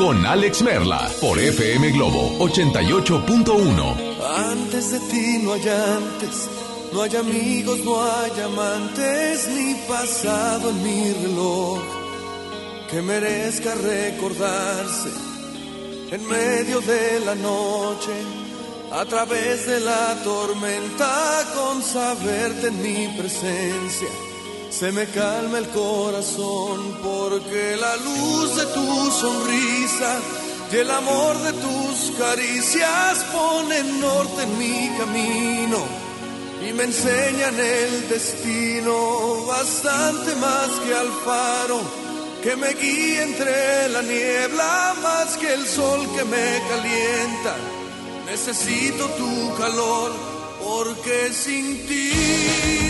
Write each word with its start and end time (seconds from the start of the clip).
con 0.00 0.24
Alex 0.24 0.62
Merla 0.62 1.10
por 1.20 1.38
FM 1.38 1.90
Globo 1.90 2.38
88.1. 2.38 3.96
Antes 4.50 4.92
de 4.92 5.00
ti 5.00 5.38
no 5.42 5.52
hay 5.52 5.68
antes, 5.68 6.48
no 6.90 7.02
hay 7.02 7.16
amigos, 7.16 7.80
no 7.84 8.02
hay 8.02 8.30
amantes, 8.40 9.46
ni 9.48 9.74
pasado 9.86 10.70
en 10.70 10.82
mi 10.82 11.12
reloj 11.12 11.80
que 12.90 13.02
merezca 13.02 13.74
recordarse 13.74 15.10
en 16.12 16.26
medio 16.26 16.80
de 16.80 17.20
la 17.20 17.34
noche, 17.34 18.14
a 18.92 19.04
través 19.04 19.66
de 19.66 19.80
la 19.80 20.16
tormenta, 20.24 21.44
con 21.54 21.82
saberte 21.82 22.68
en 22.68 22.82
mi 22.82 23.06
presencia 23.18 24.08
se 24.80 24.92
me 24.92 25.04
calma 25.08 25.58
el 25.58 25.68
corazón 25.68 26.96
porque 27.02 27.76
la 27.78 27.96
luz 27.96 28.56
de 28.56 28.64
tu 28.64 29.10
sonrisa 29.10 30.18
y 30.72 30.76
el 30.76 30.90
amor 30.90 31.36
de 31.42 31.52
tus 31.52 32.16
caricias 32.18 33.18
ponen 33.30 34.00
norte 34.00 34.42
en 34.42 34.58
mi 34.58 34.90
camino 34.96 35.84
y 36.66 36.72
me 36.72 36.84
enseñan 36.84 37.60
el 37.60 38.08
destino 38.08 39.44
bastante 39.44 40.34
más 40.36 40.70
que 40.86 40.94
al 40.94 41.12
faro 41.26 41.80
que 42.42 42.56
me 42.56 42.72
guía 42.72 43.24
entre 43.24 43.86
la 43.90 44.00
niebla 44.00 44.94
más 45.02 45.36
que 45.36 45.52
el 45.52 45.66
sol 45.66 46.08
que 46.16 46.24
me 46.24 46.62
calienta. 46.70 47.54
Necesito 48.24 49.04
tu 49.10 49.54
calor 49.58 50.10
porque 50.64 51.34
sin 51.34 51.86
ti 51.86 52.89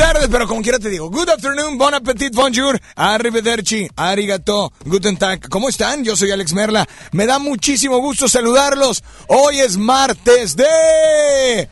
Tardes, 0.00 0.28
pero 0.30 0.48
como 0.48 0.62
quiera 0.62 0.78
te 0.78 0.88
digo. 0.88 1.10
Good 1.10 1.28
afternoon, 1.28 1.76
bon 1.76 1.92
appetit, 1.92 2.34
bonjour, 2.34 2.80
arrivederci, 2.96 3.86
arigato, 3.96 4.72
guten 4.86 5.18
tag. 5.18 5.46
¿Cómo 5.50 5.68
están? 5.68 6.04
Yo 6.04 6.16
soy 6.16 6.30
Alex 6.30 6.54
Merla. 6.54 6.88
Me 7.12 7.26
da 7.26 7.38
muchísimo 7.38 7.98
gusto 7.98 8.26
saludarlos. 8.26 9.04
Hoy 9.26 9.60
es 9.60 9.76
martes 9.76 10.56
de... 10.56 11.68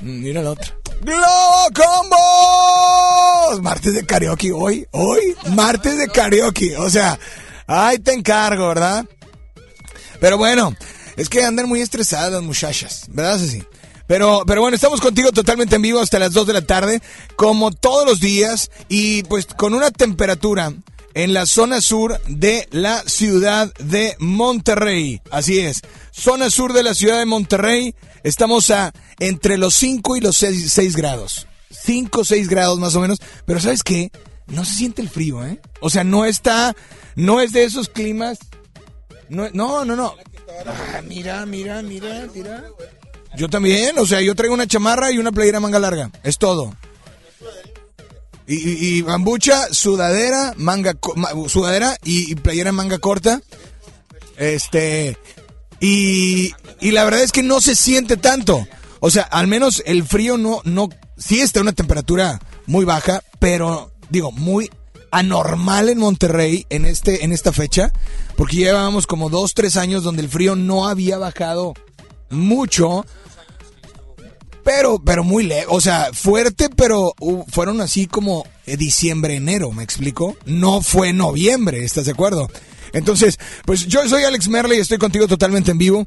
Mira 0.00 0.40
la 0.40 0.52
otra. 0.52 0.74
¡Globo 1.02 1.68
Combos! 1.74 3.60
Martes 3.60 3.92
de 3.92 4.06
karaoke 4.06 4.50
hoy, 4.50 4.86
hoy, 4.92 5.36
martes 5.54 5.98
de 5.98 6.08
karaoke. 6.08 6.78
O 6.78 6.88
sea, 6.88 7.18
ahí 7.66 7.98
te 7.98 8.14
encargo, 8.14 8.68
¿verdad? 8.68 9.04
Pero 10.18 10.38
bueno, 10.38 10.74
es 11.16 11.28
que 11.28 11.44
andan 11.44 11.68
muy 11.68 11.82
estresadas 11.82 12.42
muchachas, 12.42 13.04
¿verdad, 13.08 13.38
Ceci? 13.38 13.62
Pero, 14.06 14.42
pero 14.46 14.60
bueno, 14.60 14.74
estamos 14.74 15.00
contigo 15.00 15.32
totalmente 15.32 15.76
en 15.76 15.82
vivo 15.82 16.00
hasta 16.00 16.18
las 16.18 16.32
2 16.32 16.46
de 16.46 16.52
la 16.52 16.62
tarde, 16.62 17.02
como 17.36 17.72
todos 17.72 18.06
los 18.06 18.20
días, 18.20 18.70
y 18.88 19.22
pues 19.24 19.46
con 19.46 19.74
una 19.74 19.90
temperatura 19.90 20.72
en 21.14 21.32
la 21.32 21.46
zona 21.46 21.80
sur 21.80 22.20
de 22.26 22.68
la 22.70 23.02
ciudad 23.06 23.72
de 23.74 24.16
Monterrey. 24.18 25.20
Así 25.30 25.60
es, 25.60 25.80
zona 26.10 26.50
sur 26.50 26.72
de 26.72 26.82
la 26.82 26.94
ciudad 26.94 27.18
de 27.18 27.26
Monterrey, 27.26 27.94
estamos 28.22 28.70
a 28.70 28.92
entre 29.20 29.56
los 29.56 29.74
5 29.74 30.16
y 30.16 30.20
los 30.20 30.36
6, 30.36 30.96
grados. 30.96 31.46
5 31.70 32.20
o 32.20 32.24
6 32.24 32.48
grados 32.48 32.78
más 32.78 32.94
o 32.94 33.00
menos, 33.00 33.18
pero 33.46 33.60
¿sabes 33.60 33.82
qué? 33.82 34.10
No 34.46 34.64
se 34.64 34.74
siente 34.74 35.00
el 35.00 35.08
frío, 35.08 35.44
¿eh? 35.44 35.60
O 35.80 35.88
sea, 35.88 36.04
no 36.04 36.24
está, 36.24 36.74
no 37.16 37.40
es 37.40 37.52
de 37.52 37.64
esos 37.64 37.88
climas 37.88 38.38
no, 39.28 39.48
no, 39.52 39.84
no. 39.84 39.96
no. 39.96 40.14
Ah, 40.66 41.02
mira, 41.06 41.46
mira, 41.46 41.82
mira, 41.82 42.26
mira. 42.34 42.64
Yo 43.36 43.48
también, 43.48 43.98
o 43.98 44.06
sea, 44.06 44.20
yo 44.20 44.34
traigo 44.34 44.54
una 44.54 44.66
chamarra 44.66 45.10
y 45.12 45.18
una 45.18 45.32
playera 45.32 45.60
manga 45.60 45.78
larga. 45.78 46.10
Es 46.22 46.38
todo. 46.38 46.74
Y, 48.46 48.98
y- 48.98 49.02
bambucha, 49.02 49.72
sudadera, 49.72 50.52
manga, 50.56 50.94
sudadera 51.48 51.96
y, 52.04 52.30
y 52.30 52.34
playera 52.34 52.72
manga 52.72 52.98
corta. 52.98 53.40
Este. 54.36 55.16
Y, 55.80 56.52
y 56.80 56.90
la 56.92 57.04
verdad 57.04 57.22
es 57.22 57.32
que 57.32 57.42
no 57.42 57.60
se 57.60 57.74
siente 57.74 58.16
tanto. 58.16 58.66
O 59.00 59.10
sea, 59.10 59.22
al 59.22 59.46
menos 59.46 59.82
el 59.86 60.04
frío 60.04 60.38
no, 60.38 60.60
no, 60.64 60.88
sí 61.16 61.40
está 61.40 61.60
una 61.60 61.72
temperatura 61.72 62.40
muy 62.66 62.84
baja, 62.84 63.22
pero 63.38 63.92
digo, 64.10 64.30
muy 64.32 64.70
anormal 65.10 65.88
en 65.88 65.98
Monterrey 65.98 66.66
en 66.70 66.84
este, 66.86 67.24
en 67.24 67.32
esta 67.32 67.52
fecha, 67.52 67.92
porque 68.36 68.56
llevábamos 68.56 69.06
como 69.06 69.28
dos, 69.30 69.54
tres 69.54 69.76
años 69.76 70.02
donde 70.02 70.22
el 70.22 70.28
frío 70.28 70.56
no 70.56 70.88
había 70.88 71.18
bajado 71.18 71.74
mucho. 72.34 73.04
Pero, 74.64 74.98
pero 74.98 75.24
muy 75.24 75.44
lejos, 75.44 75.74
o 75.76 75.80
sea, 75.82 76.08
fuerte, 76.14 76.70
pero 76.74 77.12
fueron 77.48 77.82
así 77.82 78.06
como 78.06 78.46
diciembre, 78.64 79.36
enero, 79.36 79.72
¿me 79.72 79.84
explico? 79.84 80.36
No 80.46 80.80
fue 80.80 81.12
noviembre, 81.12 81.84
¿estás 81.84 82.06
de 82.06 82.12
acuerdo? 82.12 82.48
Entonces, 82.94 83.38
pues 83.66 83.86
yo 83.86 84.08
soy 84.08 84.24
Alex 84.24 84.48
Merle 84.48 84.76
y 84.76 84.80
estoy 84.80 84.96
contigo 84.96 85.28
totalmente 85.28 85.70
en 85.70 85.78
vivo. 85.78 86.06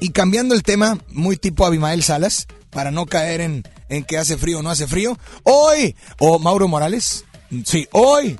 Y 0.00 0.10
cambiando 0.10 0.54
el 0.54 0.62
tema, 0.62 0.98
muy 1.08 1.36
tipo 1.36 1.66
Abimael 1.66 2.02
Salas, 2.02 2.46
para 2.70 2.90
no 2.90 3.04
caer 3.04 3.42
en, 3.42 3.64
en 3.88 4.04
que 4.04 4.16
hace 4.16 4.38
frío 4.38 4.60
o 4.60 4.62
no 4.62 4.70
hace 4.70 4.86
frío. 4.86 5.18
Hoy, 5.42 5.94
o 6.18 6.38
Mauro 6.38 6.68
Morales, 6.68 7.24
sí, 7.64 7.86
hoy, 7.92 8.38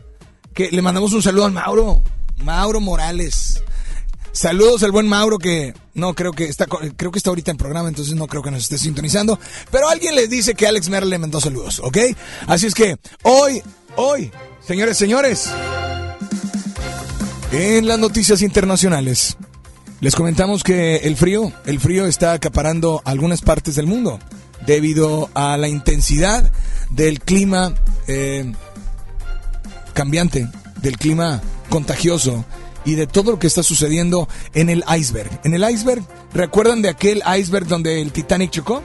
que 0.54 0.70
le 0.70 0.82
mandamos 0.82 1.12
un 1.12 1.22
saludo 1.22 1.44
al 1.44 1.52
Mauro, 1.52 2.02
Mauro 2.38 2.80
Morales. 2.80 3.62
Saludos 4.34 4.82
al 4.82 4.90
buen 4.90 5.06
Mauro 5.06 5.38
que 5.38 5.74
no 5.94 6.12
creo 6.12 6.32
que 6.32 6.46
está 6.46 6.66
creo 6.66 7.12
que 7.12 7.18
está 7.18 7.30
ahorita 7.30 7.52
en 7.52 7.56
programa, 7.56 7.88
entonces 7.88 8.16
no 8.16 8.26
creo 8.26 8.42
que 8.42 8.50
nos 8.50 8.64
esté 8.64 8.78
sintonizando, 8.78 9.38
pero 9.70 9.88
alguien 9.88 10.16
les 10.16 10.28
dice 10.28 10.54
que 10.54 10.66
Alex 10.66 10.88
Merle 10.88 11.10
le 11.10 11.18
mandó 11.18 11.40
saludos, 11.40 11.78
¿ok? 11.78 11.98
Así 12.48 12.66
es 12.66 12.74
que 12.74 12.96
hoy, 13.22 13.62
hoy, 13.94 14.32
señores, 14.66 14.98
señores, 14.98 15.50
en 17.52 17.86
las 17.86 17.96
noticias 18.00 18.42
internacionales 18.42 19.36
les 20.00 20.16
comentamos 20.16 20.64
que 20.64 20.96
el 20.96 21.16
frío, 21.16 21.52
el 21.64 21.78
frío 21.78 22.04
está 22.06 22.32
acaparando 22.32 23.02
algunas 23.04 23.40
partes 23.40 23.76
del 23.76 23.86
mundo 23.86 24.18
debido 24.66 25.30
a 25.34 25.56
la 25.56 25.68
intensidad 25.68 26.50
del 26.90 27.20
clima 27.20 27.72
eh, 28.08 28.52
cambiante, 29.92 30.48
del 30.82 30.98
clima 30.98 31.40
contagioso 31.68 32.44
y 32.84 32.94
de 32.94 33.06
todo 33.06 33.32
lo 33.32 33.38
que 33.38 33.46
está 33.46 33.62
sucediendo 33.62 34.28
en 34.54 34.68
el 34.68 34.84
iceberg. 34.96 35.40
En 35.44 35.54
el 35.54 35.68
iceberg, 35.68 36.02
¿recuerdan 36.32 36.82
de 36.82 36.88
aquel 36.88 37.22
iceberg 37.38 37.66
donde 37.66 38.00
el 38.00 38.12
Titanic 38.12 38.50
chocó? 38.50 38.82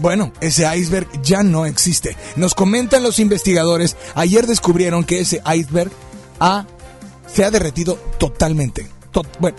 Bueno, 0.00 0.32
ese 0.40 0.66
iceberg 0.76 1.08
ya 1.22 1.42
no 1.42 1.66
existe. 1.66 2.16
Nos 2.36 2.54
comentan 2.54 3.02
los 3.02 3.18
investigadores, 3.18 3.96
ayer 4.14 4.46
descubrieron 4.46 5.04
que 5.04 5.20
ese 5.20 5.42
iceberg 5.54 5.90
ha, 6.40 6.66
se 7.32 7.44
ha 7.44 7.50
derretido 7.50 7.96
totalmente. 8.18 8.88
bueno, 9.38 9.58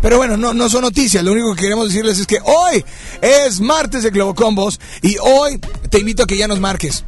pero 0.00 0.16
bueno, 0.16 0.36
no, 0.36 0.54
no 0.54 0.68
son 0.68 0.82
noticias. 0.82 1.24
Lo 1.24 1.32
único 1.32 1.54
que 1.54 1.62
queremos 1.62 1.88
decirles 1.88 2.18
es 2.18 2.26
que 2.26 2.38
hoy 2.44 2.84
es 3.20 3.60
martes 3.60 4.04
de 4.04 4.10
Globocombos 4.10 4.80
y 5.02 5.16
hoy 5.18 5.58
te 5.90 5.98
invito 5.98 6.22
a 6.22 6.26
que 6.26 6.36
ya 6.36 6.46
nos 6.46 6.60
marques. 6.60 7.04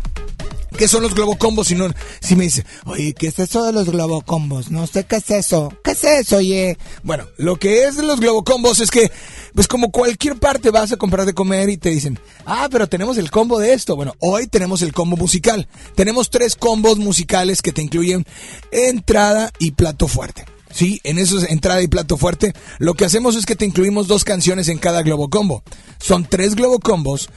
¿Qué 0.77 0.89
son 0.89 1.03
los 1.03 1.15
globocombos? 1.15 1.69
Si, 1.69 1.77
no, 1.77 1.89
si 2.21 2.35
me 2.35 2.45
dice, 2.45 2.67
oye, 2.85 3.15
¿qué 3.15 3.29
es 3.29 3.39
eso 3.39 3.65
de 3.65 3.73
los 3.73 3.89
globocombos? 3.89 4.73
No 4.73 4.87
sé 4.89 5.05
qué 5.05 5.17
es 5.17 5.31
eso. 5.31 5.73
¿Qué 5.85 5.93
es 5.93 6.03
eso, 6.03 6.39
oye? 6.39 6.77
Bueno, 7.05 7.27
lo 7.37 7.57
que 7.57 7.85
es 7.85 7.97
de 7.97 8.03
los 8.03 8.19
globocombos 8.19 8.81
es 8.81 8.91
que, 8.91 9.11
pues 9.55 9.69
como 9.69 9.93
cualquier 9.93 10.37
parte 10.37 10.71
vas 10.71 10.91
a 10.91 10.97
comprar 10.97 11.27
de 11.27 11.33
comer 11.33 11.69
y 11.69 11.77
te 11.77 11.91
dicen, 11.91 12.19
ah, 12.45 12.69
pero 12.71 12.89
tenemos 12.89 13.19
el 13.19 13.31
combo 13.31 13.61
de 13.61 13.73
esto. 13.73 13.95
Bueno, 13.95 14.15
hoy 14.19 14.49
tenemos 14.49 14.83
el 14.83 14.93
combo 14.93 15.17
musical. 15.17 15.69
Tenemos 15.95 16.31
tres 16.31 16.57
combos 16.57 16.99
musicales 16.99 17.63
que 17.63 17.73
te 17.73 17.83
incluyen 17.83 18.27
entrada 18.73 19.53
y 19.61 19.73
plato 19.73 20.09
fuerte. 20.09 20.45
Sí, 20.75 21.01
en 21.05 21.19
eso 21.19 21.39
es 21.39 21.49
entrada 21.51 21.83
y 21.83 21.87
plato 21.87 22.17
fuerte. 22.17 22.53
Lo 22.79 22.95
que 22.95 23.05
hacemos 23.05 23.37
es 23.37 23.47
que 23.47 23.55
te 23.55 23.65
incluimos 23.65 24.09
dos 24.09 24.25
canciones 24.25 24.69
en 24.69 24.79
cada 24.79 25.03
globocombo. 25.03 25.63
Son 26.01 26.25
tres 26.25 26.57
globocombos 26.57 27.31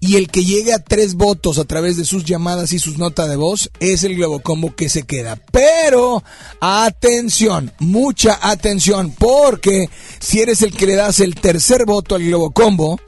y 0.00 0.16
el 0.16 0.28
que 0.28 0.44
llegue 0.44 0.72
a 0.72 0.78
tres 0.78 1.14
votos 1.14 1.58
a 1.58 1.64
través 1.64 1.96
de 1.96 2.04
sus 2.04 2.24
llamadas 2.24 2.72
y 2.72 2.78
sus 2.78 2.98
notas 2.98 3.28
de 3.28 3.36
voz 3.36 3.70
es 3.80 4.04
el 4.04 4.16
Globocombo 4.16 4.74
que 4.74 4.88
se 4.88 5.04
queda. 5.04 5.36
Pero 5.50 6.22
atención, 6.60 7.72
mucha 7.78 8.38
atención, 8.42 9.14
porque 9.18 9.88
si 10.20 10.40
eres 10.40 10.62
el 10.62 10.72
que 10.72 10.86
le 10.86 10.94
das 10.94 11.20
el 11.20 11.34
tercer 11.34 11.86
voto 11.86 12.14
al 12.14 12.24
Globocombo, 12.24 13.00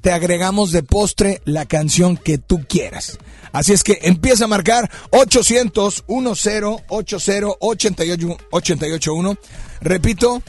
te 0.00 0.12
agregamos 0.12 0.72
de 0.72 0.82
postre 0.82 1.40
la 1.44 1.66
canción 1.66 2.16
que 2.16 2.38
tú 2.38 2.64
quieras. 2.68 3.18
Así 3.52 3.72
es 3.72 3.84
que 3.84 3.98
empieza 4.02 4.44
a 4.44 4.48
marcar 4.48 4.90
800 5.10 6.04
10 6.08 6.62
80 6.88 8.02
881. 8.50 9.36
Repito, 9.80 10.42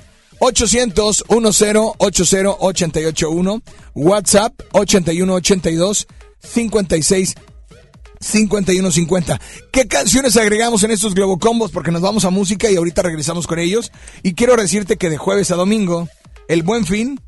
800 0.46 1.24
10 1.30 1.76
80 1.98 2.50
881 2.60 3.62
WhatsApp 3.96 4.54
8182 4.74 6.08
56 6.40 7.36
5150. 8.20 9.42
¿Qué 9.72 9.88
canciones 9.88 10.36
agregamos 10.36 10.84
en 10.84 10.92
estos 10.92 11.16
Globocombos? 11.16 11.72
Porque 11.72 11.92
nos 11.92 12.02
vamos 12.02 12.26
a 12.26 12.30
música 12.30 12.70
y 12.70 12.76
ahorita 12.76 13.02
regresamos 13.02 13.48
con 13.48 13.60
ellos. 13.60 13.92
Y 14.22 14.34
quiero 14.34 14.58
decirte 14.58 14.98
que 14.98 15.10
de 15.10 15.18
jueves 15.18 15.52
a 15.52 15.56
domingo, 15.56 16.10
el 16.50 16.64
buen 16.64 16.86
fin, 16.86 17.22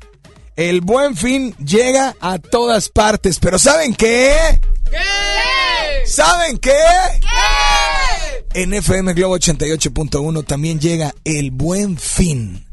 el 0.56 0.82
buen 0.82 1.16
fin 1.16 1.54
llega 1.56 2.16
a 2.20 2.38
todas 2.38 2.90
partes. 2.90 3.38
Pero 3.38 3.58
¿saben 3.58 3.94
qué? 3.94 4.60
¿Qué? 4.90 6.06
¿Saben 6.06 6.58
qué? 6.58 6.76
¿Qué? 7.20 8.60
En 8.62 8.74
FM 8.74 9.14
Globo 9.14 9.38
88.1 9.38 10.46
también 10.46 10.80
llega 10.80 11.14
el 11.24 11.50
buen 11.50 11.96
fin 11.98 12.65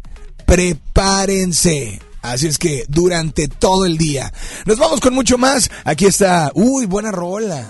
prepárense. 0.45 1.99
Así 2.21 2.47
es 2.47 2.57
que 2.57 2.85
durante 2.87 3.47
todo 3.47 3.85
el 3.85 3.97
día. 3.97 4.31
Nos 4.65 4.77
vamos 4.77 5.01
con 5.01 5.13
mucho 5.13 5.37
más. 5.37 5.69
Aquí 5.83 6.05
está. 6.05 6.51
Uy, 6.55 6.85
buena 6.85 7.11
rola. 7.11 7.67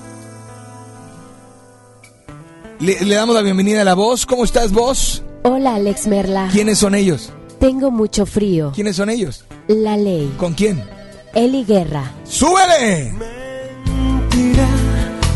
Le, 2.80 2.96
damos 3.15 3.34
la 3.34 3.42
bienvenida 3.42 3.82
a 3.82 3.86
la 3.86 3.94
voz. 3.96 4.25
¿Cómo 4.25 4.44
estás, 4.44 4.72
voz? 4.72 5.24
Hola, 5.44 5.75
Alex 5.75 6.06
Merla. 6.08 6.50
¿Quiénes 6.51 6.77
son 6.77 6.96
ellos? 6.96 7.32
Tengo 7.60 7.92
mucho 7.92 8.25
frío. 8.25 8.72
¿Quiénes 8.75 8.98
son 8.98 9.10
ellos? 9.10 9.46
La 9.68 9.98
ley. 9.98 10.34
¿Con 10.38 10.53
quién? 10.53 10.84
Eli 11.34 11.63
Guerra. 11.63 12.12
¡Súbele! 12.25 13.13
Mentira, 13.88 14.68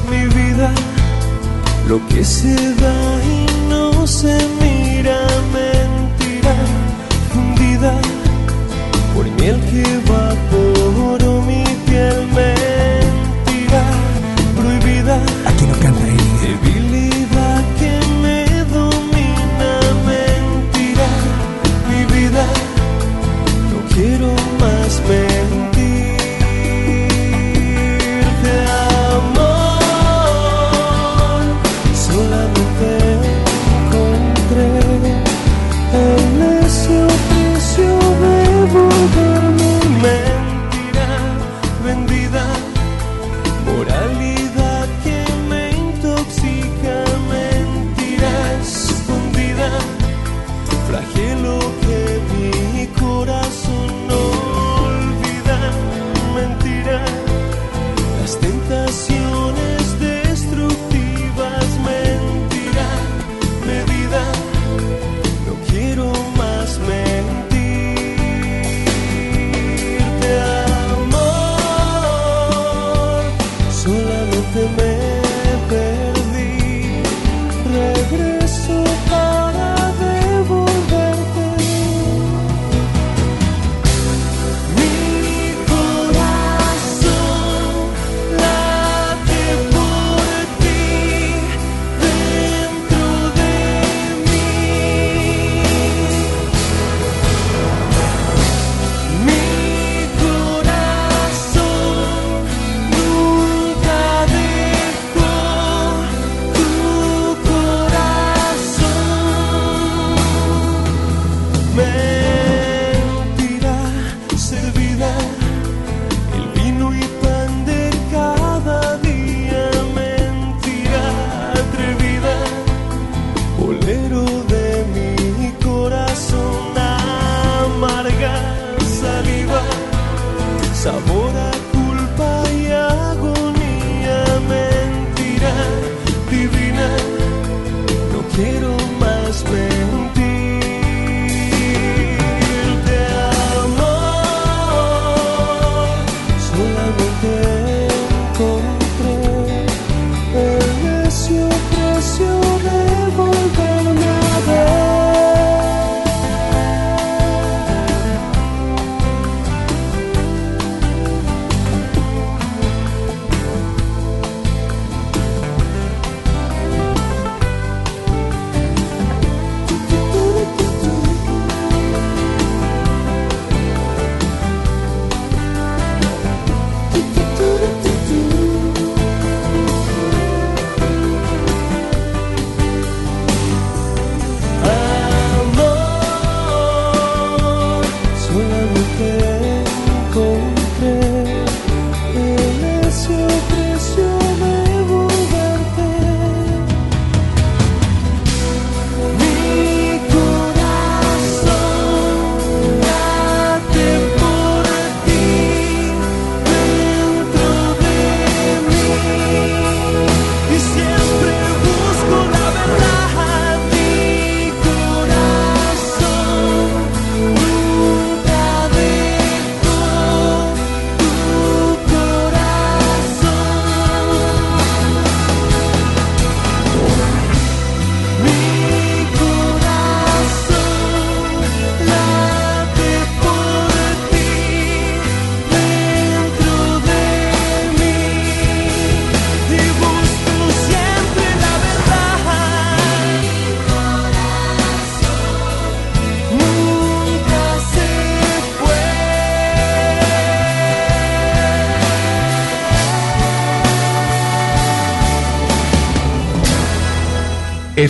mi 0.10 0.25
vida, 0.25 0.72
lo 1.88 2.06
que 2.08 2.24
se 2.24 2.53
da 2.75 3.24
y 3.24 3.70
no 3.70 4.06
se 4.06 4.38
mira, 4.60 5.27
por 9.13 9.25
miel 9.39 9.60
que 9.69 9.81
evaporó 9.81 11.41
mi 11.43 11.63
piel 11.86 12.37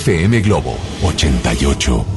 FM 0.08 0.39
Globo 0.41 0.74
88.1. 1.02 2.16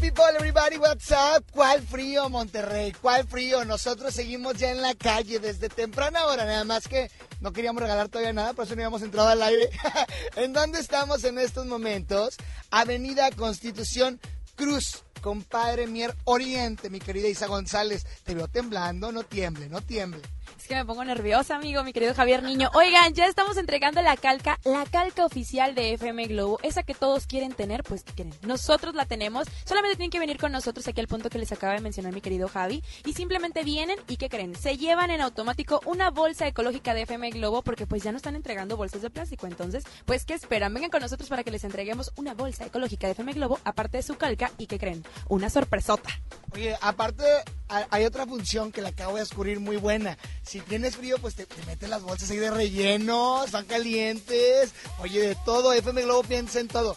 People, 0.00 0.24
everybody, 0.36 0.78
what's 0.78 1.10
up? 1.12 1.44
¿Cuál 1.52 1.80
frío, 1.82 2.28
Monterrey? 2.28 2.92
¿Cuál 2.92 3.26
frío? 3.26 3.64
Nosotros 3.64 4.14
seguimos 4.14 4.56
ya 4.56 4.70
en 4.70 4.80
la 4.80 4.94
calle 4.94 5.38
desde 5.38 5.68
temprana 5.68 6.26
hora, 6.26 6.44
nada 6.44 6.64
más 6.64 6.88
que 6.88 7.10
no 7.40 7.52
queríamos 7.52 7.82
regalar 7.82 8.08
todavía 8.08 8.32
nada, 8.32 8.52
por 8.52 8.64
eso 8.64 8.74
no 8.74 8.80
habíamos 8.80 9.02
entrado 9.02 9.28
al 9.28 9.42
aire. 9.42 9.70
¿En 10.36 10.52
dónde 10.52 10.80
estamos 10.80 11.24
en 11.24 11.38
estos 11.38 11.66
momentos? 11.66 12.36
Avenida 12.70 13.30
Constitución 13.30 14.20
Cruz, 14.56 15.04
compadre 15.20 15.86
Mier 15.86 16.16
Oriente, 16.24 16.90
mi 16.90 16.98
querida 16.98 17.28
Isa 17.28 17.46
González. 17.46 18.04
Te 18.24 18.34
veo 18.34 18.48
temblando, 18.48 19.12
no 19.12 19.22
tiemble, 19.22 19.68
no 19.68 19.80
tiemble. 19.80 20.22
Es 20.62 20.68
que 20.68 20.76
me 20.76 20.84
pongo 20.84 21.04
nerviosa, 21.04 21.56
amigo, 21.56 21.82
mi 21.82 21.92
querido 21.92 22.14
Javier 22.14 22.44
Niño. 22.44 22.70
Oigan, 22.74 23.12
ya 23.14 23.26
estamos 23.26 23.56
entregando 23.56 24.00
la 24.00 24.16
calca, 24.16 24.60
la 24.62 24.84
calca 24.84 25.26
oficial 25.26 25.74
de 25.74 25.94
FM 25.94 26.26
Globo, 26.26 26.60
esa 26.62 26.84
que 26.84 26.94
todos 26.94 27.26
quieren 27.26 27.52
tener, 27.52 27.82
pues 27.82 28.04
¿qué 28.04 28.12
quieren? 28.12 28.32
Nosotros 28.42 28.94
la 28.94 29.04
tenemos. 29.04 29.48
Solamente 29.64 29.96
tienen 29.96 30.12
que 30.12 30.20
venir 30.20 30.38
con 30.38 30.52
nosotros 30.52 30.86
aquí 30.86 31.00
al 31.00 31.08
punto 31.08 31.30
que 31.30 31.38
les 31.40 31.50
acaba 31.50 31.72
de 31.72 31.80
mencionar 31.80 32.12
mi 32.12 32.20
querido 32.20 32.46
Javi 32.46 32.80
y 33.04 33.12
simplemente 33.14 33.64
vienen 33.64 33.98
y 34.06 34.18
¿qué 34.18 34.28
creen? 34.28 34.54
Se 34.54 34.76
llevan 34.76 35.10
en 35.10 35.20
automático 35.20 35.80
una 35.84 36.10
bolsa 36.10 36.46
ecológica 36.46 36.94
de 36.94 37.02
FM 37.02 37.30
Globo 37.30 37.62
porque 37.62 37.88
pues 37.88 38.04
ya 38.04 38.12
no 38.12 38.18
están 38.18 38.36
entregando 38.36 38.76
bolsas 38.76 39.02
de 39.02 39.10
plástico. 39.10 39.48
Entonces, 39.48 39.82
pues 40.04 40.24
¿qué 40.24 40.34
esperan? 40.34 40.72
Vengan 40.72 40.90
con 40.90 41.02
nosotros 41.02 41.28
para 41.28 41.42
que 41.42 41.50
les 41.50 41.64
entreguemos 41.64 42.12
una 42.14 42.34
bolsa 42.34 42.66
ecológica 42.66 43.08
de 43.08 43.14
FM 43.14 43.32
Globo 43.32 43.58
aparte 43.64 43.96
de 43.96 44.04
su 44.04 44.14
calca 44.14 44.52
y 44.58 44.68
¿qué 44.68 44.78
creen? 44.78 45.02
Una 45.28 45.50
sorpresota. 45.50 46.10
Oye, 46.54 46.76
aparte 46.80 47.24
ha- 47.68 47.86
hay 47.90 48.04
otra 48.04 48.26
función 48.26 48.72
que 48.72 48.82
la 48.82 48.90
acabo 48.90 49.14
de 49.14 49.20
descubrir 49.20 49.58
muy 49.60 49.76
buena. 49.76 50.18
Si 50.42 50.60
tienes 50.60 50.96
frío, 50.96 51.16
pues 51.18 51.34
te, 51.34 51.46
te 51.46 51.64
metes 51.66 51.88
las 51.88 52.02
bolsas 52.02 52.30
ahí 52.30 52.36
de 52.38 52.50
relleno, 52.50 53.44
están 53.44 53.64
calientes. 53.64 54.72
Oye, 55.00 55.28
de 55.28 55.34
todo, 55.46 55.72
FM 55.72 56.02
Globo 56.02 56.22
piensa 56.24 56.60
en 56.60 56.68
todo. 56.68 56.96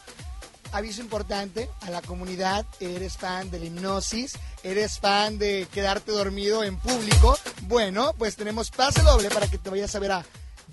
Aviso 0.71 0.99
importante 1.01 1.69
a 1.81 1.89
la 1.89 2.01
comunidad, 2.01 2.65
eres 2.81 3.15
fan 3.15 3.49
de 3.49 3.59
la 3.59 3.65
hipnosis, 3.65 4.33
eres 4.61 4.99
fan 4.99 5.37
de 5.37 5.67
quedarte 5.71 6.11
dormido 6.11 6.63
en 6.65 6.77
público. 6.77 7.37
Bueno, 7.61 8.13
pues 8.17 8.35
tenemos 8.35 8.71
pase 8.71 9.01
doble 9.03 9.29
para 9.29 9.47
que 9.47 9.57
te 9.57 9.69
vayas 9.69 9.95
a 9.95 9.99
ver 9.99 10.11
a 10.11 10.25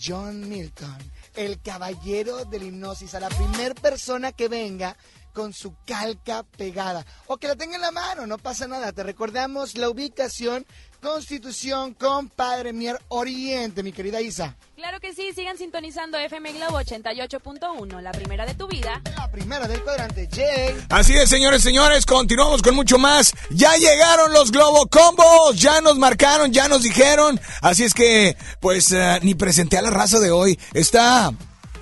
John 0.04 0.48
Milton 0.48 0.96
el 1.36 1.60
caballero 1.62 2.44
del 2.46 2.64
hipnosis, 2.64 3.14
a 3.14 3.20
la 3.20 3.28
primer 3.28 3.74
persona 3.76 4.32
que 4.32 4.48
venga 4.48 4.96
con 5.32 5.52
su 5.52 5.74
calca 5.86 6.44
pegada 6.56 7.04
o 7.26 7.36
que 7.36 7.48
la 7.48 7.56
tenga 7.56 7.76
en 7.76 7.82
la 7.82 7.90
mano, 7.90 8.26
no 8.26 8.38
pasa 8.38 8.66
nada. 8.66 8.92
Te 8.92 9.02
recordamos 9.02 9.76
la 9.76 9.88
ubicación 9.88 10.66
Constitución, 11.02 11.94
compadre 11.94 12.72
Mier 12.72 12.96
Oriente, 13.08 13.82
mi 13.82 13.90
querida 13.90 14.20
Isa. 14.20 14.56
Claro 14.76 15.00
que 15.00 15.12
sí, 15.12 15.32
sigan 15.34 15.58
sintonizando 15.58 16.16
FM 16.16 16.52
Globo 16.52 16.80
88.1, 16.80 18.00
la 18.00 18.12
primera 18.12 18.46
de 18.46 18.54
tu 18.54 18.68
vida. 18.68 19.02
La 19.16 19.28
primera 19.28 19.66
del 19.66 19.82
cuadrante, 19.82 20.28
Jay. 20.32 20.76
Así 20.90 21.14
es, 21.14 21.28
señores, 21.28 21.60
señores, 21.64 22.06
continuamos 22.06 22.62
con 22.62 22.76
mucho 22.76 22.98
más. 22.98 23.34
Ya 23.50 23.76
llegaron 23.76 24.32
los 24.32 24.52
Globo 24.52 24.86
Combos, 24.86 25.60
ya 25.60 25.80
nos 25.80 25.98
marcaron, 25.98 26.52
ya 26.52 26.68
nos 26.68 26.82
dijeron. 26.82 27.40
Así 27.62 27.82
es 27.82 27.94
que, 27.94 28.36
pues, 28.60 28.92
eh, 28.92 29.18
ni 29.22 29.34
presenté 29.34 29.78
a 29.78 29.82
la 29.82 29.90
raza 29.90 30.20
de 30.20 30.30
hoy. 30.30 30.56
Está, 30.72 31.32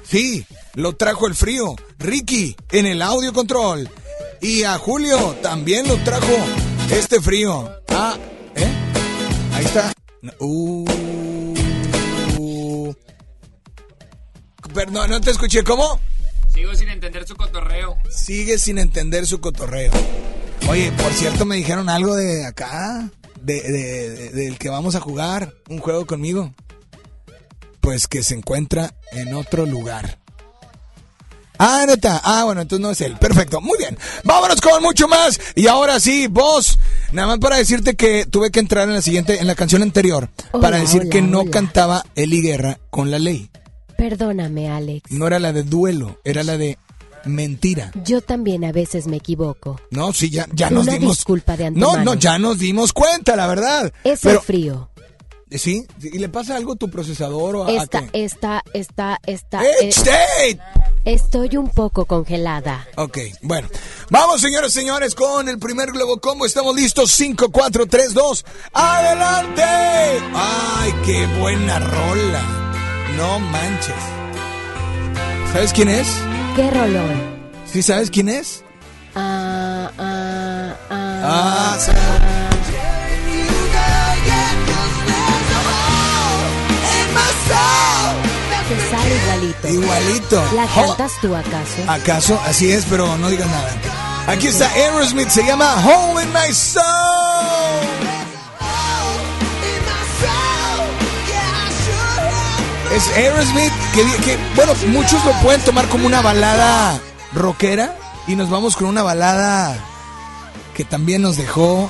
sí, 0.02 0.46
lo 0.74 0.94
trajo 0.96 1.26
el 1.26 1.34
frío. 1.34 1.74
Ricky 1.98 2.56
en 2.72 2.86
el 2.86 3.02
audio 3.02 3.32
control. 3.32 3.88
Y 4.40 4.62
a 4.62 4.78
Julio 4.78 5.36
también 5.42 5.86
lo 5.86 5.96
trajo 5.98 6.32
este 6.90 7.20
frío. 7.20 7.70
Ah, 7.88 8.16
¿eh? 8.54 8.68
Ahí 9.54 9.64
está. 9.64 9.92
Uh, 10.38 10.84
perdón, 14.74 15.10
no 15.10 15.20
te 15.20 15.30
escuché. 15.30 15.62
¿Cómo? 15.64 16.00
Sigo 16.52 16.74
sin 16.74 16.88
entender 16.88 17.26
su 17.26 17.36
cotorreo. 17.36 17.96
Sigue 18.10 18.58
sin 18.58 18.78
entender 18.78 19.26
su 19.26 19.40
cotorreo. 19.40 19.92
Oye, 20.68 20.92
por 20.92 21.12
cierto, 21.12 21.44
me 21.44 21.56
dijeron 21.56 21.88
algo 21.88 22.14
de 22.16 22.44
acá, 22.46 23.10
de, 23.40 23.60
de- 23.62 24.10
de- 24.10 24.30
del 24.30 24.58
que 24.58 24.68
vamos 24.68 24.94
a 24.94 25.00
jugar 25.00 25.54
un 25.68 25.78
juego 25.78 26.06
conmigo. 26.06 26.52
Pues 27.80 28.08
que 28.08 28.22
se 28.22 28.34
encuentra 28.34 28.94
en 29.12 29.34
otro 29.34 29.64
lugar. 29.64 30.18
Ah, 31.62 31.84
neta. 31.86 32.20
Ah, 32.24 32.44
bueno, 32.44 32.62
entonces 32.62 32.82
no 32.82 32.90
es 32.90 33.00
él. 33.02 33.16
Perfecto. 33.18 33.60
Muy 33.60 33.76
bien. 33.78 33.98
Vámonos 34.24 34.60
con 34.62 34.82
mucho 34.82 35.06
más. 35.08 35.38
Y 35.54 35.66
ahora 35.66 36.00
sí, 36.00 36.26
vos, 36.26 36.78
nada 37.12 37.28
más 37.28 37.38
para 37.38 37.56
decirte 37.58 37.94
que 37.96 38.24
tuve 38.24 38.50
que 38.50 38.60
entrar 38.60 38.88
en 38.88 38.94
la 38.94 39.02
siguiente, 39.02 39.40
en 39.40 39.46
la 39.46 39.54
canción 39.54 39.82
anterior, 39.82 40.30
Hola, 40.52 40.62
para 40.62 40.78
decir 40.78 41.02
hola, 41.02 41.10
que 41.10 41.20
no 41.22 41.40
hola. 41.40 41.50
cantaba 41.50 42.02
Eli 42.14 42.40
Guerra 42.40 42.78
con 42.88 43.10
la 43.10 43.18
ley. 43.18 43.50
Perdóname, 43.98 44.70
Alex. 44.70 45.10
No 45.12 45.26
era 45.26 45.38
la 45.38 45.52
de 45.52 45.62
duelo, 45.62 46.18
era 46.24 46.42
la 46.44 46.56
de 46.56 46.78
mentira. 47.26 47.92
Yo 48.04 48.22
también 48.22 48.64
a 48.64 48.72
veces 48.72 49.06
me 49.06 49.18
equivoco. 49.18 49.78
No, 49.90 50.14
sí, 50.14 50.30
ya, 50.30 50.46
ya 50.54 50.70
nos 50.70 50.86
dimos. 50.86 51.18
disculpa 51.18 51.58
de 51.58 51.70
No, 51.70 51.88
antemano. 51.90 52.04
no, 52.04 52.14
ya 52.14 52.38
nos 52.38 52.58
dimos 52.58 52.94
cuenta, 52.94 53.36
la 53.36 53.46
verdad. 53.46 53.92
Es 54.04 54.20
Pero, 54.22 54.38
el 54.40 54.44
frío. 54.46 54.86
¿Sí? 55.50 55.84
¿Y 56.00 56.18
le 56.18 56.28
pasa 56.28 56.56
algo 56.56 56.72
a 56.74 56.76
tu 56.76 56.88
procesador 56.88 57.56
o 57.56 57.64
a, 57.64 57.68
a 57.68 57.72
Esta, 57.82 58.02
qué? 58.06 58.24
esta, 58.24 58.62
esta, 58.72 59.18
esta. 59.26 59.62
¡Eh, 59.64 59.90
eh! 59.90 60.58
Estoy 61.12 61.56
un 61.56 61.68
poco 61.68 62.04
congelada. 62.04 62.86
Ok, 62.96 63.18
bueno. 63.42 63.68
Vamos, 64.10 64.40
señores, 64.40 64.72
señores, 64.72 65.14
con 65.14 65.48
el 65.48 65.58
primer 65.58 65.92
Globo 65.92 66.20
Combo. 66.20 66.46
Estamos 66.46 66.74
listos. 66.74 67.10
5, 67.12 67.50
4, 67.50 67.86
3, 67.86 68.14
2. 68.14 68.44
¡Adelante! 68.72 69.62
¡Ay, 70.34 70.94
qué 71.04 71.26
buena 71.40 71.78
rola! 71.78 72.42
No 73.16 73.38
manches. 73.40 73.94
¿Sabes 75.52 75.72
quién 75.72 75.88
es? 75.88 76.06
¿Qué 76.56 76.70
rolón? 76.70 77.40
¿Sí 77.66 77.82
sabes 77.82 78.10
quién 78.10 78.28
es? 78.28 78.64
Ah, 79.14 79.90
ah, 79.98 80.76
ah. 80.90 81.20
Ah, 81.22 82.49
igualito. 89.42 89.68
Igualito. 89.68 90.44
¿La 90.54 90.64
Oh, 90.64 90.88
cantas 90.88 91.12
tú 91.20 91.34
acaso? 91.34 91.82
¿Acaso? 91.88 92.40
Así 92.46 92.70
es, 92.70 92.84
pero 92.88 93.16
no 93.18 93.28
digas 93.28 93.48
nada. 93.48 93.70
Aquí 94.26 94.46
está 94.48 94.68
Aerosmith, 94.70 95.28
se 95.28 95.42
llama 95.44 95.74
Home 95.84 96.22
in 96.22 96.32
My 96.32 96.52
Soul. 96.52 96.84
Es 102.94 103.06
Aerosmith 103.16 103.72
que, 103.94 104.02
que, 104.24 104.38
bueno, 104.56 104.72
muchos 104.88 105.24
lo 105.24 105.32
pueden 105.42 105.60
tomar 105.62 105.88
como 105.88 106.06
una 106.06 106.20
balada 106.22 107.00
rockera 107.32 107.96
y 108.26 108.34
nos 108.34 108.50
vamos 108.50 108.76
con 108.76 108.88
una 108.88 109.02
balada 109.04 109.76
que 110.74 110.84
también 110.84 111.22
nos 111.22 111.36
dejó 111.36 111.88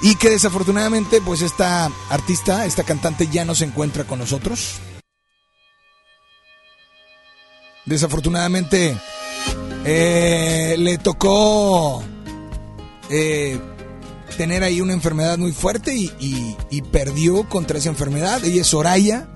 y 0.00 0.14
que 0.14 0.30
desafortunadamente 0.30 1.20
pues 1.20 1.42
esta 1.42 1.90
artista, 2.08 2.66
esta 2.66 2.84
cantante 2.84 3.26
ya 3.28 3.44
no 3.44 3.54
se 3.56 3.64
encuentra 3.64 4.04
con 4.04 4.20
nosotros. 4.20 4.74
Desafortunadamente 7.84 8.96
eh, 9.84 10.76
le 10.78 10.98
tocó 10.98 12.02
eh, 13.10 13.58
tener 14.36 14.62
ahí 14.62 14.80
una 14.80 14.92
enfermedad 14.92 15.36
muy 15.38 15.52
fuerte 15.52 15.94
y, 15.94 16.10
y- 16.20 16.56
y 16.70 16.82
perdió 16.82 17.48
contra 17.48 17.78
esa 17.78 17.88
enfermedad. 17.88 18.44
Ella 18.44 18.60
es 18.62 18.68
Soraya 18.68 19.28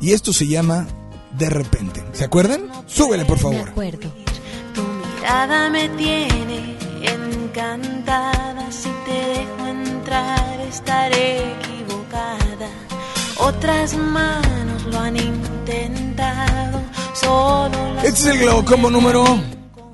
y 0.00 0.12
esto 0.12 0.32
se 0.32 0.46
llama 0.46 0.86
De 1.38 1.48
repente. 1.50 2.04
¿Se 2.12 2.24
acuerdan? 2.24 2.68
Súbele 2.86 3.24
por 3.24 3.38
Me 3.38 3.42
favor. 3.42 3.68
acuerdo. 3.70 4.12
Tu 4.74 4.82
mirada 4.82 5.70
me 5.70 5.88
tiene 5.90 6.76
encantada. 7.02 8.70
Si 8.70 8.90
te 9.06 9.12
dejo 9.40 9.66
entrar, 9.66 10.60
estaré 10.60 11.52
equivocada. 11.54 12.68
Otras 13.38 13.94
manos 13.96 14.82
lo 14.84 14.98
han 15.00 15.16
intentado. 15.16 16.73
Este 17.18 18.08
es 18.08 18.26
el 18.26 18.38
Globo 18.40 18.64
Combo 18.64 18.90
número. 18.90 19.40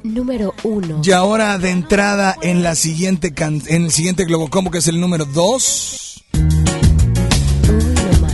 Número 0.02 0.54
uno. 0.62 1.02
Y 1.04 1.11
ahora 1.12 1.59
de 1.59 1.68
entrada 1.70 2.35
en 2.40 2.62
la 2.62 2.74
siguiente 2.74 3.35
can- 3.35 3.62
en 3.66 3.85
el 3.85 3.90
siguiente 3.92 4.24
Globo 4.24 4.48
Combo 4.48 4.70
que 4.70 4.78
es 4.78 4.88
el 4.88 4.98
número 4.98 5.26
2. 5.26 6.24
Uy, 6.33 6.42
no 7.74 8.20
más. 8.22 8.33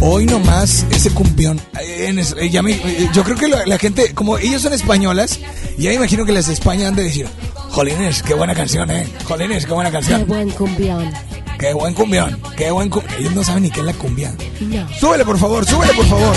Hoy 0.00 0.26
nomás 0.26 0.86
ese 0.92 1.10
cumbión. 1.10 1.60
eh, 1.80 2.06
en 2.08 2.20
es- 2.20 2.36
eh, 2.38 2.48
ya 2.48 2.62
me- 2.62 2.72
eh, 2.74 3.10
yo 3.12 3.24
creo 3.24 3.36
que 3.36 3.48
la, 3.48 3.66
la 3.66 3.76
gente, 3.78 4.14
como 4.14 4.38
ellos 4.38 4.62
son 4.62 4.72
españolas, 4.72 5.40
ya 5.76 5.92
imagino 5.92 6.24
que 6.24 6.30
las 6.30 6.46
de 6.46 6.52
España 6.52 6.86
han 6.86 6.94
de 6.94 7.02
decir, 7.02 7.26
Jolines, 7.70 8.22
qué 8.22 8.34
buena 8.34 8.54
canción, 8.54 8.88
eh. 8.92 9.04
Jolines, 9.24 9.66
qué 9.66 9.72
buena 9.72 9.90
Qué 9.90 9.96
canción. 9.96 10.26
buen 10.28 10.48
cumbión. 10.50 11.10
Qué 11.58 11.74
buen 11.74 11.94
cumbión, 11.94 12.40
qué 12.56 12.70
buen 12.70 12.88
cumbión. 12.88 13.14
Ellos 13.20 13.34
no 13.34 13.42
saben 13.42 13.64
ni 13.64 13.70
qué 13.70 13.80
es 13.80 13.86
la 13.86 13.92
cumbia. 13.94 14.32
No. 14.60 14.88
Súbele, 15.00 15.24
por 15.24 15.38
favor, 15.38 15.64
súbele, 15.66 15.92
por 15.94 16.06
favor. 16.06 16.36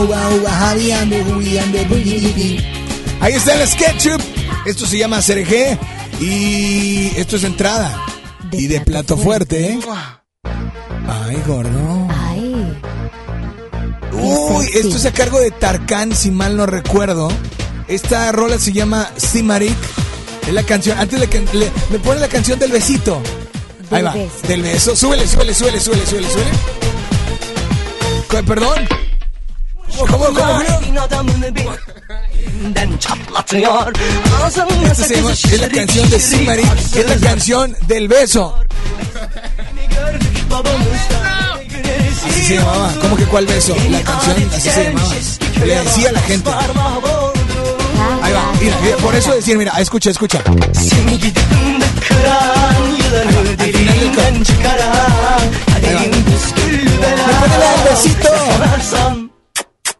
uva, 0.00 0.50
javi, 0.50 0.92
ande, 0.92 1.22
bui, 1.24 1.58
ande, 1.58 1.84
bui, 1.84 2.02
di, 2.02 2.32
di. 2.32 2.60
Ahí 3.20 3.34
está 3.34 3.52
el 3.54 3.68
SketchUp. 3.68 4.20
Esto 4.64 4.86
se 4.86 4.96
llama 4.96 5.18
eje 5.18 5.78
y 6.20 7.12
esto 7.16 7.36
es 7.36 7.44
entrada. 7.44 7.94
De 8.50 8.56
y 8.56 8.66
de 8.66 8.80
plato 8.80 9.16
plato 9.16 9.16
fuerte, 9.18 9.72
¿eh? 9.72 9.78
Ay, 11.06 11.36
gordo. 11.46 12.08
Ay. 12.10 12.78
Uy, 14.12 14.66
esto 14.74 14.96
es 14.96 15.04
a 15.04 15.12
cargo 15.12 15.38
de 15.38 15.50
Tarkan, 15.50 16.16
si 16.16 16.30
mal 16.30 16.56
no 16.56 16.64
recuerdo. 16.64 17.28
Esta 17.88 18.32
rola 18.32 18.58
se 18.58 18.72
llama 18.72 19.10
Simarik. 19.18 20.01
Es 20.46 20.52
la 20.52 20.62
canción. 20.62 20.98
Antes 20.98 21.18
le, 21.20 21.28
can- 21.28 21.46
le- 21.52 21.70
me 21.90 21.98
pone 21.98 22.20
la 22.20 22.28
canción 22.28 22.58
del 22.58 22.72
besito. 22.72 23.20
Ahí 23.90 24.02
va. 24.02 24.12
beso. 24.12 24.32
Del 24.48 24.62
beso. 24.62 24.96
Súbele, 24.96 25.26
súbele, 25.28 25.54
súbele, 25.54 25.80
súbele, 25.80 26.06
súbele, 26.06 26.28
súbele. 26.30 26.50
Perdón. 28.46 28.88
¿Cómo, 29.98 30.06
cómo, 30.24 30.24
cómo, 30.24 30.54
Julio? 30.54 30.80
Esta 34.92 34.94
se 35.06 35.14
llama- 35.16 35.32
es 35.32 35.60
la 35.60 35.68
canción 35.68 36.10
de 36.10 36.18
Simarik. 36.20 36.96
Es 36.96 37.08
la 37.08 37.16
canción 37.28 37.76
del 37.86 38.08
beso. 38.08 38.56
Así 42.28 42.42
se 42.44 42.54
llamaba. 42.56 42.92
¿Cómo 43.02 43.16
que 43.16 43.24
cuál 43.26 43.46
beso? 43.46 43.74
La 43.90 44.00
canción 44.02 44.36
así 44.52 44.60
se 44.70 44.84
llamaba. 44.84 45.14
Le 45.66 45.74
decía 45.80 46.08
a 46.08 46.12
la 46.12 46.20
gente. 46.22 46.50
Ahí 48.32 48.38
va, 48.38 48.52
mira, 48.58 48.78
mira, 48.82 48.96
por 48.96 49.14
eso 49.14 49.34
decir, 49.34 49.58
mira, 49.58 49.72
escucha, 49.78 50.10
escucha. 50.10 50.42
Ahí. 50.46 50.90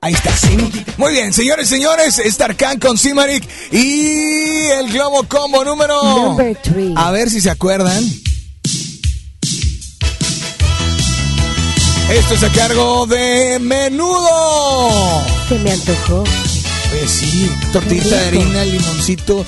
Ahí 0.01 0.15
está. 0.15 0.31
Muy 0.97 1.13
bien, 1.13 1.33
señores, 1.33 1.69
señores, 1.69 2.19
es 2.19 2.37
Tarkan 2.39 2.79
con 2.79 2.97
Simarik 2.97 3.47
y 3.71 4.67
el 4.79 4.91
Globo 4.93 5.25
Combo 5.25 5.65
número. 5.65 6.37
A 6.97 7.11
ver 7.11 7.29
si 7.29 7.41
se 7.41 7.51
acuerdan. 7.51 8.03
Esto 12.11 12.35
es 12.35 12.43
a 12.43 12.49
cargo 12.51 13.07
de 13.07 13.59
Menudo. 13.61 15.23
Se 15.49 15.59
me 15.59 15.73
antojó. 15.73 16.25
Oye, 16.93 17.09
sí, 17.09 17.51
tortillita 17.73 18.17
de 18.17 18.27
harina, 18.29 18.65
limoncito, 18.65 19.45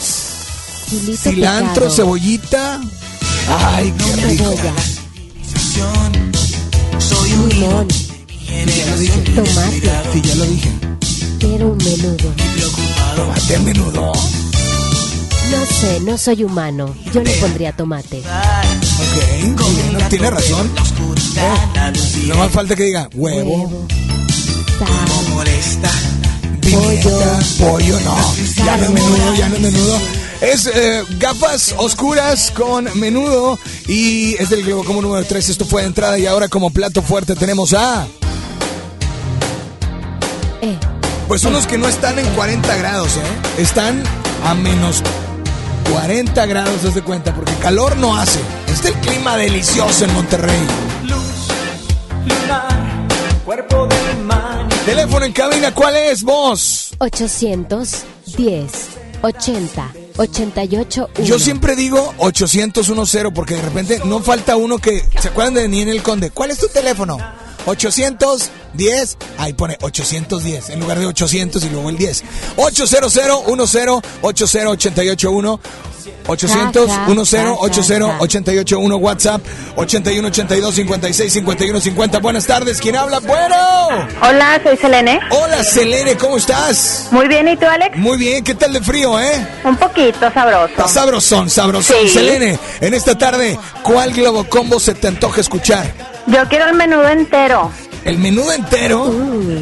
Chilito 0.88 1.16
cilantro, 1.30 1.74
picado, 1.74 1.90
cebollita. 1.90 2.80
Ay, 3.48 3.92
qué 3.98 4.16
rico. 4.26 4.44
cebolla, 4.44 4.72
limón, 7.48 7.88
Ya 8.48 8.86
lo 8.90 8.98
dije. 8.98 9.20
tomate. 9.34 9.92
Sí, 10.12 10.20
ya 10.22 10.34
lo 10.36 10.44
dije. 10.46 10.70
Quiero 11.38 11.68
un 11.68 11.78
menudo. 11.78 12.34
Tomate 13.16 13.56
a 13.56 13.60
menudo. 13.60 14.12
No 15.50 15.66
sé, 15.66 16.00
no 16.00 16.16
soy 16.18 16.44
humano. 16.44 16.94
Yo 17.12 17.22
le 17.22 17.30
pondría 17.34 17.72
tomate. 17.76 18.20
Ok, 18.20 19.44
no, 19.92 20.08
tiene 20.08 20.30
razón. 20.30 20.70
Eh, 21.36 22.26
no 22.26 22.36
más 22.36 22.50
falta 22.50 22.74
que 22.74 22.84
diga 22.84 23.08
huevo, 23.14 23.50
Huevo, 23.50 23.86
sal, 24.78 24.88
pimienta, 26.64 27.38
pollo, 27.60 28.00
no. 28.00 28.16
Ya 28.64 28.76
no 28.76 28.84
es 28.84 28.90
menudo, 28.90 29.34
ya 29.34 29.48
no 29.48 29.54
es 29.56 29.60
menudo. 29.60 29.98
Es 30.40 30.66
eh, 30.66 31.02
gafas 31.18 31.74
oscuras 31.78 32.50
con 32.54 32.88
menudo 32.98 33.58
y 33.86 34.34
es 34.34 34.50
del 34.50 34.64
Globo 34.64 34.84
como 34.84 35.00
número 35.00 35.24
3. 35.24 35.48
Esto 35.48 35.64
fue 35.64 35.82
de 35.82 35.88
entrada 35.88 36.18
y 36.18 36.26
ahora 36.26 36.48
como 36.48 36.70
plato 36.70 37.02
fuerte 37.02 37.34
tenemos 37.34 37.72
a... 37.72 38.06
eh, 40.60 40.78
Pues 41.28 41.44
unos 41.44 41.66
que 41.66 41.78
no 41.78 41.88
están 41.88 42.18
en 42.18 42.26
40 42.34 42.76
grados, 42.76 43.08
¿eh? 43.16 43.62
Están 43.62 44.02
a 44.44 44.54
menos 44.54 45.02
40 45.90 46.44
grados, 46.46 46.84
haz 46.84 46.94
de 46.94 47.02
cuenta, 47.02 47.34
porque 47.34 47.54
calor 47.54 47.96
no 47.96 48.16
hace. 48.16 48.40
Este 48.66 48.88
es 48.88 48.94
el 48.94 49.00
clima 49.00 49.36
delicioso 49.36 50.04
en 50.04 50.12
Monterrey. 50.12 50.60
Teléfono 54.84 55.24
en 55.24 55.32
cabina, 55.32 55.74
¿cuál 55.74 55.96
es 55.96 56.22
vos? 56.22 56.92
810 56.98 58.88
80 59.22 59.92
88 60.18 61.08
Yo 61.24 61.38
siempre 61.38 61.74
digo 61.74 62.12
800-10 62.18 63.32
porque 63.32 63.54
de 63.54 63.62
repente 63.62 64.00
no 64.04 64.20
falta 64.20 64.56
uno 64.56 64.78
que... 64.78 65.02
¿Se 65.18 65.28
acuerdan 65.28 65.54
de 65.54 65.68
Niel 65.68 65.88
el 65.88 66.02
Conde? 66.02 66.30
¿Cuál 66.30 66.50
es 66.50 66.58
tu 66.58 66.68
teléfono? 66.68 67.16
810, 67.66 69.16
ahí 69.38 69.52
pone 69.52 69.76
810 69.80 70.70
en 70.70 70.80
lugar 70.80 70.98
de 70.98 71.06
800 71.06 71.64
y 71.64 71.70
luego 71.70 71.90
el 71.90 71.96
10. 71.96 72.24
800 72.56 73.14
10 73.14 73.26
80 73.52 74.02
881 74.22 75.60
800 76.26 76.88
Ja, 76.88 76.94
ja, 76.96 77.06
10 77.06 77.28
ja, 77.30 77.52
80 78.20 78.52
ja. 78.52 78.60
881 78.60 78.96
WhatsApp 78.96 79.42
81 79.76 80.28
82 80.28 80.74
56 80.74 81.32
51 81.32 81.80
50. 81.80 82.18
Buenas 82.20 82.46
tardes, 82.46 82.80
¿quién 82.80 82.96
habla? 82.96 83.20
Bueno. 83.20 83.56
Hola, 84.22 84.60
soy 84.62 84.76
Selene. 84.76 85.20
Hola, 85.30 85.62
Selene, 85.62 86.16
¿cómo 86.16 86.36
estás? 86.36 87.08
Muy 87.10 87.28
bien, 87.28 87.48
¿y 87.48 87.56
tú, 87.56 87.66
Alex? 87.66 87.96
Muy 87.96 88.16
bien, 88.16 88.42
¿qué 88.42 88.54
tal 88.54 88.72
de 88.72 88.80
frío, 88.80 89.20
eh? 89.20 89.46
Un 89.64 89.76
poquito 89.76 90.30
sabroso. 90.32 90.66
Está 90.66 90.88
sabrosón, 90.88 91.50
sabrosón. 91.50 91.96
Sí. 92.02 92.08
Selene, 92.08 92.58
en 92.80 92.94
esta 92.94 93.16
tarde, 93.16 93.58
¿cuál 93.82 94.12
Globo 94.12 94.44
Combo 94.44 94.80
se 94.80 94.94
te 94.94 95.08
antoja 95.08 95.40
escuchar? 95.40 96.13
Yo 96.26 96.48
quiero 96.48 96.66
el 96.66 96.74
menudo 96.74 97.08
entero. 97.08 97.70
¿El 98.04 98.18
menudo 98.18 98.52
entero? 98.52 99.06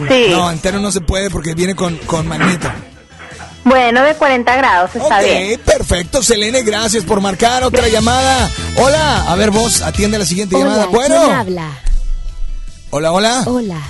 Sí. 0.09 0.27
No, 0.31 0.51
entero 0.51 0.79
no 0.81 0.91
se 0.93 1.01
puede 1.01 1.31
porque 1.31 1.55
viene 1.55 1.75
con, 1.75 1.97
con 1.99 2.27
magneto. 2.27 2.69
Bueno, 3.65 4.03
de 4.03 4.15
40 4.17 4.57
grados, 4.57 4.91
está 4.97 5.19
ok, 5.19 5.25
bien. 5.25 5.61
perfecto, 5.65 6.21
Selene, 6.21 6.63
gracias 6.63 7.05
por 7.05 7.21
marcar 7.21 7.63
otra 7.63 7.87
llamada. 7.87 8.51
Hola, 8.77 9.23
a 9.31 9.37
ver 9.37 9.53
vos, 9.53 9.83
atiende 9.83 10.19
la 10.19 10.27
siguiente 10.27 10.57
llamada. 10.59 10.89
Hola, 10.89 11.07
¿quién 11.07 11.19
Bueno, 11.21 11.33
habla? 11.33 11.69
hola, 12.91 13.13
hola. 13.13 13.43
Hola. 13.47 13.81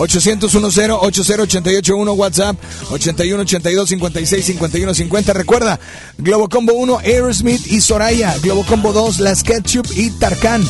800-10-80-881 0.00 2.16
WhatsApp 2.16 2.56
81-82-56-51-50 2.90 5.34
Recuerda, 5.34 5.78
Globo 6.18 6.48
Combo 6.48 6.74
1 6.74 6.98
Aerosmith 7.00 7.66
y 7.66 7.80
Soraya. 7.80 8.36
Globo 8.42 8.64
Combo 8.64 8.92
2 8.92 9.18
Las 9.20 9.42
Ketchup 9.42 9.86
y 9.94 10.10
Tarkan. 10.10 10.62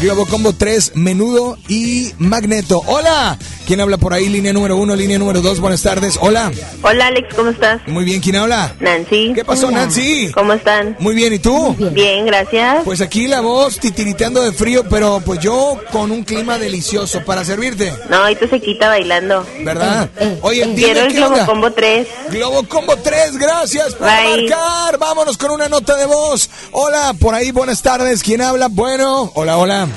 Globo 0.00 0.26
Combo 0.26 0.52
3 0.52 0.92
Menudo 0.94 1.56
y 1.68 2.12
Magneto. 2.18 2.82
Hola, 2.86 3.36
¿quién 3.68 3.80
habla 3.82 3.98
por 3.98 4.14
ahí? 4.14 4.28
Línea 4.30 4.52
número 4.52 4.76
1, 4.78 4.96
línea 4.96 5.18
número 5.18 5.42
2, 5.42 5.60
buenas 5.60 5.82
tardes 5.82 6.18
Hola, 6.22 6.50
Hola, 6.82 7.06
Alex, 7.08 7.34
¿cómo 7.34 7.50
estás? 7.50 7.80
muy 7.86 8.04
bien, 8.04 8.20
¿quién 8.20 8.36
habla? 8.36 8.74
Nancy. 8.80 9.32
¿Qué 9.34 9.44
pasó 9.44 9.68
Hola. 9.68 9.80
Nancy? 9.82 10.32
¿Cómo 10.32 10.54
están? 10.54 10.96
Muy 10.98 11.14
bien, 11.14 11.34
¿y 11.34 11.38
tú? 11.38 11.74
Bien. 11.78 11.94
Bien, 11.94 12.26
gracias. 12.26 12.82
Pues 12.84 13.00
aquí 13.02 13.26
la 13.28 13.40
voz 13.42 13.78
titiriteando 13.78 14.42
de 14.42 14.52
frío, 14.52 14.84
pero 14.88 15.20
pues 15.24 15.38
yo 15.40 15.78
con 15.92 16.10
un 16.10 16.24
clima 16.24 16.58
delicioso 16.58 17.22
para 17.24 17.44
servirte, 17.44 17.92
No, 18.08 18.24
ahí 18.24 18.34
te 18.36 18.48
se 18.48 18.58
quita 18.60 18.88
bailando. 18.88 19.46
¿verdad? 19.60 20.08
Eh, 20.16 20.24
eh, 20.24 20.38
Oye, 20.40 20.62
eh. 20.62 20.66
dime 20.68 20.82
Quiero 20.82 21.00
el 21.02 21.08
qué 21.08 21.14
Globo 21.18 21.32
onda. 21.34 21.46
Combo 21.46 21.70
3. 21.72 22.08
Globo 22.30 22.62
Combo 22.66 22.96
3, 22.96 23.36
gracias 23.36 23.94
por 23.94 24.08
Bye. 24.08 24.48
marcar. 24.48 24.98
Vámonos 24.98 25.36
con 25.36 25.50
una 25.50 25.68
nota 25.68 25.94
de 25.96 26.06
voz. 26.06 26.48
Hola, 26.72 27.14
por 27.20 27.34
ahí, 27.34 27.50
buenas 27.50 27.82
tardes. 27.82 28.22
¿Quién 28.22 28.40
habla? 28.40 28.68
Bueno, 28.70 29.30
hola, 29.34 29.58
hola. 29.58 29.88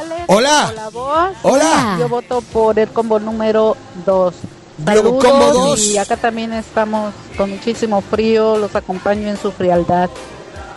Hola. 0.00 0.24
Hola. 0.26 0.68
Hola, 0.70 0.88
vos. 0.90 1.30
Hola. 1.42 1.96
Yo 2.00 2.08
voto 2.08 2.40
por 2.40 2.78
el 2.78 2.88
combo 2.88 3.20
número 3.20 3.76
2. 4.04 4.34
Globo 4.78 5.18
Combo 5.20 5.52
dos. 5.52 5.80
Y 5.80 5.98
acá 5.98 6.16
también 6.16 6.52
estamos 6.52 7.14
con 7.36 7.50
muchísimo 7.50 8.00
frío. 8.00 8.56
Los 8.58 8.74
acompaño 8.74 9.28
en 9.28 9.36
su 9.36 9.52
frialdad. 9.52 10.10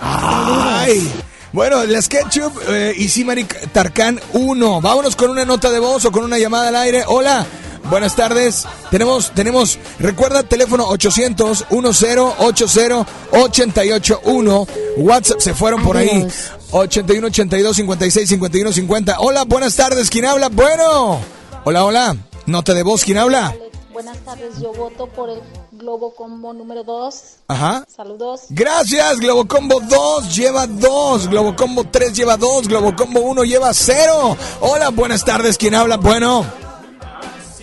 Ay. 0.02 1.12
Bueno, 1.52 1.84
las 1.86 2.08
Ketchup 2.08 2.54
eh, 2.68 2.94
y 2.96 3.08
Simarik 3.08 3.72
Tarkan 3.72 4.20
1. 4.34 4.82
Vámonos 4.82 5.16
con 5.16 5.32
una 5.32 5.46
nota 5.46 5.72
de 5.72 5.80
voz 5.80 6.06
o 6.06 6.12
con 6.12 6.24
una 6.24 6.38
llamada 6.38 6.68
al 6.68 6.76
aire. 6.76 7.04
Hola. 7.08 7.46
Buenas 7.90 8.16
tardes. 8.18 8.66
Tenemos, 8.92 9.32
tenemos, 9.32 9.80
recuerda 9.98 10.44
teléfono 10.44 10.86
800 10.90 11.68
10 11.70 12.16
80 12.38 13.16
881. 13.32 14.68
WhatsApp 14.98 15.40
se 15.40 15.54
fueron 15.54 15.82
por 15.84 15.96
ahí. 15.96 16.28
Adiós. 16.68 16.74
81 16.74 17.28
82 17.28 17.76
56 17.76 18.30
51 18.30 18.72
50. 18.72 19.20
Hola, 19.20 19.44
buenas 19.46 19.76
tardes. 19.76 20.10
¿Quién 20.10 20.26
habla? 20.26 20.50
Bueno. 20.50 21.20
Hola, 21.64 21.86
hola. 21.86 22.16
Nota 22.46 22.74
de 22.74 22.84
voz. 22.84 23.04
¿Quién 23.04 23.18
habla? 23.18 23.54
Buenas 23.92 24.18
tardes, 24.20 24.60
yo 24.62 24.72
voto 24.74 25.08
por 25.08 25.28
el 25.28 25.40
Globo 25.72 26.14
Combo 26.14 26.54
número 26.54 26.84
2. 26.84 27.24
Ajá. 27.48 27.84
Saludos. 27.88 28.42
Gracias, 28.50 29.20
Globocombo 29.20 29.80
2 29.80 30.36
lleva 30.36 30.68
2, 30.68 31.28
Globocombo 31.28 31.84
3 31.84 32.14
lleva 32.14 32.38
2, 32.38 32.68
Globocombo 32.68 33.22
1 33.22 33.44
lleva 33.44 33.74
0. 33.74 34.38
Hola, 34.62 34.90
buenas 34.90 35.26
tardes, 35.26 35.58
¿quién 35.58 35.74
habla? 35.74 35.98
Bueno. 35.98 36.46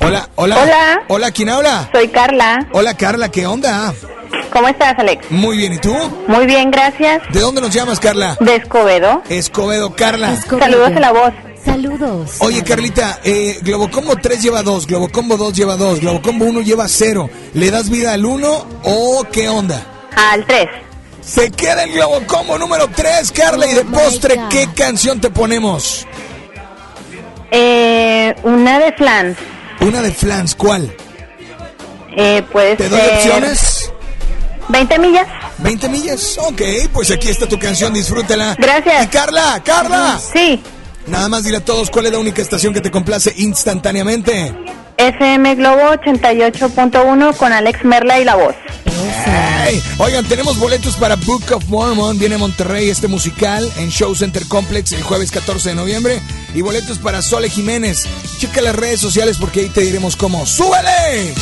Hola, 0.00 0.28
hola. 0.34 0.62
Hola. 0.62 1.02
Hola, 1.08 1.30
¿quién 1.30 1.50
habla? 1.50 1.88
Soy 1.92 2.08
Carla. 2.08 2.68
Hola, 2.72 2.96
Carla, 2.96 3.30
¿qué 3.30 3.46
onda? 3.46 3.94
¿Cómo 4.52 4.68
estás, 4.68 4.98
Alex? 4.98 5.30
Muy 5.30 5.56
bien, 5.56 5.72
¿y 5.74 5.78
tú? 5.78 5.94
Muy 6.28 6.46
bien, 6.46 6.70
gracias. 6.70 7.22
¿De 7.32 7.40
dónde 7.40 7.60
nos 7.60 7.70
llamas, 7.72 7.98
Carla? 8.00 8.36
De 8.40 8.56
Escobedo. 8.56 9.22
Escobedo, 9.28 9.94
Carla. 9.94 10.32
Escobedo. 10.32 10.64
Saludos 10.64 10.92
a 10.96 11.00
la 11.00 11.12
voz. 11.12 11.32
Saludos. 11.64 12.30
Oye, 12.40 12.62
Carlita, 12.62 13.20
eh, 13.24 13.58
Globocombo 13.62 14.16
3 14.16 14.42
lleva 14.42 14.62
2, 14.62 14.86
Globocombo 14.86 15.36
2 15.38 15.54
lleva 15.54 15.76
2, 15.76 16.00
Globocombo 16.00 16.44
1 16.44 16.60
lleva 16.60 16.86
0. 16.88 17.30
¿Le 17.54 17.70
das 17.70 17.88
vida 17.88 18.12
al 18.12 18.24
1 18.24 18.66
o 18.82 19.24
qué 19.32 19.48
onda? 19.48 19.82
Al 20.14 20.44
3. 20.44 20.68
Se 21.22 21.50
queda 21.50 21.84
el 21.84 21.92
Globocombo 21.92 22.58
número 22.58 22.86
3, 22.94 23.32
Carla, 23.32 23.66
y 23.66 23.72
de 23.74 23.80
Oh 23.80 23.86
postre, 23.86 24.36
God. 24.36 24.48
¿qué 24.50 24.68
canción 24.76 25.20
te 25.20 25.30
ponemos? 25.30 26.06
Eh, 27.50 28.34
una 28.42 28.78
de 28.78 28.92
flans. 28.92 29.36
Una 29.80 30.02
de 30.02 30.10
Flans, 30.12 30.54
¿cuál? 30.54 30.94
Eh, 32.16 32.42
puede 32.52 32.76
¿Te 32.76 32.88
doy 32.88 33.00
ser 33.00 33.14
opciones? 33.14 33.92
20 34.68 34.98
millas. 34.98 35.26
¿20 35.62 35.88
millas? 35.88 36.38
Ok, 36.38 36.62
pues 36.92 37.10
aquí 37.10 37.28
está 37.28 37.46
tu 37.46 37.58
canción, 37.58 37.92
disfrútala. 37.92 38.56
Gracias. 38.58 39.04
Y 39.04 39.08
Carla, 39.08 39.62
Carla, 39.64 40.18
Sí. 40.32 40.62
nada 41.06 41.28
más 41.28 41.44
dile 41.44 41.58
a 41.58 41.64
todos 41.64 41.90
cuál 41.90 42.06
es 42.06 42.12
la 42.12 42.18
única 42.18 42.42
estación 42.42 42.72
que 42.74 42.80
te 42.80 42.90
complace 42.90 43.32
instantáneamente. 43.36 44.54
FM 44.96 45.56
Globo 45.56 45.82
88.1 45.90 47.32
con 47.36 47.52
Alex 47.52 47.84
Merla 47.84 48.20
y 48.20 48.24
la 48.24 48.36
voz. 48.36 48.54
Hey, 49.26 49.82
Oigan, 49.98 50.24
tenemos 50.26 50.58
boletos 50.58 50.94
para 50.96 51.16
Book 51.16 51.42
of 51.52 51.64
Mormon, 51.68 52.18
viene 52.18 52.36
a 52.36 52.38
Monterrey 52.38 52.90
este 52.90 53.08
musical 53.08 53.68
en 53.78 53.90
Show 53.90 54.14
Center 54.14 54.46
Complex 54.46 54.92
el 54.92 55.02
jueves 55.02 55.30
14 55.32 55.70
de 55.70 55.74
noviembre. 55.74 56.20
Y 56.54 56.60
boletos 56.60 56.98
para 56.98 57.22
Sole 57.22 57.50
Jiménez. 57.50 58.04
Checa 58.38 58.60
las 58.60 58.76
redes 58.76 59.00
sociales 59.00 59.36
porque 59.40 59.60
ahí 59.60 59.68
te 59.68 59.80
diremos 59.80 60.14
cómo. 60.16 60.46
¡Súbele! 60.46 61.34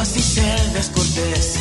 Así 0.00 0.20
ser 0.22 0.72
descortés. 0.72 1.58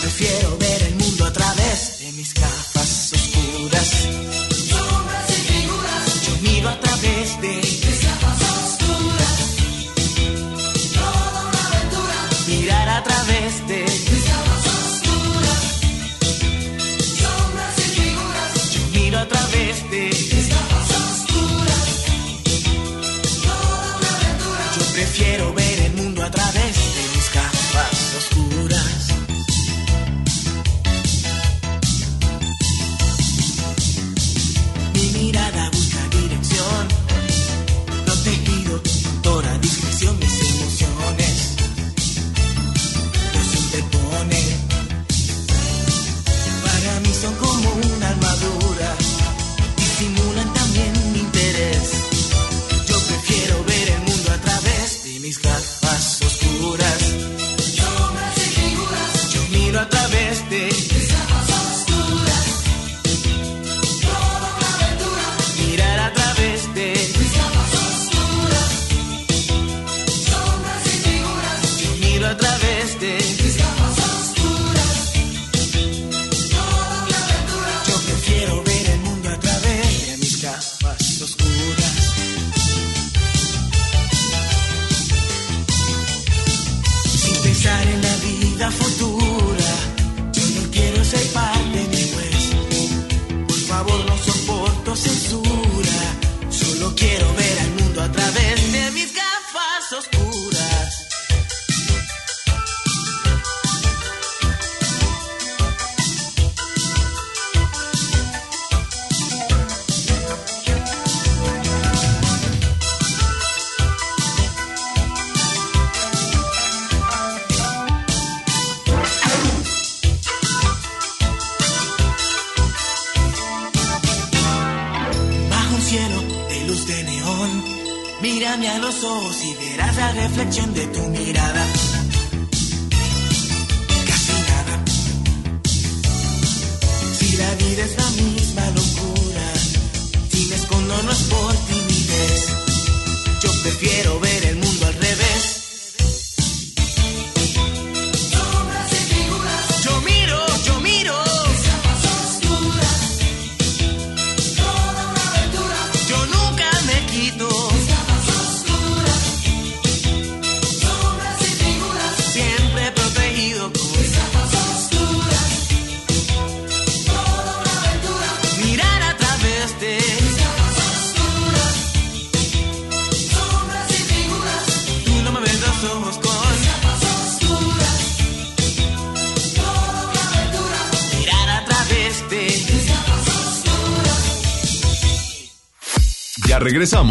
prefiero 0.00 0.56
ver 0.58 0.82
el 0.84 0.94
mundo 0.94 1.26
a 1.26 1.32
través 1.32 1.98
de 2.00 2.12
mis 2.12 2.32
gafas 2.34 3.12
oscuras. 3.12 3.88
Sombras 4.68 5.30
y 5.30 5.40
figuras. 5.52 6.26
Yo 6.26 6.50
miro 6.50 6.68
a 6.68 6.80
través 6.80 7.40
de 7.40 7.54
mis 7.56 8.02
gafas 8.04 8.40
oscuras. 8.64 9.36
Toda 10.94 11.40
una 11.48 11.66
aventura. 11.68 12.18
Mirar 12.46 12.88
a 12.88 13.02
través 13.02 13.68
de 13.68 13.87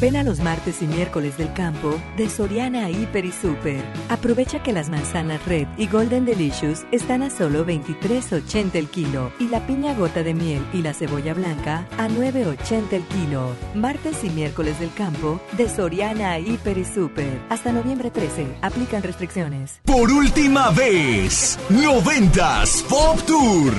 Ven 0.00 0.16
a 0.16 0.22
los 0.22 0.40
martes 0.40 0.80
y 0.80 0.86
miércoles 0.86 1.36
del 1.36 1.52
campo 1.52 2.00
de 2.16 2.30
Soriana 2.30 2.88
Hiper 2.88 3.26
y 3.26 3.32
Super. 3.32 3.84
Aprovecha 4.08 4.62
que 4.62 4.72
las 4.72 4.88
manzanas 4.88 5.44
Red 5.44 5.68
y 5.76 5.88
Golden 5.88 6.24
Delicious 6.24 6.86
están 6.90 7.22
a 7.22 7.28
solo 7.28 7.66
23.80 7.66 8.76
el 8.76 8.88
kilo 8.88 9.30
y 9.38 9.48
la 9.48 9.66
piña 9.66 9.94
gota 9.94 10.22
de 10.22 10.32
miel 10.32 10.64
y 10.72 10.80
la 10.80 10.94
cebolla 10.94 11.34
blanca 11.34 11.86
a 11.98 12.08
9.80 12.08 12.92
el 12.92 13.02
kilo. 13.02 13.54
Martes 13.74 14.24
y 14.24 14.30
miércoles 14.30 14.80
del 14.80 14.90
campo 14.94 15.38
de 15.58 15.68
Soriana 15.68 16.38
Hiper 16.38 16.78
y 16.78 16.86
Super. 16.86 17.38
Hasta 17.50 17.70
noviembre 17.70 18.10
13. 18.10 18.56
Aplican 18.62 19.02
restricciones. 19.02 19.80
Por 19.84 20.10
última 20.10 20.70
vez, 20.70 21.58
90s 21.68 22.84
Pop 22.88 23.20
Tour. 23.26 23.74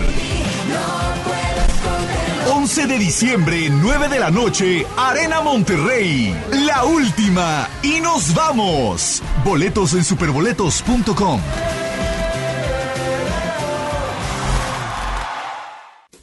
11 2.47 2.87
de 2.87 2.97
diciembre, 2.97 3.69
9 3.69 4.09
de 4.09 4.19
la 4.19 4.31
noche, 4.31 4.85
Arena 4.97 5.41
Monterrey. 5.41 6.35
La 6.51 6.85
última. 6.85 7.69
Y 7.83 8.01
nos 8.01 8.33
vamos. 8.33 9.21
Boletos 9.43 9.93
en 9.93 10.03
superboletos.com. 10.03 11.39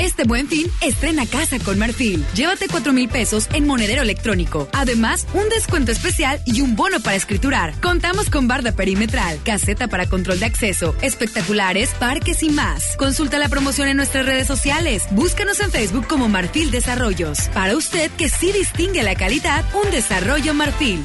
Este 0.00 0.24
buen 0.24 0.48
fin, 0.48 0.66
estrena 0.80 1.26
casa 1.26 1.58
con 1.58 1.78
Marfil. 1.78 2.24
Llévate 2.34 2.68
4 2.68 2.92
mil 2.92 3.08
pesos 3.08 3.48
en 3.52 3.66
monedero 3.66 4.02
electrónico. 4.02 4.68
Además, 4.72 5.26
un 5.34 5.48
descuento 5.48 5.92
especial 5.92 6.40
y 6.44 6.60
un 6.60 6.76
bono 6.76 7.00
para 7.00 7.16
escriturar. 7.16 7.78
Contamos 7.80 8.30
con 8.30 8.46
barda 8.46 8.72
perimetral, 8.72 9.40
caseta 9.44 9.88
para 9.88 10.08
control 10.08 10.38
de 10.40 10.46
acceso, 10.46 10.94
espectaculares, 11.02 11.90
parques 11.98 12.42
y 12.42 12.50
más. 12.50 12.96
Consulta 12.96 13.38
la 13.38 13.48
promoción 13.48 13.88
en 13.88 13.96
nuestras 13.96 14.26
redes 14.26 14.46
sociales. 14.46 15.04
Búscanos 15.10 15.60
en 15.60 15.70
Facebook 15.70 16.06
como 16.06 16.28
Marfil 16.28 16.70
Desarrollos. 16.70 17.48
Para 17.52 17.76
usted 17.76 18.10
que 18.12 18.28
sí 18.28 18.52
distingue 18.52 19.02
la 19.02 19.14
calidad, 19.14 19.64
un 19.74 19.90
desarrollo 19.90 20.54
Marfil. 20.54 21.04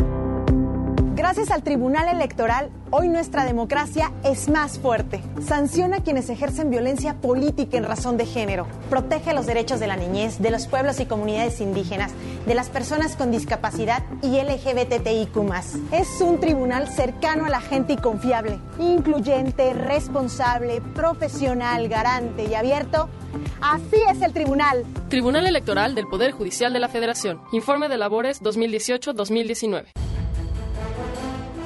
Gracias 1.33 1.51
al 1.51 1.63
Tribunal 1.63 2.09
Electoral, 2.09 2.69
hoy 2.89 3.07
nuestra 3.07 3.45
democracia 3.45 4.11
es 4.25 4.49
más 4.49 4.79
fuerte. 4.79 5.23
Sanciona 5.41 5.99
a 5.99 6.03
quienes 6.03 6.29
ejercen 6.29 6.69
violencia 6.69 7.21
política 7.21 7.77
en 7.77 7.85
razón 7.85 8.17
de 8.17 8.25
género. 8.25 8.67
Protege 8.89 9.33
los 9.33 9.45
derechos 9.45 9.79
de 9.79 9.87
la 9.87 9.95
niñez, 9.95 10.41
de 10.41 10.51
los 10.51 10.67
pueblos 10.67 10.99
y 10.99 11.05
comunidades 11.05 11.61
indígenas, 11.61 12.11
de 12.45 12.53
las 12.53 12.67
personas 12.67 13.15
con 13.15 13.31
discapacidad 13.31 14.03
y 14.21 14.41
LGBTIQ. 14.41 15.37
Es 15.93 16.19
un 16.19 16.41
tribunal 16.41 16.89
cercano 16.89 17.45
a 17.45 17.49
la 17.49 17.61
gente 17.61 17.93
y 17.93 17.95
confiable, 17.95 18.59
incluyente, 18.77 19.71
responsable, 19.71 20.81
profesional, 20.93 21.87
garante 21.87 22.43
y 22.43 22.55
abierto. 22.55 23.07
Así 23.61 24.01
es 24.11 24.21
el 24.21 24.33
tribunal. 24.33 24.83
Tribunal 25.07 25.47
Electoral 25.47 25.95
del 25.95 26.07
Poder 26.07 26.31
Judicial 26.33 26.73
de 26.73 26.79
la 26.79 26.89
Federación. 26.89 27.39
Informe 27.53 27.87
de 27.87 27.97
labores 27.97 28.41
2018-2019. 28.41 29.85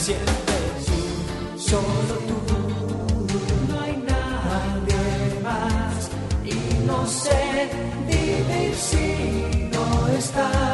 Siempre 0.00 0.54
tú, 0.86 1.60
solo 1.60 2.14
tú. 2.26 2.38
No 3.68 3.80
hay 3.80 4.02
nadie 4.08 5.40
más 5.42 6.08
y 6.42 6.86
no 6.86 7.06
sé 7.06 7.68
vivir 8.08 8.74
si 8.74 9.68
no 9.70 10.08
estás. 10.16 10.69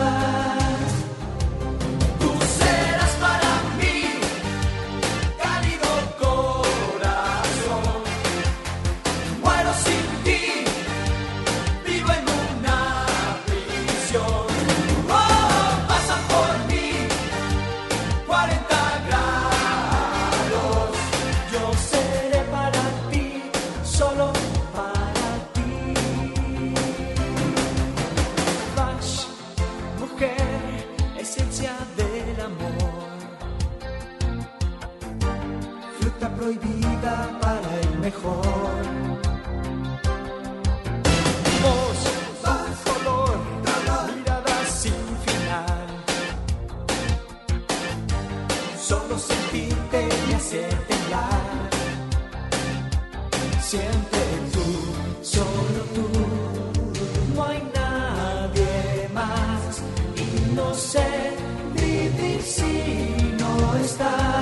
σε 60.96 61.32
τρίτη 61.74 62.42
σύνο 62.42 63.74
εστάς. 63.82 64.35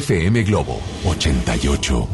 FM 0.00 0.42
Globo 0.44 0.80
88. 1.04 2.13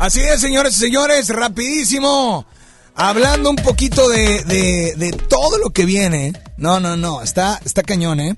Así 0.00 0.20
es, 0.22 0.40
señores 0.40 0.78
y 0.78 0.80
señores, 0.80 1.28
rapidísimo. 1.28 2.46
Hablando 2.94 3.50
un 3.50 3.56
poquito 3.56 4.08
de, 4.08 4.42
de, 4.44 4.94
de, 4.96 5.12
todo 5.12 5.58
lo 5.58 5.74
que 5.74 5.84
viene. 5.84 6.32
No, 6.56 6.80
no, 6.80 6.96
no, 6.96 7.20
está, 7.20 7.60
está 7.66 7.82
cañón, 7.82 8.18
¿eh? 8.18 8.34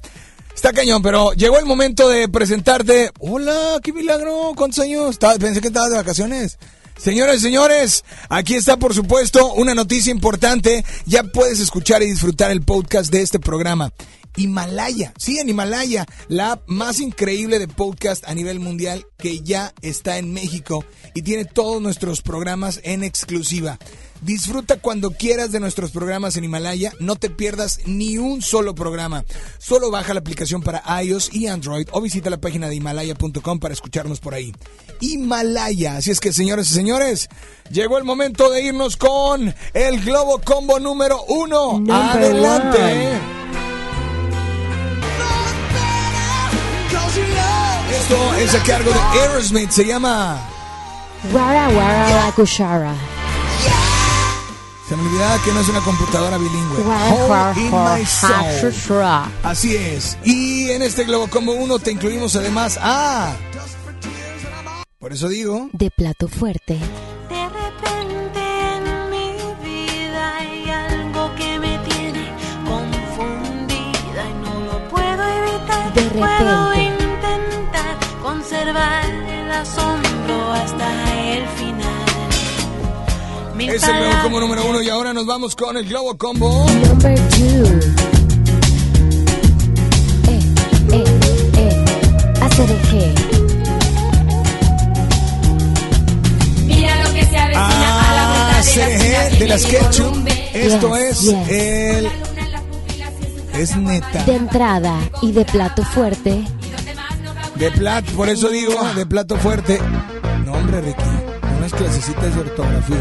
Está 0.53 0.73
cañón, 0.73 1.03
pero 1.03 1.33
llegó 1.35 1.61
el 1.61 1.65
momento 1.65 2.09
de 2.09 2.29
presentarte. 2.29 3.13
Hola, 3.21 3.79
qué 3.81 3.93
milagro, 3.93 4.55
¿cuántos 4.57 4.81
años? 4.81 5.19
Pensé 5.39 5.61
que 5.61 5.69
estabas 5.69 5.91
de 5.91 5.99
vacaciones. 5.99 6.59
Señores 6.99 7.37
y 7.37 7.41
señores, 7.43 8.05
aquí 8.29 8.57
está 8.57 8.77
por 8.77 8.93
supuesto 8.93 9.53
una 9.55 9.73
noticia 9.73 10.11
importante. 10.11 10.85
Ya 11.07 11.23
puedes 11.23 11.61
escuchar 11.61 12.03
y 12.03 12.07
disfrutar 12.07 12.51
el 12.51 12.63
podcast 12.63 13.13
de 13.13 13.23
este 13.23 13.39
programa. 13.39 13.93
Himalaya. 14.37 15.13
Sí, 15.17 15.39
en 15.39 15.49
Himalaya, 15.49 16.07
la 16.29 16.53
app 16.53 16.63
más 16.67 17.01
increíble 17.01 17.59
de 17.59 17.69
podcast 17.69 18.27
a 18.27 18.35
nivel 18.35 18.61
mundial 18.61 19.07
que 19.19 19.41
ya 19.41 19.73
está 19.83 20.19
en 20.19 20.33
México 20.33 20.85
y 21.15 21.23
tiene 21.23 21.45
todos 21.45 21.81
nuestros 21.81 22.23
programas 22.23 22.81
en 22.85 23.05
exclusiva. 23.05 23.79
Disfruta 24.23 24.79
cuando 24.79 25.11
quieras 25.11 25.51
de 25.51 25.59
nuestros 25.59 25.91
programas 25.91 26.37
en 26.37 26.45
Himalaya, 26.45 26.93
no 27.01 27.17
te 27.17 27.29
pierdas 27.29 27.81
ni 27.87 28.19
un 28.19 28.41
solo 28.41 28.73
programa. 28.73 29.25
Solo 29.59 29.91
baja 29.91 30.15
la 30.15 30.21
aplicación 30.21 30.63
para 30.63 30.83
iOS 31.03 31.35
y 31.35 31.49
Android 31.49 31.89
o 31.91 32.01
visita 32.01 32.31
la 32.31 32.41
página 32.41 32.69
de 32.69 32.77
himalaya.com 32.77 33.59
para 33.59 33.75
escucharnos 33.75 34.21
por 34.21 34.35
ahí. 34.35 34.53
Himalaya, 35.01 35.97
así 35.97 36.13
es 36.13 36.21
que 36.21 36.33
señores 36.33 36.71
y 36.71 36.75
señores, 36.75 37.29
llegó 37.69 37.99
el 37.99 38.05
momento 38.05 38.49
de 38.49 38.63
irnos 38.63 38.97
con 38.97 39.53
el 39.75 40.05
Globo 40.05 40.41
Combo 40.45 40.79
número 40.79 41.21
uno. 41.25 41.83
Adelante. 41.93 42.79
one. 42.79 43.62
Esto 48.13 48.35
es 48.35 48.55
a 48.55 48.63
cargo 48.65 48.91
de 48.91 49.01
Aerosmith, 49.21 49.71
se 49.71 49.87
llama... 49.87 50.39
Wara 51.33 51.71
Wara 51.71 52.27
la 52.27 52.33
Kushara. 52.33 52.95
Se 54.87 54.95
me 54.95 55.03
olvidaba 55.03 55.43
que 55.43 55.51
no 55.51 55.61
es 55.61 55.69
una 55.71 55.81
computadora 55.81 56.37
bilingüe. 56.37 56.83
Wara, 56.83 57.55
Hole 57.55 57.61
in 57.63 57.71
my 57.71 58.05
soul. 58.05 59.25
Así 59.43 59.75
es. 59.77 60.19
Y 60.25 60.71
en 60.73 60.83
este 60.83 61.05
Globo 61.05 61.29
Combo 61.29 61.53
1 61.53 61.79
te 61.79 61.91
incluimos 61.93 62.37
además 62.37 62.79
a... 62.83 63.35
Por 64.99 65.15
eso 65.15 65.29
digo... 65.29 65.71
De 65.73 65.91
plato 65.91 66.29
fuerte. 66.29 66.79
De 67.31 67.49
repente 67.49 68.41
en 68.77 69.09
mi 69.09 69.33
vida 69.65 70.37
hay 70.37 70.69
algo 70.69 71.35
que 71.37 71.59
me 71.59 71.79
tiene 71.79 72.31
confundida 72.67 74.29
y 74.29 74.35
no 74.45 74.61
lo 74.71 74.89
puedo 74.91 75.29
evitar. 75.29 75.95
De 75.95 76.09
repente. 76.11 76.82
El 78.69 79.51
asombro 79.51 80.53
hasta 80.53 80.89
el 81.35 81.47
final. 81.49 82.07
Mil 83.57 83.71
Es 83.71 83.83
el 83.83 83.97
Globo 83.99 84.23
Combo 84.23 84.41
número 84.41 84.65
1 84.67 84.83
y 84.83 84.89
ahora 84.89 85.13
nos 85.13 85.27
vamos 85.27 85.57
con 85.57 85.77
el 85.77 85.85
Globo 85.85 86.17
Combo... 86.17 86.67
Number 86.87 87.19
two. 87.31 87.67
Eh, 90.29 90.41
eh, 90.93 91.05
eh. 91.57 91.85
ACDG. 92.41 93.15
Mira 96.67 97.03
lo 97.03 97.15
que 97.15 97.25
se 97.25 97.37
avecina 97.37 98.11
a 98.11 98.15
la 98.15 98.29
vuelta 98.29 98.47
de 98.47 98.53
la 98.53 98.61
esquina, 98.61 98.87
ACG 99.27 99.39
de 99.39 99.49
las 99.49 99.65
Ketchup. 99.67 100.29
Esto 100.55 100.97
Yes, 100.97 101.11
es 101.11 101.21
yes. 101.23 101.49
el... 101.49 102.09
Es 103.55 103.77
neta. 103.77 104.25
De 104.25 104.37
entrada 104.37 104.99
y 105.21 105.33
de 105.33 105.45
plato 105.45 105.85
fuerte. 105.85 106.45
De 107.57 107.71
plato, 107.71 108.13
por 108.13 108.29
eso 108.29 108.49
digo, 108.49 108.75
de 108.95 109.07
plato 109.07 109.37
fuerte. 109.37 109.79
No, 110.45 110.53
hombre, 110.53 110.81
Ricky. 110.81 111.03
Unas 111.59 111.73
clasecitas 111.73 112.35
de 112.35 112.41
ortografía. 112.41 112.97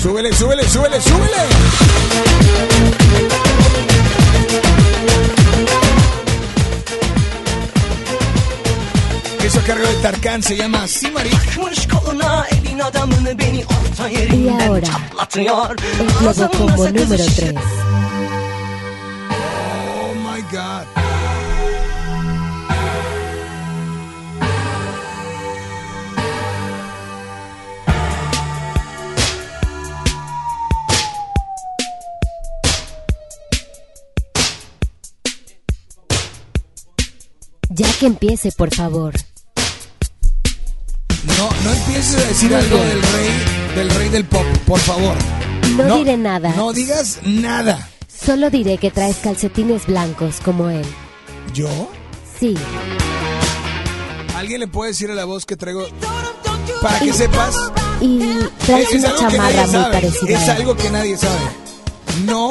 Súbele, 0.00 0.32
súbele, 0.32 0.62
súbele, 0.68 1.00
súbele. 1.00 1.36
Eso 9.44 9.60
a 9.60 9.62
cargo 9.62 9.86
de 9.86 9.94
Tarkan 9.96 10.42
se 10.42 10.56
llama 10.56 10.86
Simarik. 10.88 11.32
Y 14.32 14.48
ahora, 14.48 14.88
el 15.98 16.06
Globo 16.20 16.50
Combo 16.50 16.88
número 16.88 17.24
3. 17.36 17.54
Ya 37.76 37.86
que 37.98 38.06
empiece, 38.06 38.52
por 38.52 38.74
favor. 38.74 39.12
No, 41.38 41.48
no 41.64 41.72
empieces 41.72 42.14
a 42.14 42.28
decir 42.28 42.50
Muy 42.50 42.60
algo 42.60 42.76
bien. 42.76 42.88
del 42.88 43.02
rey, 43.02 43.30
del 43.76 43.90
rey 43.90 44.08
del 44.08 44.24
pop, 44.24 44.46
por 44.66 44.80
favor. 44.80 45.14
No, 45.76 45.98
diré 45.98 46.16
nada. 46.16 46.54
No 46.56 46.72
digas 46.72 47.18
nada. 47.24 47.86
Solo 48.08 48.48
diré 48.48 48.78
que 48.78 48.90
traes 48.90 49.16
calcetines 49.16 49.86
blancos 49.86 50.36
como 50.42 50.70
él. 50.70 50.86
¿Yo? 51.52 51.68
Sí. 52.40 52.54
¿Alguien 54.34 54.60
le 54.60 54.68
puede 54.68 54.92
decir 54.92 55.10
a 55.10 55.14
la 55.14 55.24
voz 55.26 55.44
que 55.44 55.56
traigo 55.56 55.86
para 56.80 56.98
que 57.00 57.12
sepas? 57.12 57.54
Y 58.00 58.18
traes 58.64 58.90
Es 58.92 59.00
una 59.04 59.16
chamarra 59.16 59.62
muy 59.62 59.70
sabe. 59.72 59.92
parecida. 59.92 60.42
Es 60.42 60.48
algo 60.48 60.76
que 60.76 60.90
nadie 60.90 61.16
sabe. 61.18 61.40
No 62.24 62.48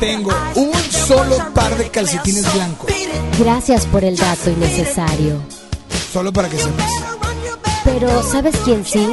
tengo 0.00 0.30
un 0.56 0.72
solo 0.90 1.38
par 1.54 1.76
de 1.78 1.88
calcetines 1.90 2.52
blancos. 2.54 2.90
Gracias 3.38 3.86
por 3.86 4.04
el 4.04 4.16
dato 4.16 4.50
innecesario. 4.50 5.40
Solo 6.12 6.32
para 6.32 6.48
que 6.48 6.58
sepas. 6.58 6.90
Pero, 7.84 8.22
¿sabes 8.22 8.56
quién 8.64 8.84
sí? 8.84 9.06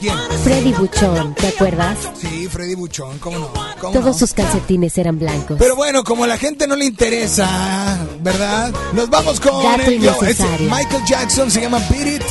¿Quién? 0.00 0.14
Freddy 0.42 0.72
Buchón, 0.72 1.34
¿te 1.34 1.48
acuerdas? 1.48 1.96
Sí, 2.20 2.48
Freddy 2.48 2.74
Buchón, 2.74 3.18
¿cómo 3.18 3.38
no? 3.38 3.48
¿Cómo 3.80 3.92
Todos 3.92 4.06
no? 4.06 4.14
sus 4.14 4.32
calcetines 4.34 4.96
eran 4.98 5.18
blancos. 5.18 5.56
Pero 5.58 5.76
bueno, 5.76 6.04
como 6.04 6.24
a 6.24 6.26
la 6.26 6.36
gente 6.36 6.66
no 6.66 6.76
le 6.76 6.84
interesa, 6.86 7.98
¿verdad? 8.20 8.72
Nos 8.92 9.08
vamos 9.08 9.40
con 9.40 9.62
Dato 9.62 9.82
el 9.90 9.94
innecesario. 9.94 10.70
Michael 10.70 11.04
Jackson, 11.06 11.50
se 11.50 11.60
llama 11.62 11.78
Beat 11.90 12.06
It. 12.20 12.22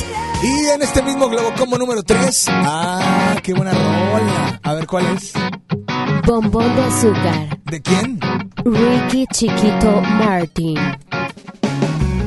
Y 0.42 0.66
en 0.68 0.82
este 0.82 1.02
mismo 1.02 1.28
globo 1.28 1.52
como 1.58 1.78
número 1.78 2.02
3. 2.02 2.44
Ah, 2.48 3.36
qué 3.42 3.54
buena 3.54 3.72
rola. 3.72 4.60
A 4.62 4.74
ver 4.74 4.86
cuál 4.86 5.06
es. 5.16 5.32
Bombón 6.26 6.74
de 6.74 6.82
azúcar. 6.82 7.60
¿De 7.64 7.82
quién? 7.82 8.18
Ricky 8.64 9.26
Chiquito 9.32 10.00
Martin. 10.00 10.78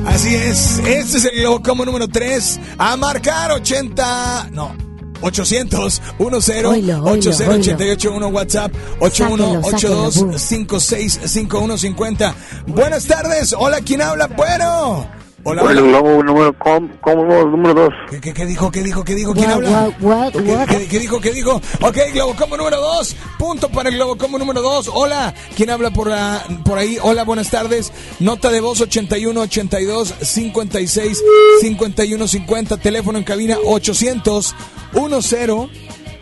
Así 0.06 0.34
es, 0.34 0.78
este 0.78 1.18
es 1.18 1.24
el 1.24 1.40
globo 1.40 1.62
como 1.62 1.84
número 1.84 2.06
3. 2.06 2.60
A 2.78 2.96
marcar 2.96 3.50
80. 3.52 4.50
No. 4.52 4.88
800 5.20 6.00
10 6.16 6.64
Oilo, 6.64 7.02
oilo, 7.02 7.02
80881 7.02 8.28
WhatsApp 8.28 8.72
Sáquenlo, 9.00 9.60
8182 9.64 10.40
565150 10.40 12.34
Buenas 12.68 13.04
tardes, 13.04 13.52
hola, 13.58 13.80
¿quién 13.80 14.00
habla? 14.00 14.28
Bueno. 14.28 15.17
Hola, 15.48 15.62
el 15.62 15.78
hola. 15.78 15.80
globo 15.82 16.22
número, 16.22 16.52
com, 16.58 16.88
como 17.00 17.24
número 17.24 17.74
2. 17.74 17.88
¿Qué, 18.10 18.20
qué, 18.20 18.34
qué 18.34 18.44
dijo? 18.46 18.70
¿Qué 18.70 18.82
dijo? 18.82 19.04
¿Qué 19.04 19.14
dijo? 19.14 19.32
¿Quién 19.32 19.46
What, 19.46 19.54
habla? 19.56 19.70
what, 19.70 19.92
what, 20.00 20.32
¿Qué, 20.32 20.38
what? 20.52 20.68
qué- 20.68 20.88
qué 20.88 20.98
dijo? 20.98 21.20
¿Qué 21.20 21.30
dijo? 21.32 21.60
Ok, 21.80 21.96
Globo 22.12 22.34
Combo 22.36 22.56
número 22.56 22.80
2. 22.80 23.16
Punto 23.38 23.68
para 23.70 23.88
el 23.88 23.94
Globo 23.96 24.16
Combo 24.18 24.38
número 24.38 24.60
2. 24.62 24.90
Hola, 24.92 25.32
¿quién 25.56 25.70
habla 25.70 25.90
por, 25.90 26.08
la- 26.08 26.44
por 26.64 26.78
ahí? 26.78 26.98
Hola, 27.02 27.24
buenas 27.24 27.50
tardes. 27.50 27.92
Nota 28.20 28.50
de 28.50 28.60
voz 28.60 28.80
81 28.80 29.40
82 29.40 30.14
56 30.20 31.22
51 31.60 32.28
50. 32.28 32.76
Teléfono 32.76 33.18
en 33.18 33.24
cabina 33.24 33.56
800 33.64 34.54
10 34.92 35.68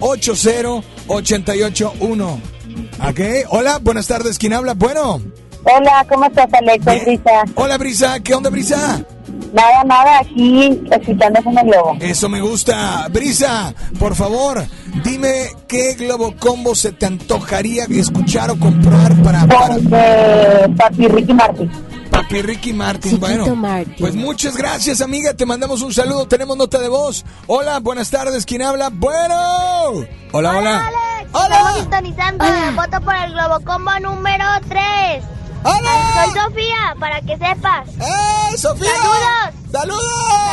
80 0.01 0.83
88 1.09 1.93
1. 2.01 2.41
Ok, 3.09 3.21
hola, 3.51 3.79
buenas 3.83 4.07
tardes. 4.07 4.39
¿Quién 4.39 4.53
habla? 4.53 4.75
Bueno. 4.75 5.21
Hola, 5.65 6.07
¿cómo 6.09 6.27
estás, 6.27 6.49
Alex? 6.53 6.85
Soy 6.85 7.01
Brisa. 7.01 7.45
Hola, 7.57 7.77
Brisa. 7.77 8.21
¿Qué 8.23 8.35
onda, 8.35 8.51
Brisa? 8.51 9.05
Nada, 9.57 9.85
nada, 9.85 10.19
aquí 10.21 10.83
escuchándose 10.91 11.49
en 11.49 11.59
el 11.59 11.65
globo. 11.65 11.97
Eso 12.01 12.29
me 12.29 12.43
gusta. 12.43 13.09
Brisa, 13.09 13.73
por 13.99 14.15
favor, 14.15 14.63
dime 15.03 15.49
qué 15.67 15.95
Globo 15.95 16.35
Combo 16.39 16.75
se 16.75 16.93
te 16.93 17.07
antojaría 17.07 17.87
escuchar 17.89 18.51
o 18.51 18.59
comprar 18.59 19.15
para, 19.23 19.47
para 19.47 19.77
Con 19.77 19.89
eh, 19.93 20.69
Papi 20.77 21.09
Ricky 21.09 21.33
Martin. 21.33 21.71
Papi 22.11 22.43
Ricky 22.43 22.75
Martin. 22.75 23.13
Chiquito 23.13 23.27
bueno, 23.27 23.57
Martin. 23.57 23.95
pues 23.99 24.15
muchas 24.15 24.59
gracias, 24.59 25.01
amiga. 25.01 25.33
Te 25.33 25.47
mandamos 25.47 25.81
un 25.81 25.95
saludo. 25.95 26.29
Tenemos 26.29 26.59
nota 26.59 26.79
de 26.79 26.91
voz. 26.91 27.25
Hola, 27.47 27.81
buenas 27.81 28.11
tardes. 28.11 28.45
¿Quién 28.45 28.61
habla? 28.61 28.91
Bueno. 28.93 30.05
Hola, 30.33 30.59
hola. 30.59 30.91
Estamos 31.33 31.79
sintonizando. 31.81 32.45
Voto 32.75 33.01
por 33.01 33.15
el 33.15 33.33
Globocombo 33.33 34.01
número 34.01 34.45
3. 34.69 35.36
¡Hola! 35.67 36.25
Soy 36.25 36.41
Sofía, 36.41 36.97
para 37.01 37.21
que 37.23 37.33
sepas. 37.37 37.89
¡Eh, 37.89 38.57
Sofía! 38.57 38.91
¡Saludos! 39.73 39.73
¡Saludos! 39.73 40.03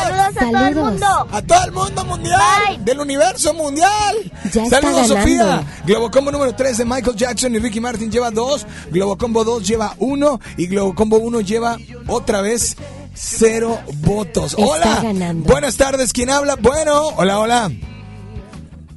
¡Saludos 0.03 0.38
a 0.38 0.51
todo 0.51 0.68
el 0.68 0.76
mundo! 0.76 1.28
A 1.32 1.41
todo 1.41 1.64
el 1.66 1.72
mundo 1.72 2.05
mundial, 2.05 2.41
Bye. 2.68 2.78
del 2.80 2.99
universo 2.99 3.53
mundial. 3.53 4.32
Ya 4.51 4.64
está 4.64 4.82
Saludos, 4.82 5.09
ganando. 5.09 5.16
Sofía. 5.16 5.64
Globocombo 5.86 6.32
número 6.32 6.55
3 6.55 6.78
de 6.80 6.86
Michael 6.86 7.16
Jackson 7.16 7.55
y 7.55 7.59
Ricky 7.59 7.80
Martin 7.80 8.11
lleva 8.11 8.32
2. 8.32 8.66
Globocombo 8.91 9.43
2 9.43 9.68
lleva 9.68 9.95
1. 9.99 10.39
Y 10.57 10.68
Globocombo 10.68 11.18
1 11.18 11.41
lleva 11.41 11.78
otra 12.07 12.41
vez 12.41 12.76
0 13.14 13.80
votos. 13.97 14.55
Está 14.57 14.66
hola. 14.66 14.99
ganando. 15.03 15.47
Buenas 15.47 15.78
tardes. 15.78 16.11
¿Quién 16.11 16.30
habla? 16.32 16.55
Bueno. 16.55 17.09
Hola, 17.18 17.39
hola. 17.39 17.72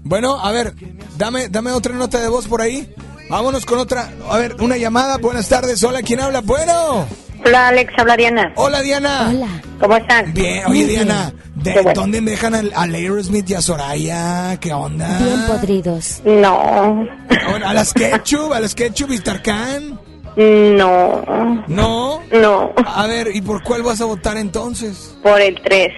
Bueno, 0.02 0.38
a 0.40 0.52
ver, 0.52 0.74
dame, 1.18 1.48
dame 1.48 1.72
otra 1.72 1.92
nota 1.92 2.20
de 2.20 2.28
voz 2.28 2.46
por 2.46 2.62
ahí. 2.62 2.94
Vámonos 3.28 3.66
con 3.66 3.78
otra. 3.78 4.10
A 4.30 4.38
ver, 4.38 4.56
una 4.60 4.76
llamada. 4.76 5.16
Buenas 5.18 5.48
tardes. 5.48 5.82
Hola, 5.82 6.02
¿quién 6.02 6.20
habla? 6.20 6.40
Bueno. 6.40 7.06
Hola, 7.44 7.68
Alex, 7.68 7.92
habla 7.98 8.16
Diana. 8.16 8.52
Hola, 8.56 8.82
Diana. 8.82 9.28
Hola. 9.30 9.62
¿Cómo 9.80 9.96
están? 9.96 10.32
Bien, 10.32 10.64
oye, 10.66 10.86
Diana. 10.86 11.32
¿de 11.54 11.72
bueno. 11.74 11.92
¿Dónde 11.94 12.20
dejan 12.20 12.54
al- 12.54 12.72
a 12.74 12.82
Aerosmith 12.82 13.50
y 13.50 13.54
a 13.54 13.60
Soraya? 13.60 14.56
¿Qué 14.60 14.72
onda? 14.72 15.18
Bien 15.18 15.42
podridos. 15.46 16.20
No. 16.24 17.06
A 17.64 17.74
las 17.74 17.92
Ketchup, 17.92 18.52
a 18.52 18.60
las 18.60 18.74
Ketchup 18.74 19.10
y 19.12 19.18
Tarkan. 19.20 20.00
No. 20.36 21.64
¿No? 21.66 22.20
No. 22.32 22.72
A 22.86 23.06
ver, 23.06 23.34
¿y 23.34 23.40
por 23.42 23.62
cuál 23.62 23.82
vas 23.82 24.00
a 24.00 24.04
votar 24.06 24.36
entonces? 24.36 25.14
Por 25.22 25.40
el 25.40 25.60
3. 25.62 25.92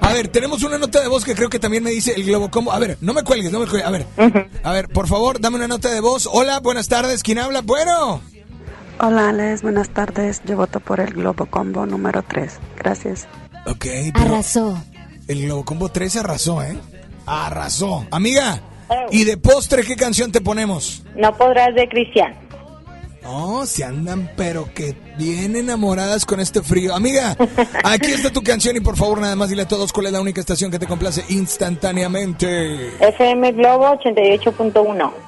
A 0.00 0.12
ver, 0.12 0.28
tenemos 0.28 0.62
una 0.62 0.78
nota 0.78 1.00
de 1.00 1.08
voz 1.08 1.24
que 1.24 1.34
creo 1.34 1.48
que 1.50 1.58
también 1.58 1.82
me 1.82 1.90
dice 1.90 2.12
el 2.14 2.24
Globo 2.24 2.50
Combo. 2.50 2.72
A 2.72 2.78
ver, 2.78 2.96
no 3.00 3.12
me 3.12 3.22
cuelgues, 3.22 3.52
no 3.52 3.60
me 3.60 3.66
cuelgues. 3.66 3.86
A 3.86 3.90
ver, 3.90 4.06
a 4.62 4.72
ver, 4.72 4.88
por 4.88 5.06
favor, 5.06 5.40
dame 5.40 5.56
una 5.56 5.68
nota 5.68 5.90
de 5.92 6.00
voz. 6.00 6.28
Hola, 6.30 6.60
buenas 6.60 6.88
tardes. 6.88 7.22
¿Quién 7.22 7.38
habla? 7.38 7.60
Bueno. 7.62 8.20
Hola, 9.00 9.28
Alex, 9.28 9.62
buenas 9.62 9.90
tardes. 9.90 10.40
Yo 10.44 10.56
voto 10.56 10.80
por 10.80 11.00
el 11.00 11.12
Globo 11.12 11.46
Combo 11.46 11.84
número 11.86 12.22
3. 12.26 12.52
Gracias. 12.78 13.28
Ok, 13.66 13.86
pero 14.14 14.26
Arrasó. 14.34 14.82
el 15.28 15.42
Globo 15.42 15.64
Combo 15.64 15.88
13 15.90 16.20
arrasó, 16.20 16.62
¿eh? 16.62 16.76
Arrasó. 17.26 18.06
Amiga, 18.10 18.60
¿y 19.10 19.24
de 19.24 19.36
postre 19.36 19.84
qué 19.84 19.94
canción 19.94 20.32
te 20.32 20.40
ponemos? 20.40 21.02
No 21.16 21.36
podrás 21.36 21.74
de 21.74 21.86
Cristian. 21.88 22.34
No, 23.22 23.66
se 23.66 23.84
andan, 23.84 24.30
pero 24.36 24.68
que 24.74 24.94
bien 25.18 25.56
enamoradas 25.56 26.24
con 26.24 26.40
este 26.40 26.62
frío. 26.62 26.94
Amiga, 26.94 27.36
aquí 27.84 28.12
está 28.12 28.30
tu 28.30 28.42
canción 28.42 28.76
y 28.76 28.80
por 28.80 28.96
favor 28.96 29.20
nada 29.20 29.36
más 29.36 29.50
dile 29.50 29.62
a 29.62 29.68
todos 29.68 29.92
cuál 29.92 30.06
es 30.06 30.12
la 30.12 30.20
única 30.20 30.40
estación 30.40 30.70
que 30.70 30.78
te 30.78 30.86
complace 30.86 31.24
instantáneamente. 31.28 32.88
FM 33.00 33.52
Globo 33.52 33.86
88.1. 33.98 35.27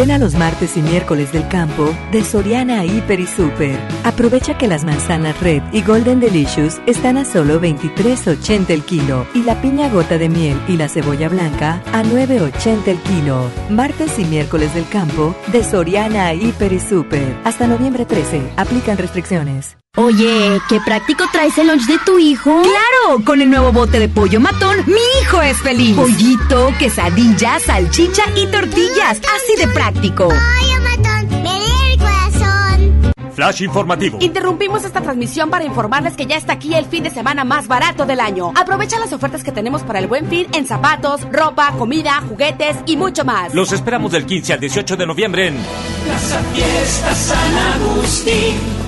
Ven 0.00 0.12
a 0.12 0.18
los 0.18 0.34
martes 0.34 0.78
y 0.78 0.80
miércoles 0.80 1.30
del 1.30 1.46
campo 1.48 1.94
de 2.10 2.24
Soriana 2.24 2.86
Hiper 2.86 3.20
y 3.20 3.26
Super. 3.26 3.78
Aprovecha 4.02 4.56
que 4.56 4.66
las 4.66 4.82
manzanas 4.82 5.38
Red 5.42 5.62
y 5.72 5.82
Golden 5.82 6.20
Delicious 6.20 6.80
están 6.86 7.18
a 7.18 7.26
solo 7.26 7.60
23.80 7.60 8.70
el 8.70 8.82
kilo 8.82 9.26
y 9.34 9.42
la 9.42 9.60
piña 9.60 9.90
gota 9.90 10.16
de 10.16 10.30
miel 10.30 10.58
y 10.68 10.78
la 10.78 10.88
cebolla 10.88 11.28
blanca 11.28 11.82
a 11.92 12.02
9.80 12.02 12.88
el 12.88 12.98
kilo. 13.02 13.50
Martes 13.68 14.18
y 14.18 14.24
miércoles 14.24 14.72
del 14.72 14.88
campo 14.88 15.36
de 15.52 15.62
Soriana 15.62 16.32
Hiper 16.32 16.72
y 16.72 16.80
Super. 16.80 17.36
Hasta 17.44 17.66
noviembre 17.66 18.06
13. 18.06 18.52
Aplican 18.56 18.96
restricciones. 18.96 19.76
Oye, 20.00 20.62
qué 20.66 20.80
práctico 20.80 21.24
traes 21.30 21.58
el 21.58 21.66
lunch 21.66 21.84
de 21.84 21.98
tu 21.98 22.18
hijo. 22.18 22.62
¡Claro! 22.62 23.22
Con 23.22 23.42
el 23.42 23.50
nuevo 23.50 23.70
bote 23.70 23.98
de 23.98 24.08
pollo 24.08 24.40
matón, 24.40 24.78
mi 24.86 25.00
hijo 25.20 25.42
es 25.42 25.58
feliz. 25.58 25.94
Pollito, 25.94 26.72
quesadilla, 26.78 27.60
salchicha 27.60 28.22
y 28.34 28.46
tortillas. 28.46 29.18
Así 29.18 29.56
de 29.58 29.68
práctico. 29.68 30.28
Pollo 30.28 30.80
matón, 30.82 31.42
me 31.42 31.92
el 31.92 31.98
corazón. 31.98 33.12
Flash 33.34 33.60
informativo. 33.60 34.16
Interrumpimos 34.22 34.84
esta 34.84 35.02
transmisión 35.02 35.50
para 35.50 35.66
informarles 35.66 36.16
que 36.16 36.24
ya 36.24 36.38
está 36.38 36.54
aquí 36.54 36.74
el 36.74 36.86
fin 36.86 37.02
de 37.02 37.10
semana 37.10 37.44
más 37.44 37.68
barato 37.68 38.06
del 38.06 38.20
año. 38.20 38.52
Aprovecha 38.56 38.98
las 38.98 39.12
ofertas 39.12 39.44
que 39.44 39.52
tenemos 39.52 39.82
para 39.82 39.98
el 39.98 40.06
buen 40.06 40.30
fin 40.30 40.46
en 40.54 40.66
zapatos, 40.66 41.20
ropa, 41.30 41.72
comida, 41.76 42.22
juguetes 42.26 42.78
y 42.86 42.96
mucho 42.96 43.26
más. 43.26 43.52
Los 43.52 43.70
esperamos 43.72 44.12
del 44.12 44.24
15 44.24 44.54
al 44.54 44.60
18 44.60 44.96
de 44.96 45.06
noviembre 45.06 45.48
en 45.48 45.58
Plaza 46.06 46.42
Fiesta 46.54 47.14
San 47.14 47.54
Agustín. 47.74 48.79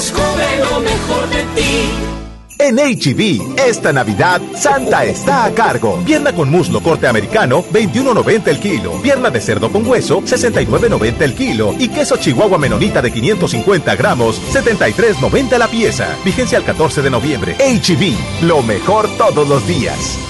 Descubre 0.00 0.46
lo 0.60 0.80
mejor 0.80 1.28
de 1.28 1.42
ti. 1.54 1.90
En 2.58 2.76
HB, 2.76 3.58
esta 3.58 3.92
Navidad, 3.92 4.40
Santa 4.56 5.04
está 5.04 5.44
a 5.44 5.50
cargo. 5.52 6.02
Pierna 6.06 6.32
con 6.32 6.50
muslo 6.50 6.80
corte 6.82 7.06
americano, 7.06 7.62
21.90 7.70 8.48
el 8.48 8.60
kilo. 8.60 8.92
Pierna 9.02 9.28
de 9.28 9.42
cerdo 9.42 9.70
con 9.70 9.86
hueso, 9.86 10.22
69.90 10.22 11.20
el 11.20 11.34
kilo. 11.34 11.74
Y 11.78 11.88
queso 11.88 12.16
chihuahua 12.16 12.56
menonita 12.56 13.02
de 13.02 13.12
550 13.12 13.94
gramos, 13.96 14.40
73.90 14.54 15.58
la 15.58 15.68
pieza. 15.68 16.16
Vigencia 16.24 16.56
al 16.56 16.64
14 16.64 17.02
de 17.02 17.10
noviembre. 17.10 17.56
HB, 17.58 18.46
lo 18.46 18.62
mejor 18.62 19.06
todos 19.18 19.46
los 19.46 19.66
días. 19.68 20.29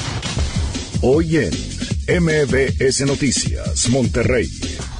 Hoy 1.03 1.37
en 1.37 1.51
MBS 2.19 3.05
Noticias, 3.05 3.87
Monterrey. 3.87 4.49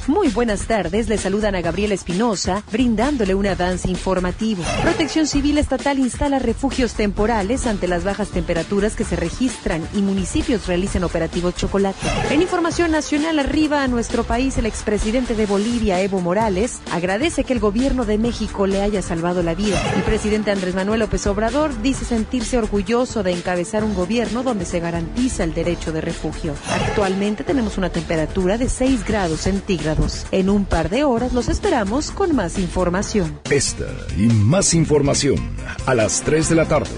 Muy 0.08 0.30
buenas 0.30 0.66
tardes, 0.66 1.08
le 1.10 1.18
saludan 1.18 1.54
a 1.54 1.62
Gabriela 1.62 1.94
Espinosa, 1.94 2.64
brindándole 2.72 3.36
un 3.36 3.46
avance 3.46 3.88
informativo. 3.88 4.64
Protección 4.82 5.28
Civil 5.28 5.60
Estatal 5.60 6.00
instala 6.00 6.40
refugios 6.40 6.96
temporales 6.96 7.68
ante 7.68 7.88
las 7.88 8.04
bajas 8.04 8.30
temperaturas 8.30 8.96
que 8.96 9.04
se 9.04 9.16
registran 9.16 9.88
y 9.94 10.02
municipios 10.02 10.66
realizan 10.66 11.04
operativos 11.04 11.56
chocolate. 11.56 12.00
En 12.32 12.42
información 12.42 12.92
nacional 12.92 13.38
arriba 13.38 13.84
a 13.84 13.88
nuestro 13.88 14.24
país, 14.24 14.58
el 14.58 14.66
expresidente 14.66 15.36
de 15.36 15.46
Bolivia, 15.46 16.02
Evo 16.02 16.20
Morales, 16.20 16.80
agradece 16.92 17.44
que 17.44 17.54
el 17.54 17.60
gobierno 17.60 18.04
de 18.04 18.18
México 18.18 18.66
le 18.66 18.82
haya 18.82 19.04
salvado 19.04 19.44
la 19.44 19.54
vida. 19.54 19.80
El 19.96 20.02
presidente 20.02 20.50
Andrés 20.50 20.74
Manuel 20.74 21.02
López 21.02 21.28
Obrador 21.28 21.80
dice 21.84 22.06
sentirse 22.06 22.58
orgulloso 22.58 23.22
de 23.22 23.34
encabezar 23.34 23.84
un 23.84 23.94
gobierno 23.94 24.42
donde 24.42 24.66
se 24.66 24.80
garantiza 24.80 25.44
el 25.44 25.54
derecho 25.54 25.92
de 25.92 26.02
refugio. 26.02 26.56
Actualmente 27.02 27.44
tenemos 27.44 27.80
una 27.80 27.90
temperatura 27.90 28.60
de 28.60 28.70
6 28.70 29.04
grados 29.04 29.40
centígrados. 29.42 30.28
En 30.32 30.52
un 30.52 30.66
par 30.66 30.88
de 30.92 31.04
horas 31.04 31.34
los 31.34 31.50
esperamos 31.50 32.12
con 32.12 32.36
más 32.36 32.60
información. 32.60 33.40
Esta 33.50 33.88
y 34.16 34.28
más 34.28 34.76
información 34.76 35.40
a 35.88 35.96
las 35.96 36.22
3 36.22 36.50
de 36.50 36.56
la 36.56 36.68
tarde 36.68 36.92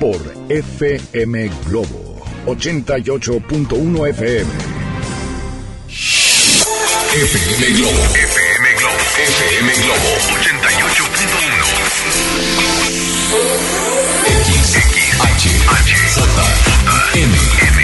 por 0.00 0.16
FM 0.48 1.50
Globo 1.66 2.22
88.1 2.46 4.08
FM. 4.08 4.50
FM 7.12 7.66
Globo, 7.76 8.00
FM 8.00 8.68
Globo, 8.78 8.96
FM 9.28 9.74
Globo 9.74 10.08
88.1. 10.40 11.84
X, 14.38 14.74
M. 17.16 17.83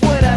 fuera 0.00 0.31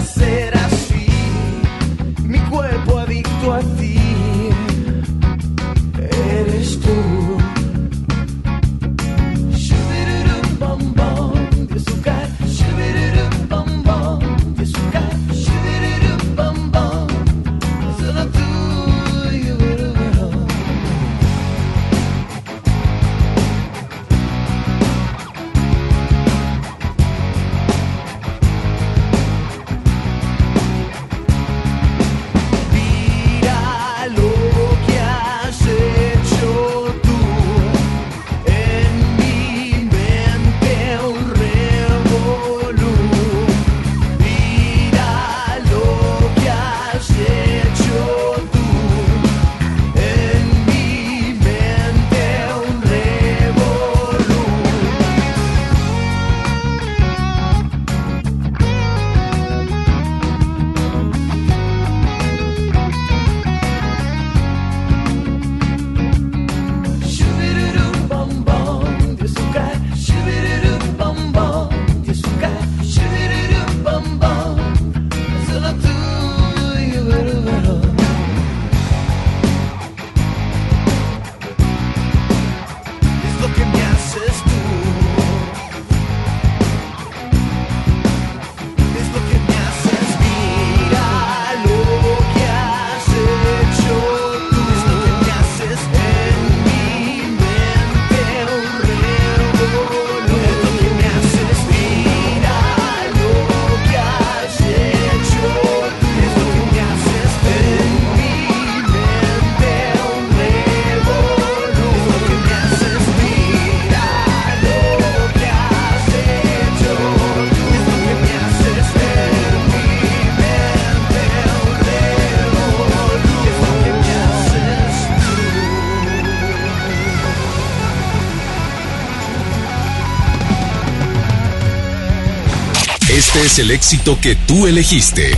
es 133.46 133.60
el 133.60 133.70
éxito 133.70 134.20
que 134.20 134.36
tú 134.36 134.66
elegiste. 134.66 135.38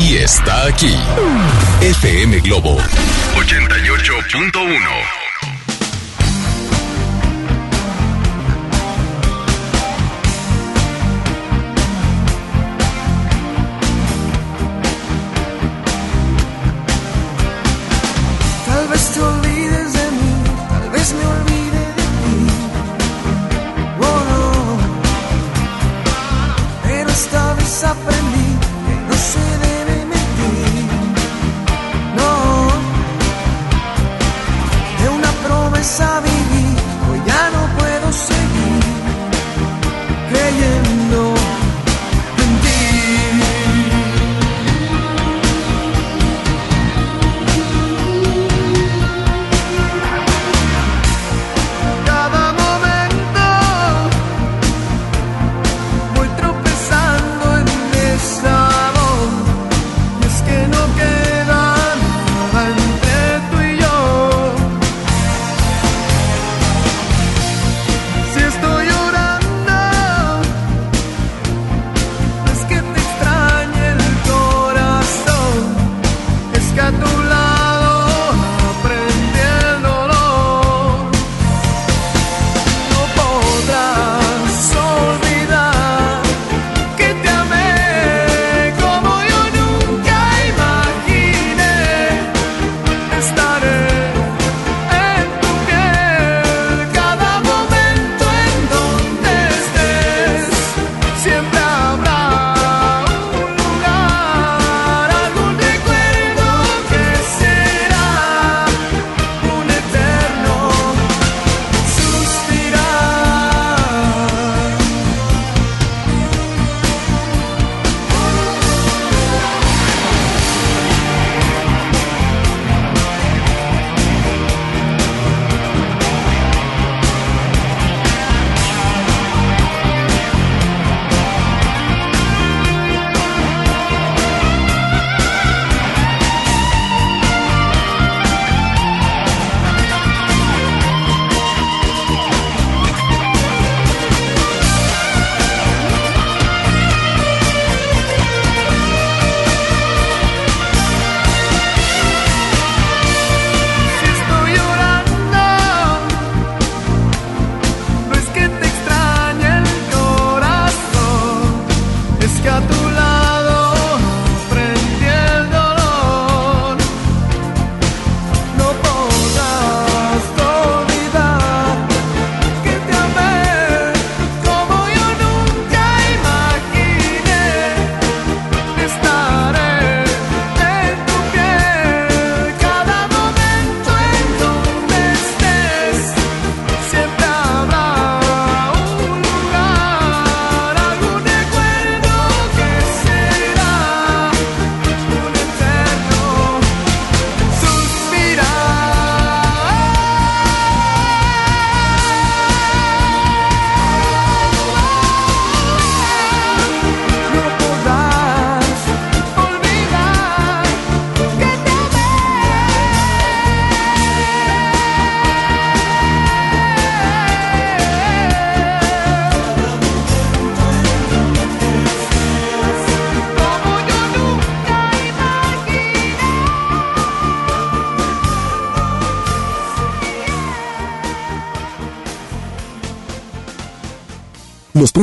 Y 0.00 0.16
está 0.16 0.64
aquí. 0.66 0.94
FM 1.82 2.40
Globo 2.40 2.78
88.1. 3.34 4.93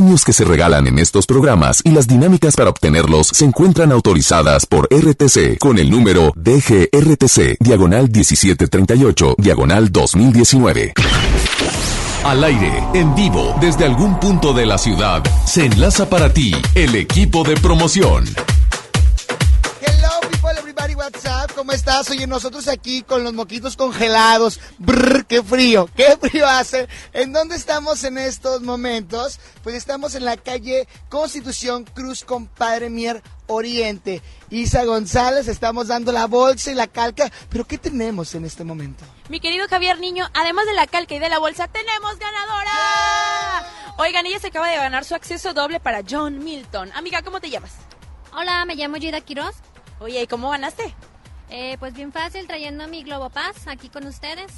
premios 0.02 0.26
que 0.26 0.34
se 0.34 0.46
regalan 0.46 0.88
en 0.88 0.98
estos 0.98 1.28
programas 1.28 1.82
y 1.84 1.92
las 1.92 2.08
dinámicas 2.08 2.56
para 2.56 2.72
obtenerlos 2.72 3.28
se 3.28 3.46
encuentran 3.46 3.92
autorizadas 3.92 4.66
por 4.66 4.90
RTC 4.92 5.60
con 5.60 5.78
el 5.78 5.92
número 5.92 6.34
DGRTC, 6.36 7.58
diagonal 7.60 8.10
1738, 8.10 9.36
diagonal 9.38 9.92
2019. 9.92 10.94
Al 12.24 12.44
aire, 12.44 12.84
en 12.96 13.14
vivo, 13.14 13.56
desde 13.62 13.86
algún 13.86 14.20
punto 14.20 14.54
de 14.54 14.66
la 14.66 14.80
ciudad, 14.80 15.22
se 15.46 15.66
enlaza 15.66 16.10
para 16.10 16.34
ti 16.34 16.52
el 16.74 16.96
equipo 16.96 17.44
de 17.44 17.54
promoción. 17.58 18.26
Hello 19.86 20.20
people, 20.32 20.58
everybody, 20.58 20.96
what's 20.96 21.26
up? 21.26 21.54
¿Cómo 21.56 21.74
estás? 21.74 22.10
Oye, 22.10 22.26
nosotros 22.26 22.68
aquí 22.68 23.04
con 23.04 23.24
los 23.24 23.34
moquitos 23.34 23.78
congelados. 23.78 24.60
Brr, 24.80 25.26
qué 25.28 25.44
frío, 25.44 25.88
qué 25.96 26.18
frío 26.20 26.48
hace. 26.48 26.88
¿En 27.14 27.34
dónde 27.34 27.56
estamos 27.56 28.04
en 28.04 28.18
estos 28.18 28.62
momentos? 28.62 29.40
Pues 29.64 29.76
estamos 29.76 30.16
en 30.16 30.26
la 30.26 30.38
calle 30.38 30.88
Constitución 31.10 31.84
Cruz 31.84 32.24
con 32.24 32.48
Padre 32.48 32.90
Mier 32.90 33.22
Oriente. 33.48 34.22
Isa 34.50 34.86
González, 34.86 35.48
estamos 35.48 35.88
dando 35.88 36.12
la 36.12 36.26
bolsa 36.26 36.72
y 36.72 36.76
la 36.76 36.88
calca. 36.88 37.32
Pero 37.50 37.66
¿qué 37.66 37.78
tenemos 37.78 38.34
en 38.34 38.46
este 38.46 38.64
momento? 38.64 39.04
Mi 39.30 39.40
querido 39.40 39.68
Javier 39.68 40.00
Niño, 40.00 40.28
además 40.34 40.66
de 40.66 40.74
la 40.74 40.88
calca 40.88 41.14
y 41.14 41.20
de 41.20 41.30
la 41.30 41.38
bolsa, 41.38 41.68
tenemos 41.68 42.18
ganadora. 42.18 42.72
Oigan, 43.98 44.26
ella 44.26 44.40
se 44.40 44.48
acaba 44.48 44.68
de 44.68 44.78
ganar 44.78 45.06
su 45.06 45.14
acceso 45.14 45.54
doble 45.54 45.80
para 45.80 46.02
John 46.10 46.44
Milton. 46.44 46.92
Amiga, 46.96 47.22
¿cómo 47.22 47.40
te 47.40 47.52
llamas? 47.52 47.74
Hola, 48.34 48.66
me 48.66 48.76
llamo 48.76 48.96
Gida 48.96 49.22
Quiroz. 49.22 49.56
Oye, 50.00 50.24
¿y 50.24 50.28
cómo 50.28 50.50
ganaste? 50.50 50.96
Eh, 51.50 51.78
pues 51.80 51.94
bien 51.94 52.12
fácil, 52.12 52.48
trayendo 52.48 52.88
mi 52.88 53.04
Globo 53.04 53.30
Paz 53.30 53.68
aquí 53.68 53.90
con 53.90 54.08
ustedes. 54.08 54.52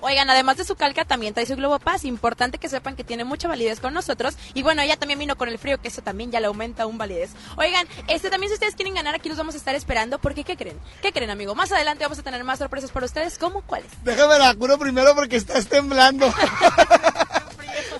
Oigan, 0.00 0.28
además 0.30 0.56
de 0.56 0.64
su 0.64 0.74
calca, 0.76 1.04
también 1.04 1.34
trae 1.34 1.46
su 1.46 1.56
Globo 1.56 1.78
Paz. 1.78 2.04
Importante 2.04 2.58
que 2.58 2.68
sepan 2.68 2.96
que 2.96 3.04
tiene 3.04 3.24
mucha 3.24 3.48
validez 3.48 3.80
con 3.80 3.94
nosotros. 3.94 4.36
Y 4.54 4.62
bueno, 4.62 4.82
ella 4.82 4.96
también 4.96 5.18
vino 5.18 5.36
con 5.36 5.48
el 5.48 5.58
frío, 5.58 5.80
que 5.80 5.88
eso 5.88 6.02
también 6.02 6.30
ya 6.30 6.40
le 6.40 6.46
aumenta 6.46 6.86
un 6.86 6.98
validez. 6.98 7.30
Oigan, 7.56 7.86
este 8.08 8.30
también 8.30 8.50
si 8.50 8.54
ustedes 8.54 8.74
quieren 8.74 8.94
ganar, 8.94 9.14
aquí 9.14 9.28
los 9.28 9.38
vamos 9.38 9.54
a 9.54 9.58
estar 9.58 9.74
esperando. 9.74 10.18
Porque, 10.18 10.44
¿qué 10.44 10.56
creen? 10.56 10.78
¿Qué 11.02 11.12
creen, 11.12 11.30
amigo? 11.30 11.54
Más 11.54 11.72
adelante 11.72 12.04
vamos 12.04 12.18
a 12.18 12.22
tener 12.22 12.42
más 12.44 12.58
sorpresas 12.58 12.90
para 12.90 13.06
ustedes. 13.06 13.38
¿Cómo? 13.38 13.62
¿Cuáles? 13.62 13.90
Déjame 14.04 14.38
la 14.38 14.54
curo 14.54 14.78
primero 14.78 15.14
porque 15.14 15.36
estás 15.36 15.66
temblando. 15.66 16.32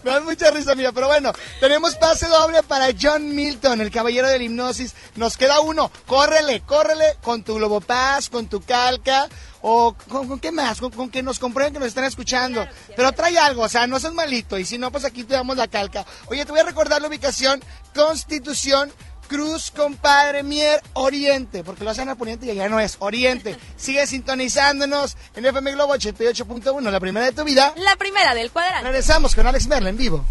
Me 0.09 0.14
da 0.14 0.20
mucha 0.22 0.51
risa 0.51 0.74
mía, 0.74 0.90
pero 0.90 1.06
bueno, 1.06 1.35
tenemos 1.60 1.94
pase 1.97 2.28
doble 2.28 2.62
para 2.62 2.86
John 2.98 3.35
Milton, 3.35 3.82
el 3.82 3.90
caballero 3.90 4.26
de 4.26 4.39
la 4.39 4.44
hipnosis. 4.44 4.94
Nos 5.16 5.36
queda 5.36 5.60
uno, 5.60 5.93
córrele, 6.06 6.62
córrele 6.62 7.16
con 7.22 7.43
tu 7.43 7.56
Globopaz, 7.56 8.30
con 8.30 8.47
tu 8.47 8.62
calca, 8.62 9.28
o 9.60 9.94
con, 10.09 10.40
qué 10.40 10.51
más, 10.51 10.80
con, 10.80 11.10
que 11.10 11.22
nos 11.22 11.39
comprueben 11.39 11.74
que 11.74 11.78
nos 11.78 11.89
están 11.89 12.05
escuchando. 12.05 12.66
Pero 12.97 13.12
trae 13.12 13.39
algo, 13.39 13.64
o 13.64 13.68
sea, 13.68 13.86
no 13.86 14.01
seas 14.01 14.14
malito, 14.14 14.59
y 14.59 14.64
si 14.64 14.78
no, 14.78 14.90
pues 14.90 15.05
aquí 15.05 15.24
te 15.24 15.35
damos 15.35 15.59
la 15.59 15.68
calca. 15.68 16.06
Oye, 16.28 16.47
te 16.47 16.52
voy 16.52 16.60
a 16.60 16.64
recordar 16.64 17.02
la 17.02 17.09
ubicación, 17.09 17.62
Constitución 17.94 18.90
Cruz, 19.28 19.70
compadre 19.70 20.42
Mier, 20.42 20.80
Oriente, 20.94 21.62
porque 21.62 21.84
lo 21.84 21.90
hacen 21.90 22.09
a 22.09 22.16
Poniente 22.16 22.46
y 22.46 22.50
allá 22.50 22.68
no 22.68 22.80
es, 22.80 22.96
Oriente. 22.98 23.56
Sigue 23.76 24.06
sintonizándonos 24.06 25.16
en 25.36 25.44
FM 25.44 25.72
Globo 25.72 25.94
88.1, 25.94 26.90
la 26.90 26.98
primera 26.98 27.26
de 27.26 27.32
tu 27.32 27.44
vida. 27.44 27.72
La 27.76 27.94
primera 27.96 28.34
del 28.34 28.50
cuadrante. 28.50 28.84
Regresamos 28.84 29.34
con 29.34 29.46
Alex 29.46 29.68
Merla 29.68 29.90
en 29.90 29.96
vivo. 29.96 30.24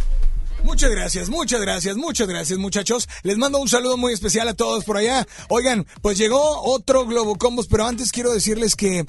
Muchas 0.63 0.89
gracias, 0.89 1.29
muchas 1.29 1.61
gracias, 1.61 1.95
muchas 1.95 2.27
gracias 2.27 2.59
muchachos. 2.59 3.07
Les 3.21 3.37
mando 3.37 3.59
un 3.59 3.69
saludo 3.69 3.95
muy 3.95 4.11
especial 4.11 4.47
a 4.47 4.53
todos 4.53 4.83
por 4.83 4.97
allá. 4.97 5.25
Oigan, 5.49 5.85
pues 6.01 6.17
llegó 6.17 6.61
otro 6.63 7.05
Globo 7.05 7.37
Combos, 7.37 7.67
pero 7.67 7.85
antes 7.85 8.11
quiero 8.11 8.33
decirles 8.33 8.75
que 8.75 9.05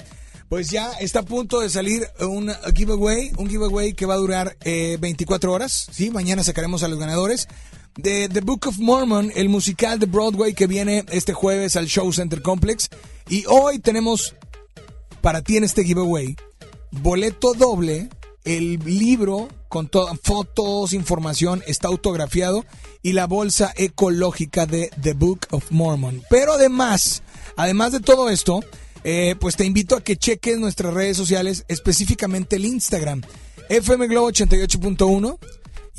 pues 0.47 0.69
ya 0.69 0.91
está 0.93 1.19
a 1.19 1.23
punto 1.23 1.59
de 1.59 1.69
salir 1.69 2.07
un 2.21 2.51
giveaway, 2.75 3.31
un 3.37 3.49
giveaway 3.49 3.93
que 3.93 4.05
va 4.05 4.15
a 4.15 4.17
durar 4.17 4.57
24 4.63 5.51
eh, 5.51 5.53
horas. 5.53 5.87
Sí, 5.91 6.11
mañana 6.11 6.43
sacaremos 6.43 6.83
a 6.83 6.87
los 6.87 6.97
ganadores 6.97 7.47
de 7.97 8.29
The 8.29 8.41
Book 8.41 8.67
of 8.67 8.77
Mormon, 8.79 9.31
el 9.35 9.49
musical 9.49 9.99
de 9.99 10.05
Broadway 10.05 10.53
que 10.53 10.67
viene 10.67 11.05
este 11.11 11.33
jueves 11.33 11.75
al 11.75 11.87
Show 11.87 12.11
Center 12.13 12.41
Complex. 12.41 12.89
Y 13.29 13.45
hoy 13.47 13.79
tenemos 13.79 14.35
para 15.21 15.41
ti 15.41 15.57
en 15.57 15.63
este 15.63 15.83
giveaway 15.83 16.35
boleto 16.91 17.53
doble, 17.53 18.09
el 18.43 18.79
libro 18.79 19.47
con 19.67 19.89
fotos, 20.23 20.93
información, 20.93 21.63
está 21.67 21.87
autografiado 21.87 22.65
y 23.03 23.13
la 23.13 23.27
bolsa 23.27 23.73
ecológica 23.77 24.65
de 24.65 24.89
The 25.01 25.13
Book 25.13 25.41
of 25.51 25.71
Mormon. 25.71 26.23
Pero 26.29 26.53
además, 26.53 27.21
además 27.55 27.91
de 27.91 27.99
todo 27.99 28.29
esto, 28.29 28.61
eh, 29.03 29.35
pues 29.39 29.55
te 29.55 29.65
invito 29.65 29.95
a 29.95 30.01
que 30.01 30.17
cheques 30.17 30.57
nuestras 30.57 30.93
redes 30.93 31.15
sociales, 31.15 31.65
específicamente 31.67 32.55
el 32.55 32.65
Instagram, 32.65 33.21
FM 33.69 34.07
Globo 34.07 34.31
88.1 34.31 35.37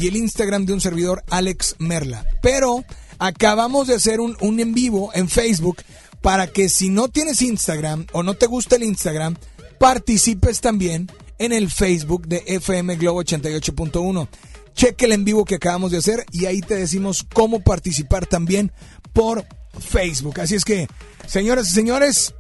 y 0.01 0.09
el 0.09 0.17
Instagram 0.17 0.65
de 0.65 0.73
un 0.73 0.81
servidor 0.81 1.23
Alex 1.29 1.77
Merla. 1.79 2.27
Pero 2.41 2.85
acabamos 3.19 3.87
de 3.87 3.95
hacer 3.95 4.19
un, 4.21 4.37
un 4.41 4.59
en 4.59 4.73
vivo 4.73 5.11
en 5.13 5.29
Facebook 5.29 5.83
para 6.23 6.47
que 6.47 6.71
si 6.71 6.89
no 6.89 7.09
tienes 7.09 7.43
Instagram 7.43 8.07
o 8.13 8.23
no 8.23 8.35
te 8.35 8.47
gusta 8.47 8.77
el 8.77 8.83
Instagram, 8.83 9.37
participes 9.79 10.61
también 10.61 11.11
en 11.39 11.53
el 11.53 11.71
Facebook 11.71 12.27
de 12.27 12.43
FM 12.47 12.97
Globo 12.97 13.23
88.1. 13.23 14.29
Cheque 14.75 15.05
el 15.05 15.13
en 15.13 15.25
vivo 15.25 15.45
que 15.45 15.57
acabamos 15.57 15.91
de 15.91 15.99
hacer 15.99 16.25
y 16.33 16.47
ahí 16.47 16.63
te 16.63 16.77
decimos 16.77 17.27
cómo 17.35 17.61
participar 17.61 18.27
también 18.27 18.73
por 19.13 19.45
Facebook. 19.79 20.41
Así 20.41 20.55
es 20.55 20.65
que, 20.65 20.89
señoras 21.27 21.69
y 21.69 21.75
señores, 21.75 22.35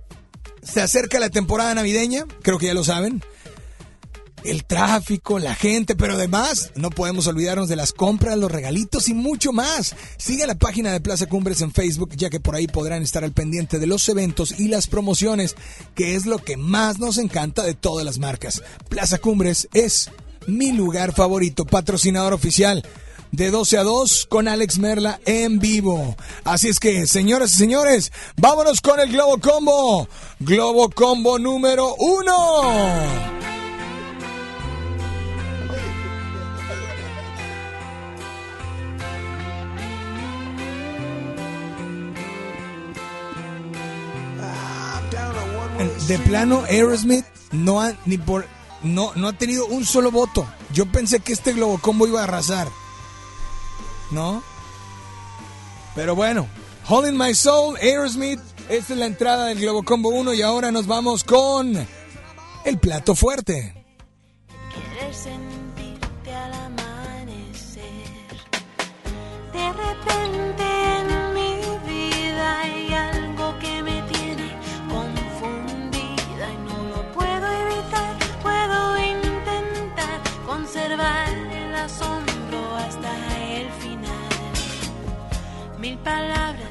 se 0.63 0.81
acerca 0.81 1.21
la 1.21 1.29
temporada 1.29 1.75
navideña, 1.75 2.25
creo 2.43 2.59
que 2.59 2.67
ya 2.67 2.75
lo 2.75 2.85
saben 2.85 3.23
el 4.45 4.65
tráfico, 4.65 5.39
la 5.39 5.55
gente, 5.55 5.97
pero 5.97 6.15
además 6.15 6.73
no 6.75 6.91
podemos 6.91 7.27
olvidarnos 7.27 7.69
de 7.69 7.77
las 7.77 7.93
compras, 7.93 8.39
los 8.39 8.51
regalitos 8.51 9.09
y 9.09 9.15
mucho 9.15 9.53
más. 9.53 9.95
Sigue 10.17 10.47
la 10.47 10.55
página 10.55 10.93
de 10.93 11.01
Plaza 11.01 11.27
Cumbres 11.27 11.61
en 11.61 11.73
Facebook, 11.73 12.11
ya 12.17 12.31
que 12.31 12.41
por 12.41 12.55
ahí 12.55 12.67
podrán 12.67 13.03
estar 13.03 13.25
al 13.25 13.33
pendiente 13.33 13.79
de 13.79 13.87
los 13.87 14.09
eventos 14.09 14.59
y 14.59 14.69
las 14.69 14.87
promociones, 14.87 15.57
que 15.95 16.15
es 16.15 16.27
lo 16.27 16.39
que 16.39 16.57
más 16.57 16.99
nos 16.99 17.19
encanta 17.19 17.63
de 17.63 17.75
todas 17.75 18.05
las 18.05 18.19
marcas. 18.19 18.63
Plaza 18.89 19.19
Cumbres 19.19 19.69
es 19.73 20.11
mi 20.47 20.73
lugar 20.73 21.13
favorito, 21.13 21.65
patrocinador 21.65 22.33
oficial 22.33 22.83
de 23.33 23.51
12 23.51 23.79
a 23.79 23.83
2 23.83 24.27
con 24.27 24.49
Alex 24.49 24.79
Merla 24.79 25.21
en 25.25 25.59
vivo. 25.59 26.17
Así 26.45 26.69
es 26.69 26.81
que, 26.81 27.07
señoras 27.07 27.55
y 27.55 27.57
señores, 27.59 28.13
vámonos 28.37 28.81
con 28.81 28.99
el 29.01 29.11
Globo 29.11 29.39
Combo. 29.39 30.09
Globo 30.41 30.91
Combo 30.91 31.39
número 31.39 31.95
uno. 31.97 33.60
De 46.11 46.19
plano 46.19 46.65
Aerosmith 46.69 47.25
no 47.53 47.81
ha 47.81 47.93
ni 48.05 48.19
por 48.19 48.45
no 48.83 49.13
no 49.15 49.29
ha 49.29 49.33
tenido 49.33 49.67
un 49.67 49.87
solo 49.87 50.11
voto. 50.11 50.45
Yo 50.73 50.87
pensé 50.87 51.21
que 51.21 51.33
este 51.33 51.53
Globo 51.53 51.79
Combo 51.79 52.05
iba 52.09 52.21
a 52.21 52.25
arrasar. 52.25 52.67
¿No? 54.11 54.43
Pero 55.95 56.17
bueno, 56.17 56.49
Holding 56.89 57.17
My 57.17 57.33
Soul, 57.33 57.77
Aerosmith, 57.77 58.41
esta 58.69 58.93
es 58.93 58.99
la 58.99 59.07
entrada 59.07 59.47
del 59.47 59.61
Globo 59.61 59.85
Combo 59.85 60.09
1 60.09 60.35
y 60.35 60.43
ahora 60.43 60.73
nos 60.73 60.89
vamos 60.89 61.23
con 61.23 61.87
el 62.65 62.79
plato 62.81 63.15
fuerte. 63.15 63.80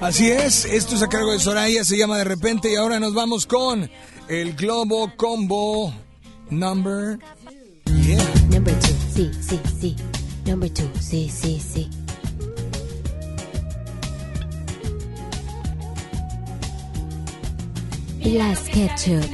Así 0.01 0.31
es, 0.31 0.65
esto 0.65 0.95
es 0.95 1.01
a 1.01 1.07
cargo 1.07 1.34
de 1.34 1.39
Soraya, 1.39 1.84
se 1.84 1.97
llama 1.97 2.18
De 2.18 2.23
repente 2.23 2.72
y 2.72 2.76
ahora 2.76 2.99
nos 2.99 3.14
vamos 3.14 3.45
con 3.45 3.89
el 4.27 4.53
Globo 4.56 5.11
Combo 5.18 5.93
Number... 6.49 7.19
Yeah. 7.85 8.23
Number 8.49 8.73
two, 8.80 8.95
sí, 9.14 9.31
sí, 9.41 9.60
sí. 9.80 9.95
Number 10.45 10.69
two, 10.69 10.89
sí, 10.99 11.30
sí, 11.30 11.60
sí. 11.60 11.89
Las 18.23 18.61
Ketchup. 18.69 19.26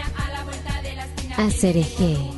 Acereje. 1.37 2.34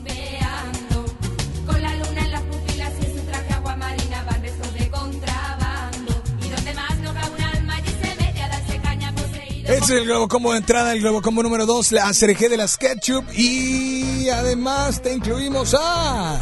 Es 9.67 9.89
el 9.89 10.05
Globo 10.05 10.27
Combo 10.27 10.51
de 10.53 10.59
entrada, 10.59 10.93
el 10.93 11.01
Globo 11.01 11.21
Combo 11.21 11.43
número 11.43 11.65
2, 11.65 11.91
la 11.91 12.07
ACRG 12.07 12.49
de 12.49 12.57
la 12.57 12.67
SketchUp 12.67 13.25
y 13.33 14.29
además 14.29 15.01
te 15.01 15.13
incluimos 15.13 15.75
a... 15.77 16.39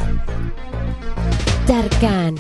Tarkan. 1.66 2.36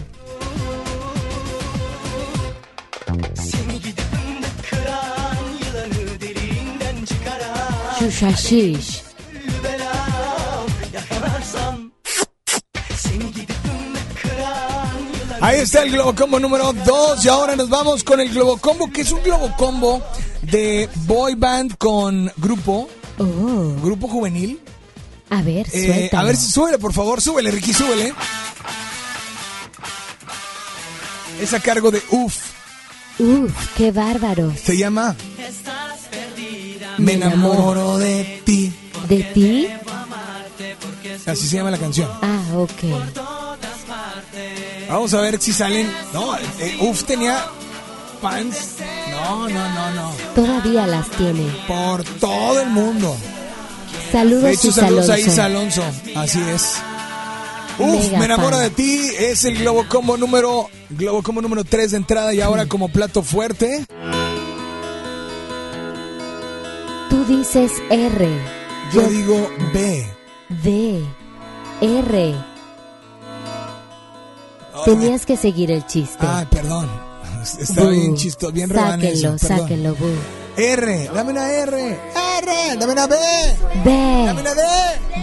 Shushashish. 7.99 9.03
Ahí 15.41 15.60
está 15.60 15.84
el 15.84 15.91
Globo 15.91 16.16
Combo 16.16 16.40
número 16.40 16.74
2 16.74 17.26
y 17.26 17.28
ahora 17.28 17.56
nos 17.56 17.70
vamos 17.70 18.03
con 18.03 18.20
el 18.20 18.30
Globo 18.30 18.57
Combo, 18.57 18.91
que 18.91 19.02
es 19.02 19.12
un 19.12 19.22
Globo 19.24 19.52
Combo 19.57 20.02
de 20.51 20.89
boy 21.05 21.35
band 21.35 21.77
con 21.77 22.31
grupo. 22.38 22.89
Oh. 23.17 23.76
Grupo 23.81 24.07
juvenil. 24.07 24.59
A 25.30 25.41
ver, 25.41 25.67
eh, 25.73 26.09
A 26.13 26.23
ver, 26.23 26.38
súbele, 26.38 26.77
por 26.77 26.93
favor, 26.93 27.22
súbele, 27.22 27.51
Ricky, 27.51 27.73
súbele. 27.73 28.13
Es 31.41 31.53
a 31.53 31.59
cargo 31.59 31.91
de 31.91 32.01
UF. 32.11 32.38
Uf, 33.19 33.51
qué 33.76 33.91
bárbaro. 33.91 34.53
Se 34.61 34.77
llama 34.77 35.15
Me 36.97 37.13
enamoro 37.13 37.97
de 37.97 38.41
ti. 38.45 38.72
¿De 39.09 39.23
ti? 39.23 39.67
Así 41.26 41.47
se 41.47 41.57
llama 41.57 41.72
la 41.72 41.77
canción. 41.77 42.09
Ah, 42.22 42.41
ok. 42.55 42.84
Vamos 44.89 45.13
a 45.13 45.22
ver 45.22 45.41
si 45.41 45.53
salen. 45.53 45.91
No, 46.13 46.35
eh, 46.38 46.77
Uf 46.81 47.03
tenía 47.03 47.45
fans. 48.22 48.76
No, 49.15 49.49
no, 49.49 49.69
no, 49.69 49.91
no. 49.91 50.11
Todavía 50.35 50.87
las 50.87 51.09
tiene. 51.11 51.47
Por 51.67 52.03
todo 52.19 52.61
el 52.61 52.69
mundo. 52.69 53.15
Saludos, 54.11 54.45
hecho, 54.51 54.71
saludos 54.71 55.09
a. 55.09 55.19
Isa 55.19 55.45
Alonso. 55.45 55.83
Así 56.15 56.41
es. 56.41 56.75
Uf, 57.77 57.91
Mega 57.91 58.19
me 58.19 58.25
enamoro 58.25 58.57
de 58.57 58.69
ti. 58.69 59.09
Es 59.19 59.43
el 59.45 59.57
Globo 59.57 59.85
Combo 59.89 60.17
número 60.17 60.69
Globo 60.89 61.21
Combo 61.23 61.41
número 61.41 61.63
3 61.63 61.91
de 61.91 61.97
entrada 61.97 62.33
y 62.33 62.41
ahora 62.41 62.67
como 62.67 62.89
plato 62.89 63.21
fuerte. 63.21 63.85
Tú 67.09 67.25
dices 67.25 67.71
R. 67.89 68.29
Yo 68.93 69.01
digo 69.07 69.49
B. 69.73 70.07
D. 70.63 71.03
R. 71.81 72.35
Tenías 74.85 75.25
que 75.25 75.35
seguir 75.35 75.71
el 75.71 75.85
chiste. 75.87 76.25
Ay, 76.27 76.45
perdón. 76.49 77.05
Está 77.53 77.84
bien 77.89 78.15
chistoso, 78.15 78.51
bien 78.51 78.69
Sáquenlo, 78.69 79.35
eso, 79.35 79.38
sáquenlo. 79.38 79.95
R, 80.57 81.09
dame 81.13 81.31
una 81.31 81.51
R. 81.51 81.99
R, 82.38 82.77
dame 82.80 82.93
una 82.93 83.07
B. 83.07 83.15
D. 83.84 84.23
Dame 84.26 84.41
una 84.41 84.53
D. 84.55 84.61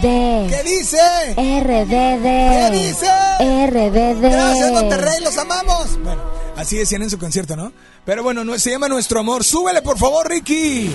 D. 0.01 0.47
¿Qué 0.49 0.69
dice? 0.69 0.97
R, 1.35 1.85
D, 1.85 2.19
D. 2.19 2.69
¿Qué 2.71 2.77
dice? 2.77 3.07
R, 3.39 3.91
D, 3.91 4.15
D. 4.15 4.29
Gracias, 4.29 4.71
Monterrey, 4.71 5.21
los 5.21 5.37
amamos. 5.37 5.99
Bueno, 6.03 6.21
así 6.55 6.77
decían 6.77 7.01
en 7.01 7.09
su 7.09 7.17
concierto, 7.17 7.55
¿no? 7.55 7.73
Pero 8.05 8.23
bueno, 8.23 8.43
no, 8.45 8.57
se 8.57 8.71
llama 8.71 8.87
Nuestro 8.87 9.19
Amor. 9.19 9.43
Súbele, 9.43 9.81
por 9.81 9.97
favor, 9.97 10.29
Ricky. 10.29 10.89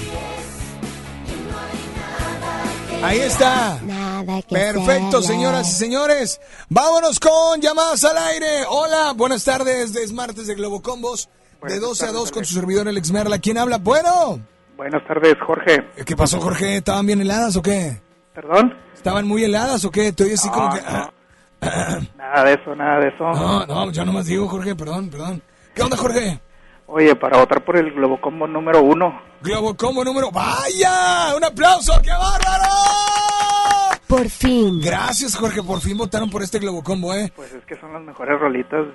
Ahí 3.02 3.18
está. 3.20 3.78
Nada 4.24 4.42
que 4.42 4.54
Perfecto, 4.54 5.18
hacerle. 5.18 5.26
señoras 5.26 5.68
y 5.68 5.72
señores. 5.72 6.40
Vámonos 6.68 7.20
con 7.20 7.60
llamadas 7.60 8.04
al 8.04 8.18
aire. 8.18 8.64
Hola, 8.68 9.12
buenas 9.14 9.44
tardes. 9.44 9.94
Es 9.94 10.12
martes 10.12 10.46
de 10.46 10.54
Globo 10.54 10.82
Combos. 10.82 11.28
De 11.62 11.78
12 11.80 12.06
a 12.06 12.12
2 12.12 12.30
con 12.30 12.44
su 12.44 12.54
servidor, 12.54 12.86
el 12.88 13.02
Merla. 13.12 13.38
¿Quién 13.38 13.58
habla? 13.58 13.78
Bueno. 13.78 14.40
Buenas 14.76 15.04
tardes, 15.06 15.34
Jorge. 15.44 15.84
¿Qué 16.04 16.16
pasó, 16.16 16.40
Jorge? 16.40 16.76
¿Estaban 16.76 17.04
bien 17.06 17.20
heladas 17.20 17.56
o 17.56 17.62
qué? 17.62 18.00
¿Perdón? 18.34 18.76
¿Estaban 18.94 19.26
muy 19.26 19.42
heladas 19.44 19.84
o 19.84 19.90
qué? 19.90 20.14
Oí 20.20 20.32
así 20.32 20.48
como 20.50 20.72
que... 20.72 20.80
ah, 20.86 21.10
Nada 22.16 22.44
de 22.44 22.54
eso, 22.54 22.74
nada 22.76 23.00
de 23.00 23.08
eso. 23.08 23.24
No, 23.24 23.66
no, 23.66 23.90
yo 23.90 24.04
nomás 24.04 24.26
digo, 24.26 24.46
Jorge, 24.48 24.76
perdón, 24.76 25.10
perdón. 25.10 25.42
¿Qué 25.74 25.82
onda, 25.82 25.96
Jorge? 25.96 26.40
Oye, 26.86 27.14
para 27.16 27.38
votar 27.38 27.64
por 27.64 27.76
el 27.76 27.90
Globocombo 27.92 28.46
número 28.46 28.80
uno. 28.82 29.20
Globo 29.42 29.76
Combo 29.76 30.04
número... 30.04 30.30
¡Vaya! 30.30 31.34
¡Un 31.36 31.44
aplauso! 31.44 31.92
¡Qué 32.02 32.10
bárbaro! 32.10 32.64
Por 34.08 34.28
fin. 34.30 34.80
Gracias, 34.80 35.36
Jorge. 35.36 35.62
Por 35.62 35.80
fin 35.80 35.96
votaron 35.96 36.30
por 36.30 36.42
este 36.42 36.58
Globo 36.58 36.82
Combo, 36.82 37.14
¿eh? 37.14 37.32
Pues 37.36 37.52
es 37.52 37.64
que 37.64 37.76
son 37.78 37.92
las 37.92 38.02
mejores 38.02 38.40
rolitas. 38.40 38.86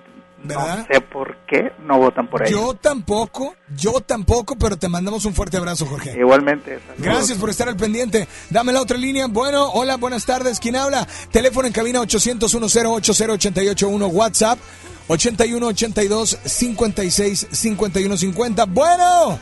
¿Verdad? 0.45 0.79
No 0.79 0.85
sé 0.93 0.99
por 0.99 1.37
qué 1.47 1.71
no 1.85 1.99
votan 1.99 2.27
por 2.29 2.41
ellas. 2.41 2.51
Yo 2.51 2.73
tampoco, 2.73 3.55
yo 3.77 4.01
tampoco, 4.01 4.57
pero 4.57 4.75
te 4.75 4.89
mandamos 4.89 5.23
un 5.23 5.33
fuerte 5.33 5.55
abrazo, 5.55 5.85
Jorge. 5.85 6.19
Igualmente. 6.19 6.79
saludos. 6.79 6.97
Gracias 6.97 7.37
por 7.37 7.49
estar 7.49 7.69
al 7.69 7.77
pendiente. 7.77 8.27
Dame 8.49 8.73
la 8.73 8.81
otra 8.81 8.97
línea. 8.97 9.27
Bueno, 9.27 9.69
hola, 9.71 9.95
buenas 9.95 10.25
tardes. 10.25 10.59
¿Quién 10.59 10.75
habla? 10.75 11.07
Teléfono 11.31 11.65
en 11.67 11.71
cabina 11.73 12.01
800 12.01 12.51
10 12.51 12.65
80881 12.85 14.07
WhatsApp 14.07 14.59
81 15.07 15.65
82 15.67 16.37
56 16.43 17.47
51 17.51 18.17
50. 18.17 18.65
Bueno. 18.65 19.39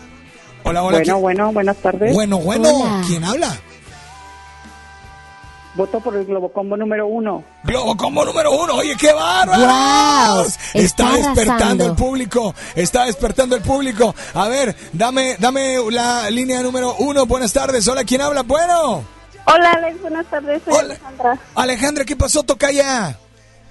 Hola, 0.64 0.84
hola. 0.84 0.84
Bueno, 0.84 1.04
¿quién- 1.04 1.22
bueno, 1.22 1.52
buenas 1.54 1.78
tardes. 1.78 2.14
Bueno, 2.14 2.38
bueno. 2.38 2.70
Hola. 2.70 3.04
¿Quién 3.08 3.24
habla? 3.24 3.60
Voto 5.74 6.02
por 6.02 6.16
el 6.18 6.26
Globocombo 6.26 6.76
número 6.76 7.08
uno. 7.08 7.44
Globo 7.64 7.96
Combo 7.96 8.26
número 8.26 8.52
uno. 8.52 8.76
Oye, 8.76 8.96
qué 8.98 9.14
bárbaro. 9.14 9.64
Guau, 9.64 10.46
Está, 10.74 10.76
está 10.76 11.12
despertando 11.34 11.86
el 11.86 11.94
público. 11.96 12.54
Está 12.76 13.06
despertando 13.06 13.56
el 13.56 13.62
público. 13.62 14.14
A 14.34 14.50
ver, 14.50 14.76
dame, 14.92 15.38
dame 15.40 15.78
la 15.90 16.30
línea 16.30 16.62
número 16.62 16.96
uno. 17.00 17.26
Buenas 17.26 17.54
tardes. 17.54 17.88
Hola, 17.88 18.04
¿quién 18.04 18.20
habla? 18.22 18.44
Bueno. 18.44 19.04
Hola 19.46 19.72
Alex, 19.72 20.02
buenas 20.02 20.26
tardes, 20.28 20.62
soy 20.64 20.76
Alejandra. 20.78 21.40
Alejandra, 21.56 22.06
¿qué 22.06 22.16
pasó? 22.16 22.44
Toca 22.44 22.72
ya. 22.72 23.18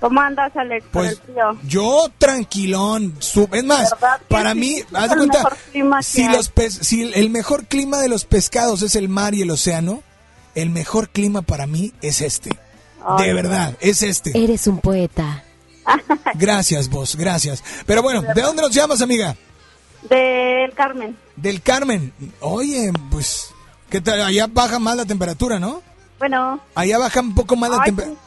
¿Cómo 0.00 0.20
andas 0.20 0.50
Alex 0.56 0.84
Pues 0.90 1.20
yo 1.64 2.08
tranquilón. 2.18 3.14
su- 3.20 3.48
es 3.52 3.62
más, 3.64 3.90
¿Verdad 3.90 4.18
que 4.18 4.24
para 4.34 4.52
sí? 4.54 4.58
mí, 4.58 4.82
haz 4.94 5.10
de 5.10 5.16
cuenta, 5.16 5.38
mejor 5.38 5.56
clima 5.70 5.98
que 5.98 6.02
si 6.04 6.28
los 6.28 6.48
pez, 6.48 6.74
si 6.82 7.12
el 7.12 7.30
mejor 7.30 7.66
clima 7.66 7.98
de 7.98 8.08
los 8.08 8.24
pescados 8.24 8.82
es 8.82 8.96
el 8.96 9.08
mar 9.08 9.34
y 9.34 9.42
el 9.42 9.50
océano, 9.50 10.02
el 10.54 10.70
mejor 10.70 11.10
clima 11.10 11.42
para 11.42 11.66
mí 11.66 11.92
es 12.02 12.20
este. 12.20 12.50
de 13.18 13.32
verdad, 13.32 13.76
es 13.80 14.02
este. 14.02 14.32
Eres 14.42 14.66
un 14.66 14.78
poeta. 14.78 15.44
Gracias, 16.34 16.88
vos, 16.88 17.16
gracias. 17.16 17.64
Pero 17.86 18.02
bueno, 18.02 18.22
¿de 18.22 18.42
dónde 18.42 18.62
nos 18.62 18.72
llamas, 18.72 19.00
amiga? 19.02 19.34
Del 20.08 20.72
Carmen. 20.74 21.16
Del 21.36 21.62
Carmen. 21.62 22.12
Oye, 22.40 22.92
pues, 23.10 23.52
¿qué 23.88 24.00
tal? 24.00 24.22
Allá 24.22 24.46
baja 24.46 24.78
más 24.78 24.96
la 24.96 25.04
temperatura, 25.04 25.58
¿no? 25.58 25.82
Bueno. 26.18 26.60
Allá 26.74 26.98
baja 26.98 27.20
un 27.20 27.34
poco 27.34 27.56
más 27.56 27.70
la 27.70 27.82
temperatura. 27.82 28.20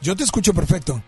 Yo 0.00 0.14
te 0.14 0.24
escucho 0.24 0.52
perfecto. 0.52 1.00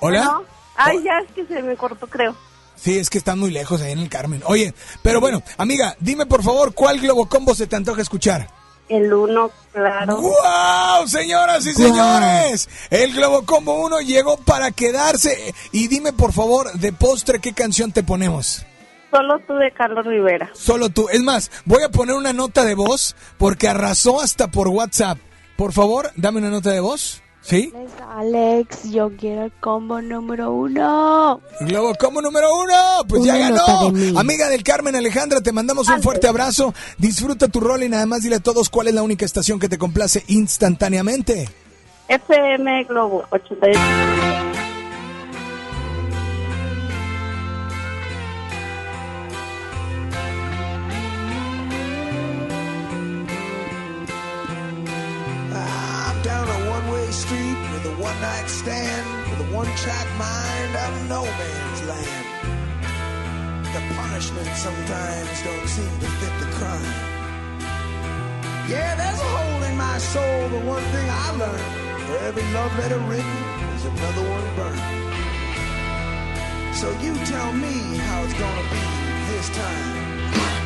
¿Hola? 0.00 0.24
bueno. 0.24 0.44
Ay, 0.76 1.02
ya 1.04 1.18
es 1.18 1.32
que 1.32 1.46
se 1.46 1.62
me 1.62 1.76
cortó, 1.76 2.06
creo. 2.06 2.36
Sí, 2.76 2.98
es 2.98 3.08
que 3.08 3.18
están 3.18 3.38
muy 3.38 3.50
lejos 3.50 3.80
ahí 3.80 3.92
en 3.92 3.98
el 3.98 4.08
Carmen. 4.08 4.42
Oye, 4.44 4.74
pero 5.02 5.20
bueno, 5.20 5.42
amiga, 5.56 5.96
dime 5.98 6.26
por 6.26 6.42
favor, 6.42 6.74
¿cuál 6.74 7.00
Globo 7.00 7.26
Combo 7.26 7.54
se 7.54 7.66
te 7.66 7.76
antoja 7.76 8.02
escuchar? 8.02 8.48
El 8.88 9.12
uno, 9.12 9.50
claro. 9.72 10.20
¡Wow! 10.20 11.08
Señoras 11.08 11.66
y 11.66 11.72
señores, 11.72 12.68
el 12.90 13.12
Globo 13.14 13.44
Combo 13.44 13.84
1 13.84 14.00
llegó 14.00 14.36
para 14.36 14.70
quedarse. 14.70 15.54
Y 15.72 15.88
dime 15.88 16.12
por 16.12 16.32
favor, 16.32 16.72
de 16.72 16.92
postre, 16.92 17.40
¿qué 17.40 17.52
canción 17.52 17.90
te 17.90 18.02
ponemos? 18.04 18.64
Solo 19.10 19.38
tú 19.46 19.54
de 19.54 19.72
Carlos 19.72 20.04
Rivera. 20.06 20.50
Solo 20.52 20.90
tú. 20.90 21.08
Es 21.10 21.22
más, 21.22 21.50
voy 21.64 21.82
a 21.82 21.88
poner 21.88 22.14
una 22.14 22.32
nota 22.32 22.64
de 22.64 22.74
voz 22.74 23.16
porque 23.38 23.68
arrasó 23.68 24.20
hasta 24.20 24.48
por 24.48 24.68
WhatsApp. 24.68 25.18
Por 25.56 25.72
favor, 25.72 26.10
dame 26.16 26.38
una 26.38 26.50
nota 26.50 26.70
de 26.70 26.80
voz. 26.80 27.22
¿Sí? 27.46 27.72
Alex, 28.10 28.90
yo 28.90 29.10
quiero 29.16 29.44
el 29.44 29.52
combo 29.60 30.02
número 30.02 30.52
uno. 30.52 31.40
Globo 31.60 31.94
Combo 31.94 32.20
número 32.20 32.48
uno, 32.56 32.74
pues 33.08 33.22
Una 33.22 33.38
ya 33.38 33.50
ganó. 33.50 33.92
de. 33.92 34.18
Amiga 34.18 34.48
del 34.48 34.64
Carmen 34.64 34.96
Alejandra, 34.96 35.40
te 35.40 35.52
mandamos 35.52 35.88
un 35.88 36.02
fuerte 36.02 36.26
abrazo. 36.26 36.74
Disfruta 36.98 37.46
tu 37.46 37.60
rol 37.60 37.84
y 37.84 37.88
nada 37.88 38.04
más 38.06 38.22
dile 38.22 38.36
a 38.36 38.40
todos 38.40 38.68
cuál 38.68 38.88
es 38.88 38.94
la 38.94 39.02
única 39.02 39.24
estación 39.24 39.60
que 39.60 39.68
te 39.68 39.78
complace 39.78 40.24
instantáneamente. 40.26 41.48
FM 42.08 42.84
Globo 42.84 43.24
88. 43.30 44.75
One-night 58.26 58.50
stand 58.50 59.30
with 59.30 59.48
a 59.48 59.54
one-track 59.54 60.06
mind 60.18 60.76
out 60.76 60.92
of 60.92 61.08
no 61.08 61.22
man's 61.22 61.82
land. 61.86 62.26
The 63.74 63.80
punishment 63.94 64.48
sometimes 64.56 65.42
don't 65.42 65.68
seem 65.68 65.92
to 66.00 66.08
fit 66.18 66.34
the 66.40 66.50
crime. 66.58 66.94
Yeah, 68.68 68.96
there's 68.96 69.20
a 69.20 69.30
hole 69.36 69.62
in 69.62 69.76
my 69.76 69.98
soul, 69.98 70.48
but 70.50 70.64
one 70.64 70.82
thing 70.94 71.08
I 71.08 71.30
learned: 71.42 71.72
for 72.06 72.16
every 72.28 72.46
love 72.52 72.72
letter 72.78 72.98
written, 73.10 73.38
there's 73.60 73.84
another 73.84 74.24
one 74.36 74.46
burned. 74.58 74.82
So 76.74 76.90
you 77.04 77.14
tell 77.26 77.52
me 77.52 77.74
how 78.06 78.24
it's 78.24 78.34
gonna 78.34 78.66
be 78.74 78.82
this 79.30 79.48
time. 79.50 80.65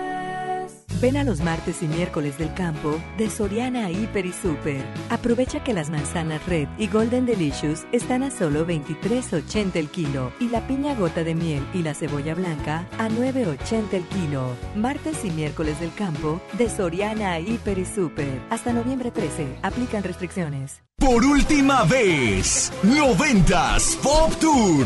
Ven 1.01 1.17
a 1.17 1.23
los 1.23 1.41
martes 1.41 1.81
y 1.81 1.87
miércoles 1.87 2.37
del 2.37 2.53
campo 2.53 2.99
de 3.17 3.27
Soriana 3.27 3.89
Hiper 3.89 4.23
y 4.23 4.31
Super. 4.31 4.85
Aprovecha 5.09 5.63
que 5.63 5.73
las 5.73 5.89
manzanas 5.89 6.45
Red 6.45 6.67
y 6.77 6.87
Golden 6.87 7.25
Delicious 7.25 7.87
están 7.91 8.21
a 8.21 8.29
solo 8.29 8.67
23.80 8.67 9.77
el 9.77 9.89
kilo 9.89 10.31
y 10.39 10.49
la 10.49 10.67
piña 10.67 10.93
gota 10.93 11.23
de 11.23 11.33
miel 11.33 11.65
y 11.73 11.81
la 11.81 11.95
cebolla 11.95 12.35
blanca 12.35 12.87
a 12.99 13.09
9.80 13.09 13.93
el 13.93 14.03
kilo. 14.03 14.55
Martes 14.75 15.25
y 15.25 15.31
miércoles 15.31 15.79
del 15.79 15.91
campo 15.95 16.39
de 16.53 16.69
Soriana 16.69 17.39
Hiper 17.39 17.79
y 17.79 17.85
Super. 17.85 18.39
Hasta 18.51 18.71
noviembre 18.71 19.09
13. 19.09 19.57
Aplican 19.63 20.03
restricciones. 20.03 20.83
Por 20.99 21.25
última 21.25 21.83
vez, 21.83 22.71
90s 22.83 23.97
Pop 24.03 24.35
Tour. 24.39 24.85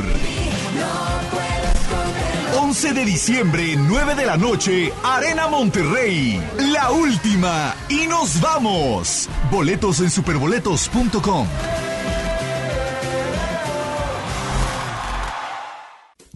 11 2.68 2.94
de 2.94 3.06
diciembre, 3.06 3.76
9 3.78 4.16
de 4.16 4.26
la 4.26 4.38
noche, 4.38 4.92
Arena 5.04 5.48
Monterrey. 5.48 6.42
La 6.58 6.90
última. 6.90 7.76
Y 7.90 8.08
nos 8.08 8.42
vamos. 8.42 9.30
Boletos 9.52 10.00
en 10.00 10.10
superboletos.com. 10.10 11.46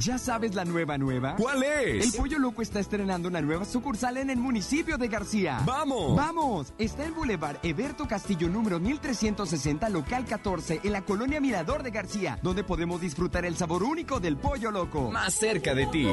¿Ya 0.01 0.17
sabes 0.17 0.55
la 0.55 0.63
nueva 0.63 0.97
nueva? 0.97 1.35
¿Cuál 1.35 1.61
es? 1.61 2.05
El 2.05 2.17
Pollo 2.17 2.39
Loco 2.39 2.61
está 2.61 2.79
estrenando 2.79 3.27
una 3.27 3.41
nueva 3.41 3.65
sucursal 3.65 4.15
en 4.15 4.29
el 4.29 4.37
municipio 4.37 4.97
de 4.97 5.09
García. 5.09 5.59
¡Vamos! 5.65 6.15
¡Vamos! 6.15 6.73
Está 6.77 7.03
en 7.03 7.13
Boulevard 7.13 7.57
Eberto 7.63 8.07
Castillo 8.07 8.47
número 8.47 8.79
1360, 8.79 9.89
local 9.89 10.23
14, 10.23 10.79
en 10.85 10.93
la 10.93 11.01
colonia 11.01 11.41
Mirador 11.41 11.83
de 11.83 11.91
García, 11.91 12.39
donde 12.41 12.63
podemos 12.63 13.01
disfrutar 13.01 13.43
el 13.43 13.57
sabor 13.57 13.83
único 13.83 14.21
del 14.21 14.37
Pollo 14.37 14.71
Loco. 14.71 15.11
Más 15.11 15.33
cerca 15.33 15.75
de 15.75 15.85
ti. 15.87 16.07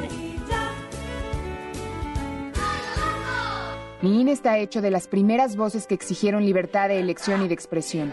Mi 4.02 4.20
INE 4.20 4.32
está 4.32 4.58
hecho 4.58 4.82
de 4.82 4.90
las 4.90 5.06
primeras 5.06 5.54
voces 5.54 5.86
que 5.86 5.94
exigieron 5.94 6.44
libertad 6.44 6.88
de 6.88 6.98
elección 6.98 7.44
y 7.44 7.46
de 7.46 7.54
expresión. 7.54 8.12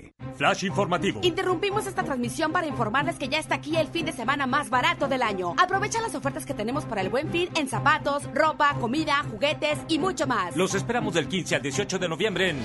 Flash 0.35 0.63
informativo. 0.63 1.19
Interrumpimos 1.23 1.85
esta 1.87 2.03
transmisión 2.03 2.51
para 2.51 2.67
informarles 2.67 3.17
que 3.17 3.29
ya 3.29 3.39
está 3.39 3.55
aquí 3.55 3.75
el 3.75 3.87
fin 3.87 4.05
de 4.05 4.11
semana 4.11 4.47
más 4.47 4.69
barato 4.69 5.07
del 5.07 5.21
año. 5.21 5.53
Aprovecha 5.57 6.01
las 6.01 6.15
ofertas 6.15 6.45
que 6.45 6.53
tenemos 6.53 6.85
para 6.85 7.01
el 7.01 7.09
buen 7.09 7.29
fin 7.29 7.49
en 7.55 7.67
zapatos, 7.67 8.23
ropa, 8.33 8.75
comida, 8.79 9.23
juguetes 9.29 9.79
y 9.87 9.99
mucho 9.99 10.27
más. 10.27 10.55
Los 10.55 10.75
esperamos 10.75 11.13
del 11.13 11.27
15 11.27 11.55
al 11.55 11.61
18 11.61 11.99
de 11.99 12.09
noviembre 12.09 12.49
en 12.49 12.57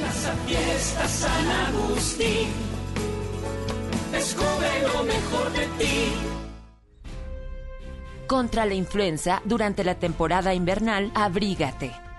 Casa 0.00 0.34
Fiesta 0.46 1.08
San 1.08 1.48
Agustín. 1.68 2.48
Descubre 4.12 4.68
lo 4.92 5.02
mejor 5.04 5.52
de 5.52 5.66
ti. 5.78 6.12
Contra 8.26 8.64
la 8.66 8.74
influenza, 8.74 9.42
durante 9.44 9.84
la 9.84 9.96
temporada 9.96 10.54
invernal, 10.54 11.10
abrígate. 11.14 11.92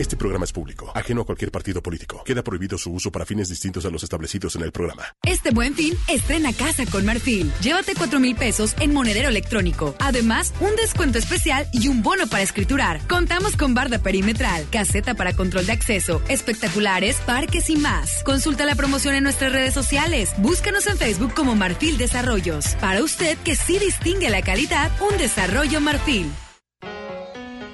Este 0.00 0.16
programa 0.16 0.46
es 0.46 0.52
público, 0.52 0.90
ajeno 0.94 1.20
a 1.20 1.26
cualquier 1.26 1.50
partido 1.50 1.82
político. 1.82 2.24
Queda 2.24 2.42
prohibido 2.42 2.78
su 2.78 2.90
uso 2.90 3.12
para 3.12 3.26
fines 3.26 3.50
distintos 3.50 3.84
a 3.84 3.90
los 3.90 4.02
establecidos 4.02 4.56
en 4.56 4.62
el 4.62 4.72
programa. 4.72 5.04
Este 5.26 5.50
buen 5.50 5.74
fin, 5.74 5.92
estrena 6.08 6.54
casa 6.54 6.86
con 6.86 7.04
Marfil. 7.04 7.52
Llévate 7.60 7.94
4 7.94 8.18
mil 8.18 8.34
pesos 8.34 8.74
en 8.80 8.94
monedero 8.94 9.28
electrónico. 9.28 9.94
Además, 9.98 10.54
un 10.60 10.74
descuento 10.76 11.18
especial 11.18 11.68
y 11.74 11.88
un 11.88 12.02
bono 12.02 12.26
para 12.28 12.42
escriturar. 12.42 13.06
Contamos 13.08 13.56
con 13.56 13.74
barda 13.74 13.98
perimetral, 13.98 14.66
caseta 14.70 15.12
para 15.12 15.36
control 15.36 15.66
de 15.66 15.72
acceso, 15.72 16.22
espectaculares, 16.30 17.16
parques 17.26 17.68
y 17.68 17.76
más. 17.76 18.22
Consulta 18.24 18.64
la 18.64 18.76
promoción 18.76 19.14
en 19.16 19.24
nuestras 19.24 19.52
redes 19.52 19.74
sociales. 19.74 20.32
Búscanos 20.38 20.86
en 20.86 20.96
Facebook 20.96 21.34
como 21.34 21.56
Marfil 21.56 21.98
Desarrollos. 21.98 22.74
Para 22.80 23.04
usted 23.04 23.36
que 23.44 23.54
sí 23.54 23.78
distingue 23.78 24.30
la 24.30 24.40
calidad, 24.40 24.90
un 25.02 25.18
desarrollo 25.18 25.78
Marfil. 25.82 26.32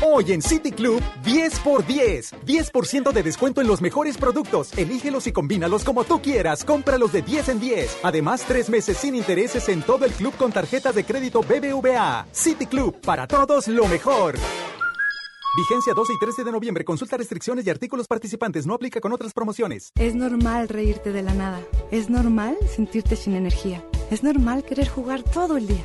Hoy 0.00 0.32
en 0.32 0.42
City 0.42 0.70
Club, 0.70 1.02
10 1.24 1.58
por 1.60 1.84
10. 1.84 2.34
10% 2.46 3.12
de 3.12 3.22
descuento 3.22 3.60
en 3.60 3.66
los 3.66 3.80
mejores 3.80 4.16
productos. 4.16 4.72
Elígelos 4.78 5.26
y 5.26 5.32
combínalos 5.32 5.84
como 5.84 6.04
tú 6.04 6.22
quieras. 6.22 6.64
Cómpralos 6.64 7.12
de 7.12 7.22
10 7.22 7.48
en 7.48 7.60
10. 7.60 7.98
Además, 8.04 8.44
tres 8.46 8.70
meses 8.70 8.96
sin 8.96 9.14
intereses 9.16 9.68
en 9.68 9.82
todo 9.82 10.04
el 10.04 10.12
club 10.12 10.34
con 10.36 10.52
tarjetas 10.52 10.94
de 10.94 11.04
crédito 11.04 11.40
BBVA. 11.42 12.26
City 12.32 12.66
Club, 12.66 13.00
para 13.00 13.26
todos 13.26 13.66
lo 13.66 13.86
mejor. 13.88 14.36
Vigencia 15.56 15.92
12 15.94 16.12
y 16.12 16.18
13 16.20 16.44
de 16.44 16.52
noviembre. 16.52 16.84
Consulta 16.84 17.16
restricciones 17.16 17.66
y 17.66 17.70
artículos 17.70 18.06
participantes. 18.06 18.66
No 18.66 18.74
aplica 18.74 19.00
con 19.00 19.12
otras 19.12 19.32
promociones. 19.32 19.90
Es 19.96 20.14
normal 20.14 20.68
reírte 20.68 21.10
de 21.10 21.22
la 21.22 21.34
nada. 21.34 21.60
Es 21.90 22.08
normal 22.08 22.56
sentirte 22.72 23.16
sin 23.16 23.34
energía. 23.34 23.84
Es 24.12 24.22
normal 24.22 24.62
querer 24.62 24.88
jugar 24.88 25.24
todo 25.24 25.56
el 25.56 25.66
día. 25.66 25.84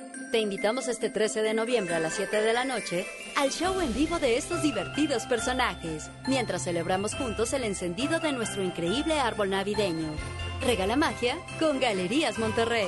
Te 0.31 0.39
invitamos 0.39 0.87
este 0.87 1.09
13 1.09 1.41
de 1.41 1.53
noviembre 1.53 1.93
a 1.93 1.99
las 1.99 2.13
7 2.13 2.41
de 2.41 2.53
la 2.53 2.63
noche 2.63 3.05
al 3.35 3.51
show 3.51 3.81
en 3.81 3.93
vivo 3.93 4.17
de 4.17 4.37
estos 4.37 4.63
divertidos 4.63 5.25
personajes, 5.25 6.09
mientras 6.25 6.63
celebramos 6.63 7.15
juntos 7.15 7.51
el 7.51 7.65
encendido 7.65 8.21
de 8.21 8.31
nuestro 8.31 8.63
increíble 8.63 9.19
árbol 9.19 9.49
navideño. 9.49 10.15
Regala 10.61 10.95
magia 10.95 11.35
con 11.59 11.81
Galerías 11.81 12.39
Monterrey. 12.39 12.87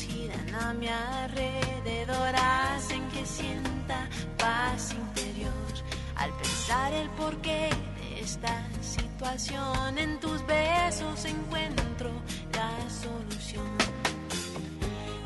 Giran 0.00 0.54
a 0.54 0.72
mi 0.74 0.88
alrededor, 0.88 2.34
hacen 2.34 3.08
que 3.10 3.24
sienta 3.26 4.08
paz 4.38 4.92
interior. 4.92 5.52
Al 6.16 6.30
pensar 6.32 6.92
el 6.92 7.08
porqué 7.10 7.70
de 7.96 8.20
esta 8.20 8.66
situación, 8.80 9.98
en 9.98 10.18
tus 10.20 10.44
besos 10.46 11.24
encuentro 11.24 12.10
la 12.54 12.72
solución. 12.90 13.66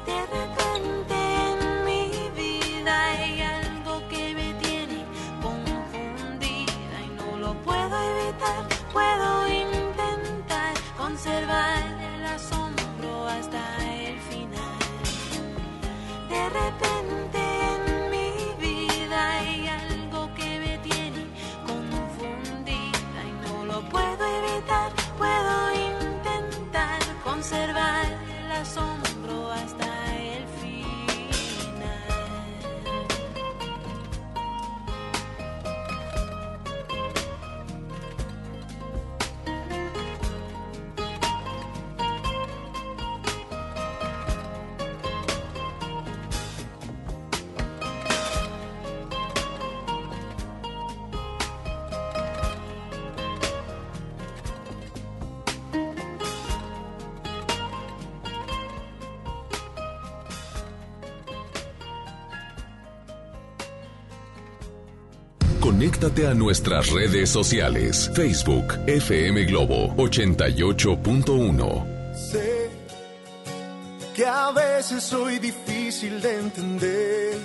De 0.06 0.20
repente 0.36 1.14
en 1.48 1.84
mi 1.84 2.10
vida 2.36 2.92
hay 3.10 3.40
algo 3.40 4.06
que 4.08 4.34
me 4.34 4.54
tiene 4.64 5.04
confundida 5.40 6.96
y 7.06 7.08
no 7.18 7.38
lo 7.38 7.54
puedo 7.62 7.94
evitar. 8.12 8.68
A 66.12 66.34
nuestras 66.34 66.90
redes 66.90 67.30
sociales. 67.30 68.10
Facebook, 68.14 68.74
FM 68.86 69.46
Globo 69.46 69.96
88.1. 69.96 72.14
Sé 72.14 72.68
que 74.14 74.26
a 74.26 74.52
veces 74.52 75.04
soy 75.04 75.38
difícil 75.38 76.20
de 76.20 76.38
entender, 76.38 77.38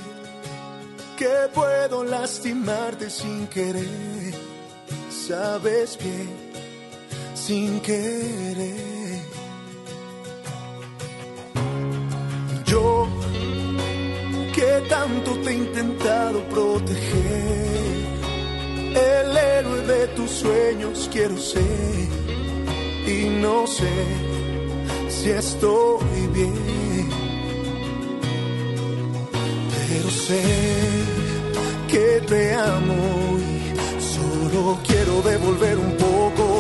que 1.15 1.30
puedo 1.53 2.03
lastimarte 2.03 3.10
sin 3.10 3.48
querer, 3.48 4.34
sabes 5.10 5.98
bien, 5.98 6.30
sin 7.35 7.80
querer. 7.80 9.22
Yo 12.65 13.07
que 14.53 14.84
tanto 14.89 15.38
te 15.38 15.52
he 15.52 15.53
intentado 15.53 16.44
proteger, 16.49 17.77
el 18.98 19.38
héroe 19.38 19.82
de 19.82 20.07
tus 20.15 20.32
sueños 20.32 21.10
quiero 21.11 21.38
ser. 21.38 22.07
Y 23.07 23.30
no 23.41 23.65
sé 23.68 23.94
si 25.10 25.30
estoy 25.30 26.28
bien, 26.34 27.10
pero 29.76 30.10
sé 30.10 30.44
que 31.88 32.22
te 32.28 32.53
amo 32.53 33.38
y 33.40 34.02
solo 34.02 34.78
quiero 34.86 35.22
devolver 35.22 35.78
un 35.78 35.94
poco 35.98 36.56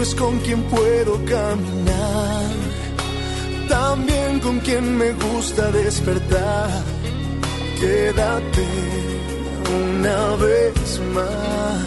es 0.00 0.14
con 0.14 0.38
quien 0.40 0.62
puedo 0.64 1.12
caminar, 1.24 2.50
también 3.68 4.40
con 4.40 4.60
quien 4.60 4.96
me 4.96 5.12
gusta 5.12 5.70
despertar. 5.70 6.70
Quédate 7.80 8.66
una 9.88 10.36
vez 10.36 11.00
más, 11.14 11.84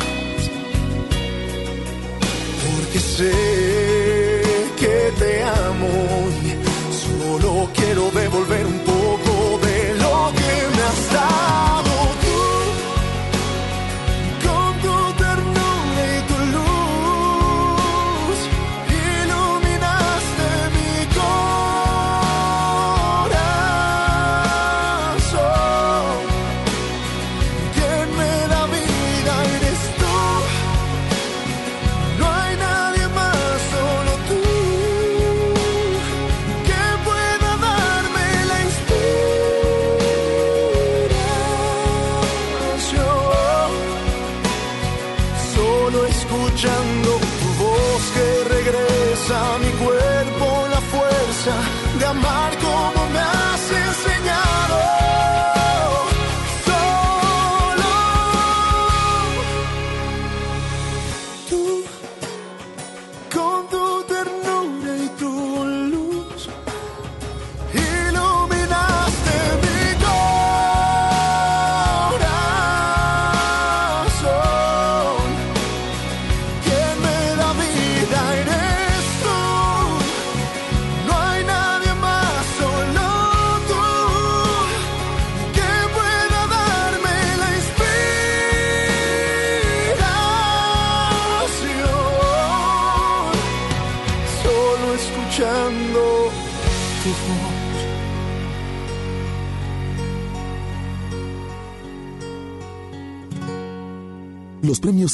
porque 2.63 2.99
sé 2.99 3.31
que 4.77 5.13
te 5.19 5.43
amo 5.43 5.87
y 6.43 6.49
solo 7.05 7.69
quiero 7.75 8.11
devolver 8.11 8.65
un 8.65 8.79
poco 8.79 9.59
de 9.65 9.95
lo 9.95 10.31
que 10.37 10.75
me 10.75 10.81
has 10.83 11.13
dado 11.13 11.68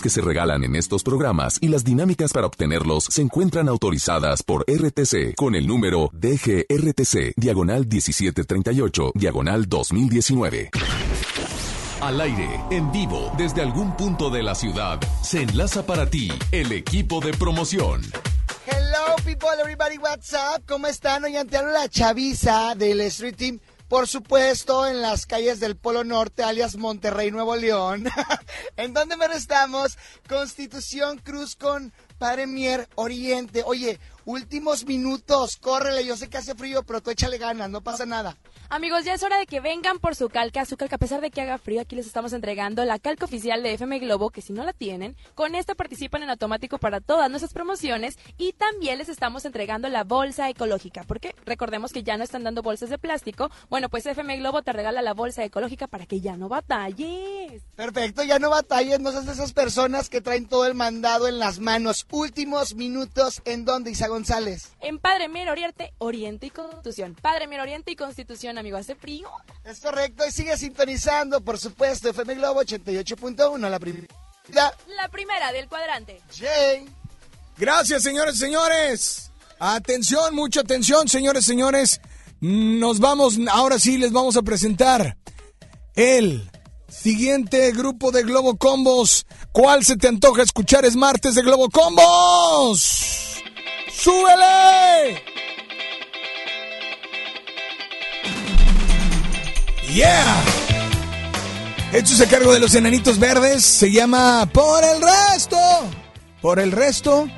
que 0.06 0.10
se 0.12 0.22
regalan 0.22 0.64
en 0.64 0.76
estos 0.76 1.02
programas 1.02 1.58
y 1.62 1.68
las 1.68 1.84
dinámicas 1.84 2.32
para 2.32 2.46
obtenerlos 2.46 3.06
se 3.06 3.24
encuentran 3.24 3.68
autorizadas 3.68 4.44
por 4.44 4.64
RTC 4.68 5.34
con 5.34 5.56
el 5.56 5.66
número 5.66 6.12
DGRTC, 6.14 7.34
diagonal 7.36 7.88
1738, 7.88 9.14
diagonal 9.16 9.68
2019. 9.68 10.70
Al 12.02 12.22
aire, 12.22 12.48
en 12.70 12.92
vivo, 12.92 13.32
desde 13.36 13.64
algún 13.64 13.98
punto 13.98 14.30
de 14.30 14.44
la 14.44 14.54
ciudad, 14.54 15.00
se 15.24 15.42
enlaza 15.42 15.88
para 15.88 16.08
ti 16.08 16.30
el 16.52 16.72
equipo 16.72 17.20
de 17.20 17.34
promoción. 17.34 18.04
Hello 18.68 19.16
people, 19.26 19.50
everybody, 19.60 19.98
what's 19.98 20.34
up? 20.34 20.64
¿Cómo 20.68 20.86
están? 20.86 21.24
Hoy 21.24 21.36
ante 21.36 21.60
la 21.64 21.90
chaviza 21.90 22.76
del 22.76 23.02
Street 23.02 23.38
Team. 23.38 23.60
Por 23.88 24.08
supuesto, 24.08 24.88
en 24.88 25.02
las 25.02 25.28
calles 25.28 25.60
del 25.60 25.78
Polo 25.78 26.04
Norte, 26.04 26.42
alias 26.42 26.76
Monterrey, 26.76 27.30
Nuevo 27.30 27.56
León. 27.56 28.06
¿En 28.78 28.94
dónde 28.94 29.16
me 29.16 29.26
estamos? 29.28 29.98
Constitución 30.28 31.20
Cruz 31.20 31.56
con 31.56 31.94
Padre 32.18 32.48
Mier 32.48 32.90
Oriente. 32.96 33.62
Oye, 33.64 34.00
últimos 34.26 34.86
minutos, 34.86 35.58
córrele. 35.58 36.04
Yo 36.04 36.18
sé 36.18 36.30
que 36.30 36.38
hace 36.40 36.56
frío, 36.56 36.82
pero 36.82 37.02
tú 37.02 37.12
échale 37.12 37.38
ganas, 37.38 37.70
no 37.70 37.82
pasa 37.82 38.08
nada. 38.08 38.38
Amigos, 38.70 39.06
ya 39.06 39.14
es 39.14 39.22
hora 39.22 39.38
de 39.38 39.46
que 39.46 39.60
vengan 39.60 40.00
por 40.00 40.16
su 40.16 40.28
calca, 40.28 40.66
su 40.66 40.76
calca, 40.76 40.96
a 40.96 41.00
pesar 41.00 41.22
de 41.22 41.30
que 41.30 41.40
haga 41.40 41.60
frío, 41.60 41.82
aquí 41.82 41.96
les 41.96 42.08
estamos 42.08 42.34
entregando 42.34 42.84
la 42.84 42.98
calca 42.98 43.26
oficial 43.26 43.62
de 43.62 43.74
FM 43.74 44.00
Globo, 44.00 44.32
que 44.32 44.42
si 44.42 44.54
no 44.54 44.64
la 44.64 44.74
tienen, 44.74 45.16
con 45.36 45.54
esta 45.54 45.76
participan 45.76 46.24
en 46.24 46.32
automático 46.32 46.80
para 46.80 47.00
todas 47.00 47.30
nuestras 47.30 47.54
promociones 47.54 48.18
y 48.38 48.54
también 48.54 48.98
les 48.98 49.08
estamos 49.08 49.46
entregando 49.46 49.88
la 49.88 50.04
bolsa 50.04 50.50
ecológica, 50.50 51.04
porque 51.04 51.36
recordemos 51.46 51.94
que 51.94 52.02
ya 52.02 52.18
no 52.18 52.24
están 52.24 52.44
dando 52.44 52.64
bolsas 52.64 52.90
de 52.90 52.98
plástico, 52.98 53.52
bueno, 53.70 53.90
pues 53.90 54.08
FM 54.08 54.38
Globo 54.38 54.64
te 54.64 54.74
regala 54.74 55.04
la 55.04 55.14
bolsa 55.14 55.44
ecológica 55.44 55.86
para 55.88 56.08
que 56.08 56.20
ya 56.20 56.36
no 56.36 56.50
batalles. 56.50 57.62
Perfecto, 57.76 58.24
ya 58.24 58.40
no 58.40 58.50
batalles, 58.50 59.00
no 59.00 59.12
seas 59.12 59.28
de 59.28 59.34
esas 59.34 59.54
personas 59.54 60.10
que 60.10 60.22
traen 60.22 60.48
todo 60.48 60.66
el 60.66 60.74
mandado 60.74 61.28
en 61.28 61.38
las 61.38 61.60
manos. 61.60 62.08
Últimos 62.10 62.74
minutos, 62.74 63.44
¿en 63.46 63.64
dónde, 63.64 63.92
Isa 63.92 64.08
González? 64.08 64.74
En 64.82 64.98
Padre 64.98 65.30
Mier 65.30 65.50
Oriente, 65.50 65.94
Oriente 66.00 66.48
y 66.48 66.50
Constitución. 66.50 67.16
Padre 67.22 67.48
Mier 67.48 67.62
Oriente 67.62 67.92
y 67.92 67.96
Constitución, 67.96 68.55
amigo, 68.58 68.78
hace 68.78 68.96
frío. 68.96 69.30
Es 69.64 69.80
correcto, 69.80 70.24
y 70.28 70.32
sigue 70.32 70.58
sintonizando, 70.58 71.42
por 71.42 71.58
supuesto, 71.58 72.10
FM 72.10 72.36
Globo 72.36 72.62
88.1, 72.62 73.70
la 73.70 73.80
primera. 73.80 74.08
La 74.54 75.10
primera 75.10 75.52
del 75.52 75.68
cuadrante. 75.68 76.22
Jay. 76.38 76.88
Gracias, 77.58 78.04
señores, 78.04 78.38
señores. 78.38 79.32
Atención, 79.60 80.36
mucha 80.36 80.62
atención, 80.62 81.08
señores, 81.08 81.46
señores. 81.46 82.02
Nos 82.42 83.00
vamos, 83.00 83.38
ahora 83.50 83.80
sí 83.80 83.98
les 83.98 84.12
vamos 84.12 84.36
a 84.36 84.42
presentar 84.42 85.18
el 85.96 86.50
siguiente 86.90 87.72
grupo 87.72 88.12
de 88.12 88.24
Globo 88.24 88.58
Combos. 88.58 89.26
¿Cuál 89.52 89.86
se 89.86 89.96
te 89.96 90.08
antoja 90.08 90.44
escuchar? 90.44 90.86
Es 90.86 90.96
martes 90.96 91.36
de 91.36 91.42
Globo 91.42 91.70
Combos. 91.70 93.42
¡Súbele! 93.92 95.35
¡Yeah! 99.96 100.44
Es 101.94 102.20
a 102.20 102.28
cargo 102.28 102.54
de 102.54 102.60
los 102.60 102.76
enanitos 102.76 103.18
verdes. 103.18 103.64
Se 103.64 103.90
llama 103.90 104.46
Por 104.52 104.84
el 104.84 105.02
resto. 105.02 105.58
Por 106.42 106.60
el 106.60 106.74
resto. 106.74 107.30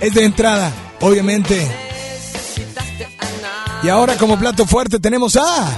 Es 0.00 0.12
de 0.12 0.24
entrada, 0.24 0.72
obviamente. 1.00 1.70
Y 3.84 3.88
ahora 3.88 4.16
como 4.16 4.36
plato 4.36 4.66
fuerte 4.66 4.98
tenemos 4.98 5.36
a... 5.36 5.70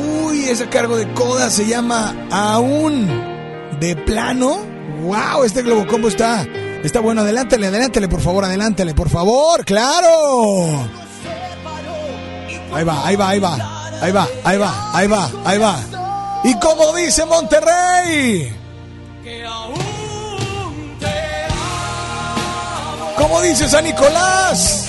Uy, 0.00 0.44
es 0.44 0.60
a 0.60 0.70
cargo 0.70 0.96
de 0.96 1.12
Coda. 1.14 1.50
Se 1.50 1.66
llama 1.66 2.14
Aún 2.30 3.08
de 3.80 3.96
plano. 3.96 4.64
¡Wow! 5.02 5.42
Este 5.42 5.62
Globo 5.62 5.88
Combo 5.88 6.06
está... 6.06 6.46
Está 6.82 7.00
bueno, 7.00 7.20
adelántale, 7.20 7.66
adelántale, 7.66 8.08
por 8.08 8.20
favor, 8.22 8.44
adelántale, 8.44 8.94
por 8.94 9.10
favor, 9.10 9.64
claro. 9.64 10.88
Ahí 12.72 12.84
va, 12.84 13.06
ahí 13.06 13.16
va, 13.16 13.28
ahí 13.28 13.38
va, 13.38 13.80
ahí 14.00 14.12
va, 14.12 14.28
ahí 14.44 14.58
va, 14.58 14.90
ahí 14.94 15.06
va, 15.06 15.30
ahí 15.44 15.58
va. 15.58 15.78
Y 16.42 16.54
como 16.58 16.94
dice 16.94 17.26
Monterrey. 17.26 18.56
Como 23.16 23.40
dice 23.42 23.68
San 23.68 23.84
Nicolás. 23.84 24.86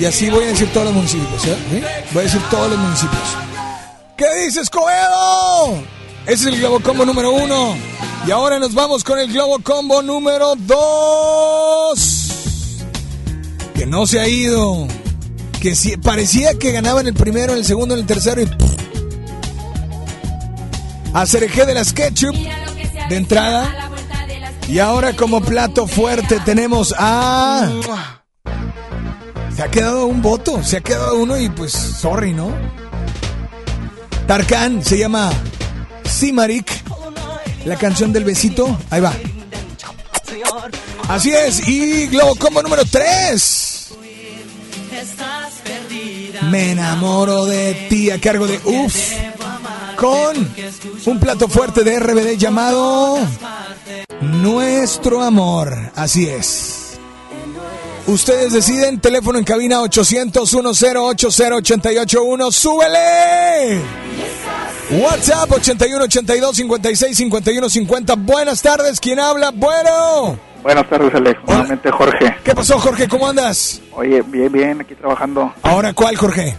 Y 0.00 0.06
así 0.06 0.28
voy 0.28 0.44
a 0.44 0.48
decir 0.48 0.72
todos 0.72 0.86
los 0.86 0.94
municipios, 0.94 1.46
¿eh? 1.46 2.04
Voy 2.10 2.22
a 2.22 2.24
decir 2.24 2.42
todos 2.50 2.68
los 2.68 2.78
municipios. 2.78 3.22
¿Qué 4.16 4.26
dices, 4.44 4.68
Coedo? 4.68 5.84
Ese 6.26 6.48
es 6.48 6.54
el 6.54 6.60
Globo 6.60 6.80
Combo 6.80 7.04
número 7.04 7.32
uno. 7.32 7.76
Y 8.26 8.30
ahora 8.30 8.58
nos 8.58 8.72
vamos 8.72 9.04
con 9.04 9.18
el 9.18 9.30
Globo 9.30 9.58
Combo 9.58 10.00
número 10.00 10.54
dos. 10.56 12.30
Que 13.74 13.84
no 13.84 14.06
se 14.06 14.20
ha 14.20 14.26
ido. 14.26 14.88
Que 15.60 15.74
si, 15.74 15.98
parecía 15.98 16.58
que 16.58 16.72
ganaba 16.72 17.02
en 17.02 17.08
el 17.08 17.14
primero, 17.14 17.52
en 17.52 17.58
el 17.58 17.64
segundo, 17.66 17.94
en 17.94 18.00
el 18.00 18.06
tercero 18.06 18.40
y... 18.40 18.48
Acerejé 21.12 21.66
de 21.66 21.74
las 21.74 21.92
ketchup 21.92 22.34
de 22.34 23.16
entrada. 23.16 23.90
Y 24.66 24.78
ahora 24.78 25.14
como 25.14 25.42
plato 25.42 25.86
fuerte 25.86 26.40
tenemos 26.40 26.94
a... 26.96 27.70
Se 29.54 29.62
ha 29.62 29.70
quedado 29.70 30.06
un 30.06 30.22
voto, 30.22 30.62
se 30.64 30.78
ha 30.78 30.80
quedado 30.80 31.16
uno 31.16 31.38
y 31.38 31.50
pues, 31.50 31.72
sorry, 31.72 32.32
¿no? 32.32 32.50
Tarkan 34.26 34.82
se 34.82 34.98
llama 34.98 35.30
Simarik, 36.08 36.70
la 37.64 37.76
canción 37.76 38.12
del 38.12 38.24
besito. 38.24 38.78
Ahí 38.90 39.00
va. 39.00 39.12
Así 41.08 41.32
es, 41.32 41.66
y 41.68 42.06
Globo 42.06 42.34
Combo 42.36 42.62
número 42.62 42.84
3. 42.84 43.70
Me 46.50 46.72
enamoro 46.72 47.46
de 47.46 47.86
ti 47.88 48.10
a 48.10 48.20
cargo 48.20 48.46
de 48.46 48.60
UF 48.64 48.96
con 49.96 50.36
un 51.06 51.20
plato 51.20 51.48
fuerte 51.48 51.84
de 51.84 51.98
RBD 51.98 52.36
llamado 52.36 53.18
Nuestro 54.20 55.22
Amor. 55.22 55.92
Así 55.94 56.28
es. 56.28 56.98
Ustedes 58.06 58.52
deciden, 58.52 59.00
teléfono 59.00 59.38
en 59.38 59.44
cabina 59.44 59.80
800 59.80 60.52
1080881 60.52 62.52
¡Súbele! 62.52 63.80
WhatsApp 64.90 65.50
81 65.50 66.04
82 66.04 66.56
56 66.56 67.16
51 67.16 67.68
50. 67.70 68.14
Buenas 68.16 68.62
tardes, 68.62 69.00
¿quién 69.00 69.18
habla? 69.18 69.50
Bueno. 69.54 70.38
Buenas 70.62 70.88
tardes, 70.88 71.14
Alex. 71.14 71.40
Nuevamente, 71.46 71.90
Jorge. 71.90 72.36
¿Qué 72.44 72.54
pasó, 72.54 72.78
Jorge? 72.78 73.08
¿Cómo 73.08 73.26
andas? 73.28 73.80
Oye, 73.92 74.22
bien, 74.22 74.50
bien, 74.52 74.80
aquí 74.80 74.94
trabajando. 74.94 75.52
¿Ahora 75.62 75.92
cuál, 75.92 76.16
Jorge? 76.16 76.56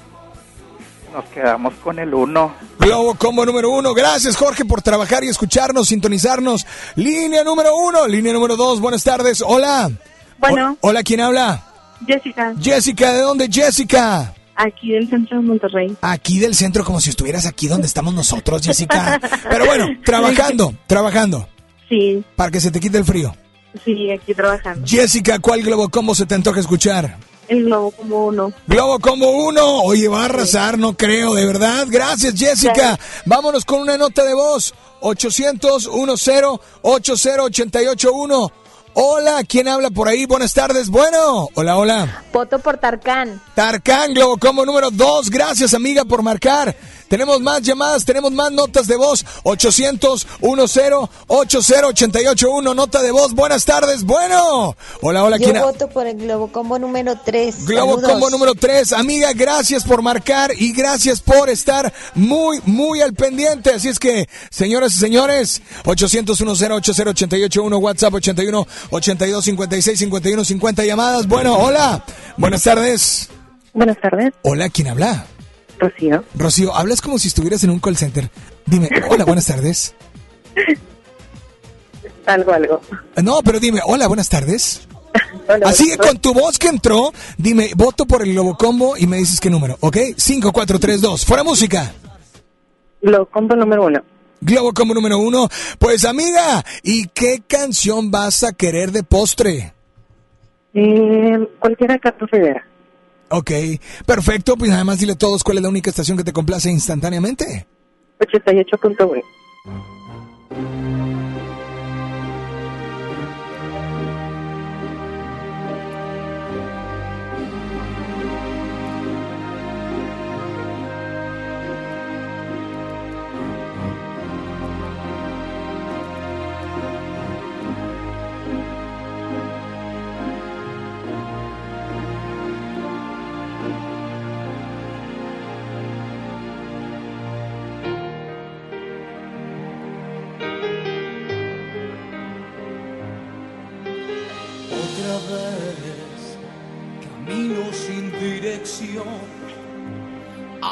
Nos 1.14 1.26
quedamos 1.26 1.74
con 1.76 1.98
el 1.98 2.14
uno. 2.14 2.54
Globo 2.80 3.16
Combo 3.16 3.46
número 3.46 3.70
uno. 3.72 3.94
Gracias, 3.94 4.36
Jorge, 4.36 4.66
por 4.66 4.82
trabajar 4.82 5.24
y 5.24 5.30
escucharnos, 5.30 5.88
sintonizarnos. 5.88 6.66
Línea 6.96 7.44
número 7.44 7.76
uno, 7.76 8.06
línea 8.08 8.34
número 8.34 8.56
dos. 8.56 8.80
Buenas 8.82 9.04
tardes. 9.04 9.42
Hola. 9.46 9.90
Bueno. 10.38 10.78
O- 10.82 10.90
hola, 10.90 11.02
¿quién 11.04 11.22
habla? 11.22 11.64
Jessica, 12.06 12.54
Jessica, 12.62 13.14
¿de 13.14 13.22
dónde, 13.22 13.48
Jessica? 13.52 14.34
Aquí 14.56 14.92
del 14.92 15.10
centro 15.10 15.38
de 15.38 15.44
Monterrey. 15.44 15.96
Aquí 16.02 16.40
del 16.40 16.56
centro, 16.56 16.84
como 16.84 17.00
si 17.02 17.10
estuvieras 17.10 17.46
aquí 17.46 17.68
donde 17.68 17.88
estamos 17.88 18.14
nosotros, 18.14 18.62
Jessica. 18.66 19.20
Pero 19.50 19.66
bueno, 19.66 19.88
trabajando, 20.04 20.74
trabajando, 20.88 21.48
Sí, 21.90 22.24
para 22.36 22.50
que 22.52 22.60
se 22.60 22.72
te 22.72 22.80
quite 22.80 22.98
el 22.98 23.06
frío. 23.06 23.36
sí, 23.84 24.10
aquí 24.12 24.34
trabajando. 24.34 24.86
Jessica, 24.88 25.38
¿cuál 25.40 25.62
Globo 25.62 25.90
Combo 25.90 26.16
se 26.16 26.26
te 26.26 26.34
antoja 26.36 26.60
escuchar? 26.60 27.18
El 27.48 27.66
globo 27.66 27.92
como 27.92 28.26
uno. 28.26 28.52
Globo 28.66 28.98
Combo 29.00 29.30
1. 29.50 29.84
Oye, 29.84 30.08
va 30.08 30.24
a 30.24 30.26
arrasar, 30.26 30.80
no 30.80 30.98
creo, 30.98 31.36
de 31.36 31.46
verdad. 31.46 31.86
Gracias, 31.88 32.34
Jessica. 32.36 32.98
Vámonos 33.28 33.66
con 33.66 33.82
una 33.82 33.98
nota 33.98 34.24
de 34.24 34.34
voz. 34.34 34.74
800 35.02 35.84
10 35.92 36.44
80881 36.82 38.52
Hola, 38.98 39.44
¿quién 39.44 39.68
habla 39.68 39.90
por 39.90 40.08
ahí? 40.08 40.26
Buenas 40.26 40.54
tardes. 40.54 40.88
Bueno, 40.90 41.50
hola, 41.56 41.78
hola. 41.78 42.24
Voto 42.32 42.60
por 42.60 42.78
Tarkan. 42.78 43.42
Tarkan, 43.54 44.14
Globo 44.14 44.38
Combo 44.38 44.66
número 44.66 44.90
2. 44.90 45.30
Gracias, 45.30 45.74
amiga, 45.74 46.06
por 46.06 46.24
marcar. 46.24 46.74
Tenemos 47.16 47.40
más 47.40 47.62
llamadas, 47.62 48.04
tenemos 48.04 48.34
más 48.34 48.52
notas 48.52 48.88
de 48.88 48.98
voz. 48.98 49.26
800 49.44 50.28
10 50.42 50.92
80881 51.28 52.74
Nota 52.74 53.02
de 53.02 53.12
voz. 53.12 53.34
Buenas 53.34 53.64
tardes. 53.64 54.04
Bueno. 54.04 54.76
Hola, 55.00 55.24
hola, 55.24 55.38
Yo 55.38 55.46
¿quién 55.46 55.56
habla? 55.56 55.72
voto 55.72 55.88
por 55.88 56.08
el 56.08 56.18
Globo 56.18 56.52
Combo 56.52 56.78
número 56.78 57.18
3. 57.24 57.68
Globo 57.68 58.02
Combo 58.02 58.30
número 58.30 58.54
3. 58.54 58.92
Amiga, 58.92 59.32
gracias 59.32 59.86
por 59.86 60.02
marcar 60.02 60.52
y 60.60 60.74
gracias 60.74 61.22
por 61.22 61.50
estar 61.50 61.94
muy, 62.16 62.60
muy 62.66 63.00
al 63.00 63.14
pendiente. 63.14 63.70
Así 63.70 63.88
es 63.88 63.98
que, 63.98 64.28
señoras 64.52 64.94
y 64.96 64.98
señores, 64.98 65.62
800 65.86 66.38
10 66.38 66.70
80881 66.70 67.78
WhatsApp 67.78 68.14
81 68.14 68.68
82 68.90 69.46
56 69.46 70.00
51 70.00 70.44
50 70.44 70.84
llamadas. 70.84 71.28
Bueno, 71.28 71.56
hola. 71.56 72.04
Buenas 72.36 72.62
tardes. 72.62 73.30
Buenas 73.74 74.02
tardes. 74.02 74.34
Hola, 74.42 74.68
¿quién 74.68 74.90
habla? 74.90 75.28
Rocío. 75.80 76.24
Rocío, 76.36 76.76
hablas 76.76 77.02
como 77.02 77.20
si 77.20 77.28
estuvieras 77.28 77.64
en 77.64 77.70
un 77.70 77.80
call 77.80 77.98
center. 77.98 78.30
Dime, 78.66 78.90
hola, 79.10 79.26
buenas 79.26 79.46
tardes. 79.46 79.96
Algo, 82.26 82.52
algo. 82.54 82.82
No, 83.22 83.42
pero 83.44 83.60
dime, 83.60 83.82
hola, 83.86 84.08
buenas 84.08 84.30
tardes. 84.30 84.88
Hola, 85.48 85.70
Así 85.70 85.92
que 85.92 85.98
con 85.98 86.18
tu 86.18 86.34
voz 86.34 86.58
que 86.58 86.68
entró, 86.68 87.14
dime, 87.38 87.72
voto 87.76 88.06
por 88.06 88.24
el 88.24 88.34
Globo 88.34 88.58
Combo 88.58 88.98
y 88.98 89.06
me 89.06 89.18
dices 89.18 89.40
qué 89.40 89.50
número, 89.50 89.78
¿ok? 89.80 89.98
5432. 90.18 91.26
Fuera 91.26 91.44
música. 91.44 91.94
Globo 93.02 93.28
Combo 93.28 93.56
número 93.56 93.86
uno. 93.86 94.02
Globo 94.42 94.74
Combo 94.74 94.94
número 94.94 95.20
uno. 95.20 95.48
Pues 95.80 96.04
amiga, 96.04 96.64
¿y 96.84 97.08
qué 97.10 97.44
canción 97.48 98.12
vas 98.12 98.44
a 98.44 98.54
querer 98.54 98.92
de 98.92 99.04
postre? 99.04 99.74
Eh, 100.74 101.48
cualquiera 101.60 101.98
Cato 102.00 102.26
Rivera. 102.26 102.66
Ok, 103.30 103.52
perfecto. 104.06 104.56
Pues 104.56 104.72
además 104.72 105.00
dile 105.00 105.14
a 105.14 105.18
todos 105.18 105.44
cuál 105.44 105.58
es 105.58 105.64
la 105.64 105.70
única 105.70 105.90
estación 105.90 106.18
que 106.18 106.24
te 106.24 106.34
complace 106.34 106.70
instantáneamente. 106.70 107.68
88.1. 108.20 109.24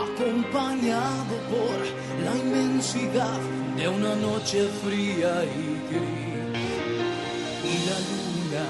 acompañado 0.02 1.36
por 1.54 1.78
la 2.26 2.36
inmensidad 2.36 3.40
de 3.78 3.88
una 3.88 4.16
noche 4.16 4.68
fría 4.84 5.44
y 5.46 5.66
gris. 5.90 6.34
Y 7.72 7.76
la 7.90 8.00
luna 8.10 8.68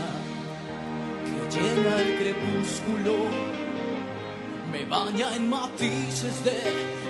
que 1.26 1.40
llena 1.56 2.02
el 2.02 2.18
crepúsculo 2.20 3.16
me 4.72 4.86
baña 4.86 5.36
en 5.36 5.50
matices 5.50 6.44
de 6.44 6.60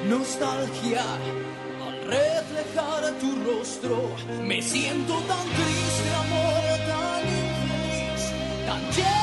nostalgia. 0.09 1.03
Al 1.85 1.97
reflejar 2.01 3.13
tu 3.19 3.29
rostro, 3.49 4.15
me 4.43 4.61
siento 4.61 5.13
tan 5.31 5.45
triste, 5.57 6.09
amor, 6.23 6.63
tan 6.89 7.21
infeliz, 7.41 8.23
tan 8.67 8.81
lleno 8.91 9.22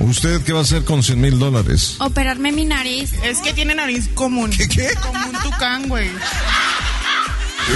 ¿Usted 0.00 0.42
qué 0.42 0.52
va 0.52 0.60
a 0.60 0.62
hacer 0.62 0.84
con 0.84 1.02
100 1.02 1.20
mil 1.20 1.38
dólares? 1.38 1.96
Operarme 1.98 2.52
mi 2.52 2.64
nariz. 2.64 3.12
Es 3.24 3.38
que 3.40 3.52
tiene 3.52 3.74
nariz 3.74 4.08
común. 4.14 4.50
¿Qué? 4.50 4.68
qué? 4.68 4.90
Como 5.02 5.26
un 5.26 5.42
tucán, 5.42 5.88
güey. 5.88 6.08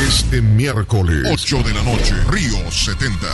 Este 0.08 0.40
miércoles, 0.40 1.26
8 1.30 1.62
de 1.64 1.74
la 1.74 1.82
noche, 1.82 2.14
Río 2.30 2.70
70. 2.70 3.26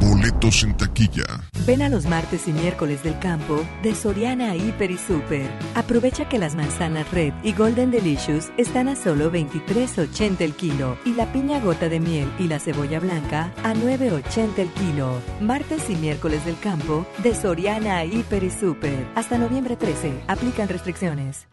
Boletos 0.00 0.64
en 0.64 0.76
taquilla. 0.76 1.22
Ven 1.66 1.82
a 1.82 1.88
los 1.88 2.06
martes 2.06 2.48
y 2.48 2.52
miércoles 2.52 3.04
del 3.04 3.16
campo 3.20 3.64
de 3.84 3.94
Soriana 3.94 4.56
Hiper 4.56 4.90
y 4.90 4.98
Super. 4.98 5.48
Aprovecha 5.76 6.28
que 6.28 6.38
las 6.38 6.56
manzanas 6.56 7.08
Red 7.12 7.32
y 7.44 7.52
Golden 7.52 7.92
Delicious 7.92 8.50
están 8.56 8.88
a 8.88 8.96
solo 8.96 9.30
23.80 9.30 10.40
el 10.40 10.54
kilo 10.54 10.98
y 11.04 11.12
la 11.12 11.32
piña 11.32 11.60
gota 11.60 11.88
de 11.88 12.00
miel 12.00 12.28
y 12.40 12.48
la 12.48 12.58
cebolla 12.58 12.98
blanca 12.98 13.52
a 13.62 13.72
9.80 13.72 14.58
el 14.58 14.68
kilo. 14.70 15.20
Martes 15.40 15.88
y 15.88 15.94
miércoles 15.94 16.44
del 16.44 16.58
campo 16.58 17.06
de 17.22 17.36
Soriana 17.36 18.04
Hiper 18.04 18.42
y 18.42 18.50
Super. 18.50 19.06
Hasta 19.14 19.38
noviembre 19.38 19.76
13. 19.76 20.24
Aplican 20.26 20.68
restricciones. 20.68 21.46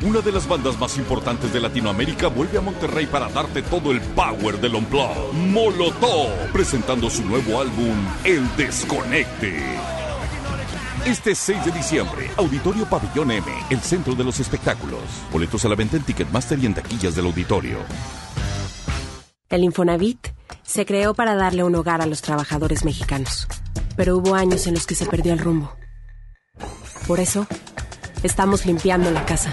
Una 0.00 0.20
de 0.20 0.30
las 0.30 0.46
bandas 0.46 0.78
más 0.78 0.96
importantes 0.96 1.52
de 1.52 1.60
Latinoamérica 1.60 2.28
vuelve 2.28 2.56
a 2.56 2.60
Monterrey 2.60 3.06
para 3.06 3.28
darte 3.28 3.62
todo 3.62 3.90
el 3.90 4.00
power 4.00 4.60
del 4.60 4.76
Unplugged. 4.76 5.32
Molotov, 5.32 6.52
presentando 6.52 7.10
su 7.10 7.24
nuevo 7.24 7.60
álbum, 7.60 7.96
El 8.22 8.44
Desconecte. 8.56 9.60
Este 11.04 11.34
6 11.34 11.64
de 11.64 11.72
diciembre, 11.72 12.30
Auditorio 12.36 12.84
Pabellón 12.84 13.32
M, 13.32 13.44
el 13.70 13.80
centro 13.80 14.14
de 14.14 14.22
los 14.22 14.38
espectáculos. 14.38 15.00
Boletos 15.32 15.64
a 15.64 15.68
la 15.68 15.74
venta 15.74 15.96
en 15.96 16.04
Ticketmaster 16.04 16.60
y 16.60 16.66
en 16.66 16.74
taquillas 16.74 17.16
del 17.16 17.26
auditorio. 17.26 17.78
El 19.48 19.64
Infonavit 19.64 20.28
se 20.62 20.86
creó 20.86 21.12
para 21.14 21.34
darle 21.34 21.64
un 21.64 21.74
hogar 21.74 22.02
a 22.02 22.06
los 22.06 22.22
trabajadores 22.22 22.84
mexicanos, 22.84 23.48
pero 23.96 24.16
hubo 24.16 24.36
años 24.36 24.68
en 24.68 24.74
los 24.74 24.86
que 24.86 24.94
se 24.94 25.06
perdió 25.06 25.32
el 25.32 25.40
rumbo. 25.40 25.72
Por 27.08 27.18
eso, 27.18 27.48
estamos 28.22 28.64
limpiando 28.64 29.10
la 29.10 29.24
casa 29.26 29.52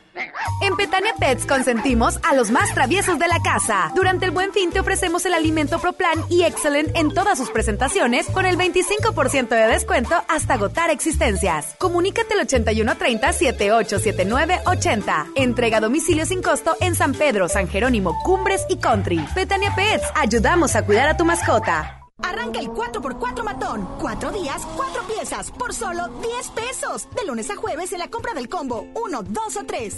En 0.61 0.75
Petania 0.75 1.13
Pets 1.19 1.47
consentimos 1.47 2.19
a 2.21 2.35
los 2.35 2.51
más 2.51 2.71
traviesos 2.75 3.17
de 3.17 3.27
la 3.27 3.41
casa. 3.41 3.91
Durante 3.95 4.25
el 4.25 4.31
Buen 4.31 4.53
Fin 4.53 4.69
te 4.69 4.79
ofrecemos 4.79 5.25
el 5.25 5.33
alimento 5.33 5.79
ProPlan 5.79 6.25
y 6.29 6.43
Excellent 6.43 6.95
en 6.95 7.11
todas 7.11 7.39
sus 7.39 7.49
presentaciones 7.49 8.27
con 8.27 8.45
el 8.45 8.59
25% 8.59 9.49
de 9.49 9.67
descuento 9.67 10.13
hasta 10.29 10.53
agotar 10.53 10.91
existencias. 10.91 11.75
Comunícate 11.79 12.35
al 12.35 12.41
8130 12.41 13.33
787980. 13.33 15.27
Entrega 15.35 15.77
a 15.77 15.81
domicilio 15.81 16.27
sin 16.27 16.43
costo 16.43 16.75
en 16.79 16.93
San 16.93 17.13
Pedro, 17.13 17.49
San 17.49 17.67
Jerónimo, 17.67 18.15
Cumbres 18.23 18.63
y 18.69 18.77
Country. 18.77 19.25
Petania 19.33 19.73
Pets, 19.75 20.05
ayudamos 20.13 20.75
a 20.75 20.85
cuidar 20.85 21.07
a 21.07 21.17
tu 21.17 21.25
mascota. 21.25 21.97
Arranca 22.21 22.59
el 22.59 22.67
4x4 22.67 23.43
matón. 23.43 23.87
Cuatro 23.99 24.31
días, 24.31 24.61
cuatro 24.75 25.01
piezas, 25.07 25.49
por 25.49 25.73
solo 25.73 26.07
10 26.21 26.49
pesos. 26.49 27.07
De 27.15 27.25
lunes 27.25 27.49
a 27.49 27.55
jueves 27.55 27.93
en 27.93 27.99
la 27.99 28.09
compra 28.09 28.35
del 28.35 28.47
combo 28.47 28.85
1, 28.93 29.23
2 29.23 29.57
o 29.57 29.63
3. 29.65 29.97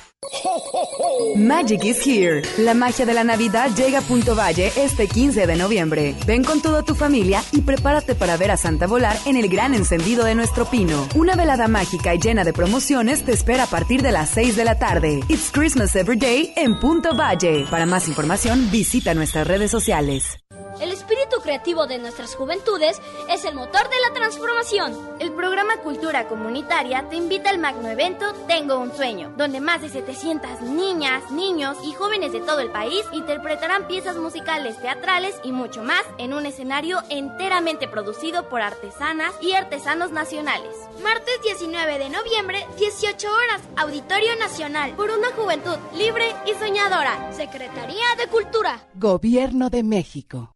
Magic 1.35 1.83
is 1.83 2.05
here. 2.05 2.43
La 2.59 2.75
magia 2.75 3.07
de 3.07 3.13
la 3.15 3.23
Navidad 3.23 3.71
llega 3.75 3.99
a 3.99 4.01
Punto 4.03 4.35
Valle 4.35 4.71
este 4.75 5.07
15 5.07 5.47
de 5.47 5.55
noviembre. 5.55 6.15
Ven 6.27 6.43
con 6.43 6.61
toda 6.61 6.83
tu 6.83 6.93
familia 6.93 7.43
y 7.51 7.61
prepárate 7.61 8.13
para 8.13 8.37
ver 8.37 8.51
a 8.51 8.57
Santa 8.57 8.85
volar 8.85 9.17
en 9.25 9.35
el 9.35 9.49
gran 9.49 9.73
encendido 9.73 10.23
de 10.23 10.35
nuestro 10.35 10.65
pino. 10.65 11.07
Una 11.15 11.35
velada 11.35 11.67
mágica 11.67 12.13
y 12.13 12.19
llena 12.19 12.43
de 12.43 12.53
promociones 12.53 13.25
te 13.25 13.31
espera 13.31 13.63
a 13.63 13.67
partir 13.67 14.03
de 14.03 14.11
las 14.11 14.29
6 14.29 14.55
de 14.55 14.65
la 14.65 14.77
tarde. 14.77 15.21
It's 15.27 15.49
Christmas 15.51 15.95
Every 15.95 16.19
Day 16.19 16.53
en 16.55 16.79
Punto 16.79 17.15
Valle. 17.15 17.65
Para 17.71 17.87
más 17.87 18.07
información, 18.07 18.69
visita 18.69 19.15
nuestras 19.15 19.47
redes 19.47 19.71
sociales. 19.71 20.37
El 20.81 20.91
espíritu 20.91 21.37
creativo 21.43 21.85
de 21.85 21.99
nuestras 21.99 22.33
juventudes 22.33 22.99
es 23.29 23.45
el 23.45 23.53
motor 23.53 23.87
de 23.87 23.95
la 24.07 24.15
transformación. 24.15 24.97
El 25.19 25.31
programa 25.31 25.77
Cultura 25.77 26.27
Comunitaria 26.27 27.07
te 27.07 27.17
invita 27.17 27.51
al 27.51 27.59
magno 27.59 27.87
evento 27.87 28.33
Tengo 28.47 28.79
un 28.79 28.91
sueño, 28.91 29.31
donde 29.37 29.61
más 29.61 29.83
de 29.83 29.89
700 30.13 30.61
niñas, 30.61 31.31
niños 31.31 31.77
y 31.85 31.93
jóvenes 31.93 32.33
de 32.33 32.41
todo 32.41 32.59
el 32.59 32.69
país 32.69 33.01
interpretarán 33.13 33.87
piezas 33.87 34.17
musicales, 34.17 34.77
teatrales 34.81 35.39
y 35.43 35.53
mucho 35.53 35.83
más 35.83 36.03
en 36.17 36.33
un 36.33 36.45
escenario 36.45 36.99
enteramente 37.09 37.87
producido 37.87 38.49
por 38.49 38.61
artesanas 38.61 39.33
y 39.41 39.53
artesanos 39.53 40.11
nacionales. 40.11 40.75
Martes 41.01 41.39
19 41.43 41.97
de 41.97 42.09
noviembre, 42.09 42.65
18 42.77 43.27
horas, 43.27 43.61
Auditorio 43.77 44.35
Nacional, 44.37 44.91
por 44.95 45.11
una 45.11 45.31
juventud 45.31 45.77
libre 45.95 46.35
y 46.45 46.53
soñadora. 46.59 47.31
Secretaría 47.31 48.05
de 48.17 48.27
Cultura. 48.27 48.85
Gobierno 48.95 49.69
de 49.69 49.83
México. 49.83 50.55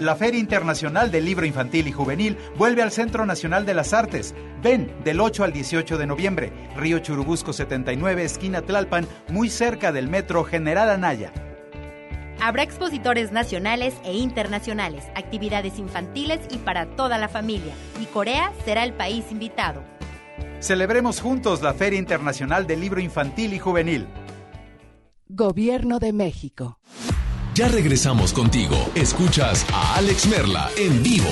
La 0.00 0.16
Feria 0.16 0.40
Internacional 0.40 1.10
del 1.10 1.26
Libro 1.26 1.44
Infantil 1.44 1.86
y 1.86 1.92
Juvenil 1.92 2.38
vuelve 2.56 2.82
al 2.82 2.90
Centro 2.90 3.26
Nacional 3.26 3.66
de 3.66 3.74
las 3.74 3.92
Artes. 3.92 4.34
Ven 4.62 4.90
del 5.04 5.20
8 5.20 5.44
al 5.44 5.52
18 5.52 5.98
de 5.98 6.06
noviembre. 6.06 6.52
Río 6.74 7.00
Churubusco 7.00 7.52
79, 7.52 8.24
esquina 8.24 8.62
Tlalpan, 8.62 9.06
muy 9.28 9.50
cerca 9.50 9.92
del 9.92 10.08
Metro 10.08 10.42
General 10.42 10.88
Anaya. 10.88 11.34
Habrá 12.40 12.62
expositores 12.62 13.30
nacionales 13.30 13.92
e 14.02 14.16
internacionales, 14.16 15.04
actividades 15.14 15.78
infantiles 15.78 16.40
y 16.50 16.56
para 16.56 16.86
toda 16.96 17.18
la 17.18 17.28
familia. 17.28 17.74
Y 18.00 18.06
Corea 18.06 18.54
será 18.64 18.84
el 18.84 18.94
país 18.94 19.26
invitado. 19.30 19.84
Celebremos 20.60 21.20
juntos 21.20 21.60
la 21.60 21.74
Feria 21.74 21.98
Internacional 21.98 22.66
del 22.66 22.80
Libro 22.80 23.02
Infantil 23.02 23.52
y 23.52 23.58
Juvenil. 23.58 24.06
Gobierno 25.28 25.98
de 25.98 26.14
México. 26.14 26.78
Ya 27.60 27.68
regresamos 27.68 28.32
contigo. 28.32 28.90
Escuchas 28.94 29.66
a 29.70 29.96
Alex 29.96 30.26
Merla 30.28 30.70
en 30.78 31.02
vivo. 31.02 31.28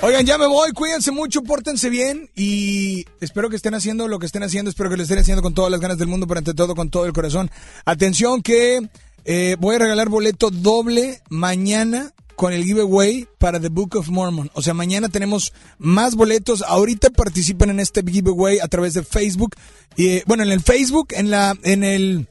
Oigan, 0.00 0.24
ya 0.24 0.38
me 0.38 0.46
voy, 0.46 0.70
cuídense 0.70 1.10
mucho, 1.10 1.42
pórtense 1.42 1.90
bien 1.90 2.30
y 2.36 3.04
espero 3.20 3.50
que 3.50 3.56
estén 3.56 3.74
haciendo 3.74 4.06
lo 4.06 4.20
que 4.20 4.26
estén 4.26 4.44
haciendo, 4.44 4.70
espero 4.70 4.90
que 4.90 4.96
lo 4.96 5.02
estén 5.02 5.18
haciendo 5.18 5.42
con 5.42 5.52
todas 5.52 5.72
las 5.72 5.80
ganas 5.80 5.98
del 5.98 6.06
mundo, 6.06 6.28
pero 6.28 6.38
ante 6.38 6.54
todo 6.54 6.76
con 6.76 6.88
todo 6.88 7.04
el 7.04 7.12
corazón. 7.12 7.50
Atención 7.84 8.42
que 8.42 8.88
eh, 9.24 9.56
voy 9.58 9.74
a 9.74 9.80
regalar 9.80 10.08
boleto 10.08 10.50
doble 10.50 11.20
mañana 11.30 12.12
con 12.36 12.52
el 12.52 12.62
giveaway 12.62 13.26
para 13.38 13.58
The 13.58 13.70
Book 13.70 13.96
of 13.96 14.08
Mormon. 14.08 14.52
O 14.54 14.62
sea, 14.62 14.72
mañana 14.72 15.08
tenemos 15.08 15.52
más 15.78 16.14
boletos. 16.14 16.62
Ahorita 16.62 17.10
participen 17.10 17.70
en 17.70 17.80
este 17.80 18.04
giveaway 18.08 18.60
a 18.60 18.68
través 18.68 18.94
de 18.94 19.02
Facebook. 19.02 19.56
Y, 19.96 20.22
bueno, 20.26 20.44
en 20.44 20.52
el 20.52 20.60
Facebook, 20.60 21.08
en 21.10 21.28
la, 21.28 21.58
en 21.64 21.82
el 21.82 22.28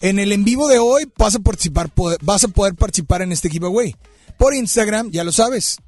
en 0.00 0.18
el 0.18 0.32
en 0.32 0.44
vivo 0.44 0.68
de 0.68 0.78
hoy 0.78 1.10
vas 1.16 1.34
a 1.34 1.40
participar, 1.40 1.90
vas 2.22 2.44
a 2.44 2.48
poder 2.48 2.74
participar 2.74 3.22
en 3.22 3.32
este 3.32 3.50
giveaway. 3.50 3.96
Por 4.38 4.54
Instagram, 4.54 5.10
ya 5.10 5.24
lo 5.24 5.32
sabes. 5.32 5.78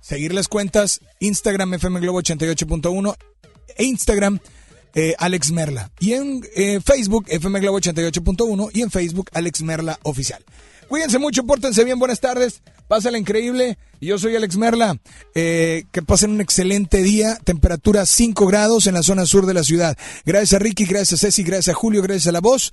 Seguir 0.00 0.32
las 0.32 0.48
cuentas 0.48 1.00
Instagram 1.20 1.74
FM 1.74 2.00
Globo 2.00 2.22
88.1 2.22 3.16
e 3.76 3.84
Instagram 3.84 4.40
eh, 4.94 5.14
Alex 5.18 5.52
Merla. 5.52 5.90
Y 6.00 6.14
en 6.14 6.46
eh, 6.56 6.80
Facebook 6.84 7.26
FM 7.28 7.60
Globo 7.60 7.78
88.1 7.78 8.70
y 8.72 8.82
en 8.82 8.90
Facebook 8.90 9.30
Alex 9.32 9.62
Merla 9.62 9.98
Oficial. 10.02 10.44
Cuídense 10.88 11.20
mucho, 11.20 11.44
pórtense 11.44 11.84
bien, 11.84 12.00
buenas 12.00 12.18
tardes, 12.18 12.62
pásala 12.88 13.16
increíble. 13.16 13.78
Yo 14.00 14.18
soy 14.18 14.34
Alex 14.34 14.56
Merla. 14.56 14.98
Eh, 15.36 15.84
que 15.92 16.02
pasen 16.02 16.32
un 16.32 16.40
excelente 16.40 17.04
día, 17.04 17.36
temperatura 17.44 18.04
5 18.06 18.44
grados 18.48 18.88
en 18.88 18.94
la 18.94 19.04
zona 19.04 19.24
sur 19.24 19.46
de 19.46 19.54
la 19.54 19.62
ciudad. 19.62 19.96
Gracias 20.24 20.54
a 20.54 20.58
Ricky, 20.58 20.86
gracias 20.86 21.22
a 21.22 21.26
Ceci, 21.26 21.44
gracias 21.44 21.76
a 21.76 21.78
Julio, 21.78 22.02
gracias 22.02 22.26
a 22.26 22.32
la 22.32 22.40
voz. 22.40 22.72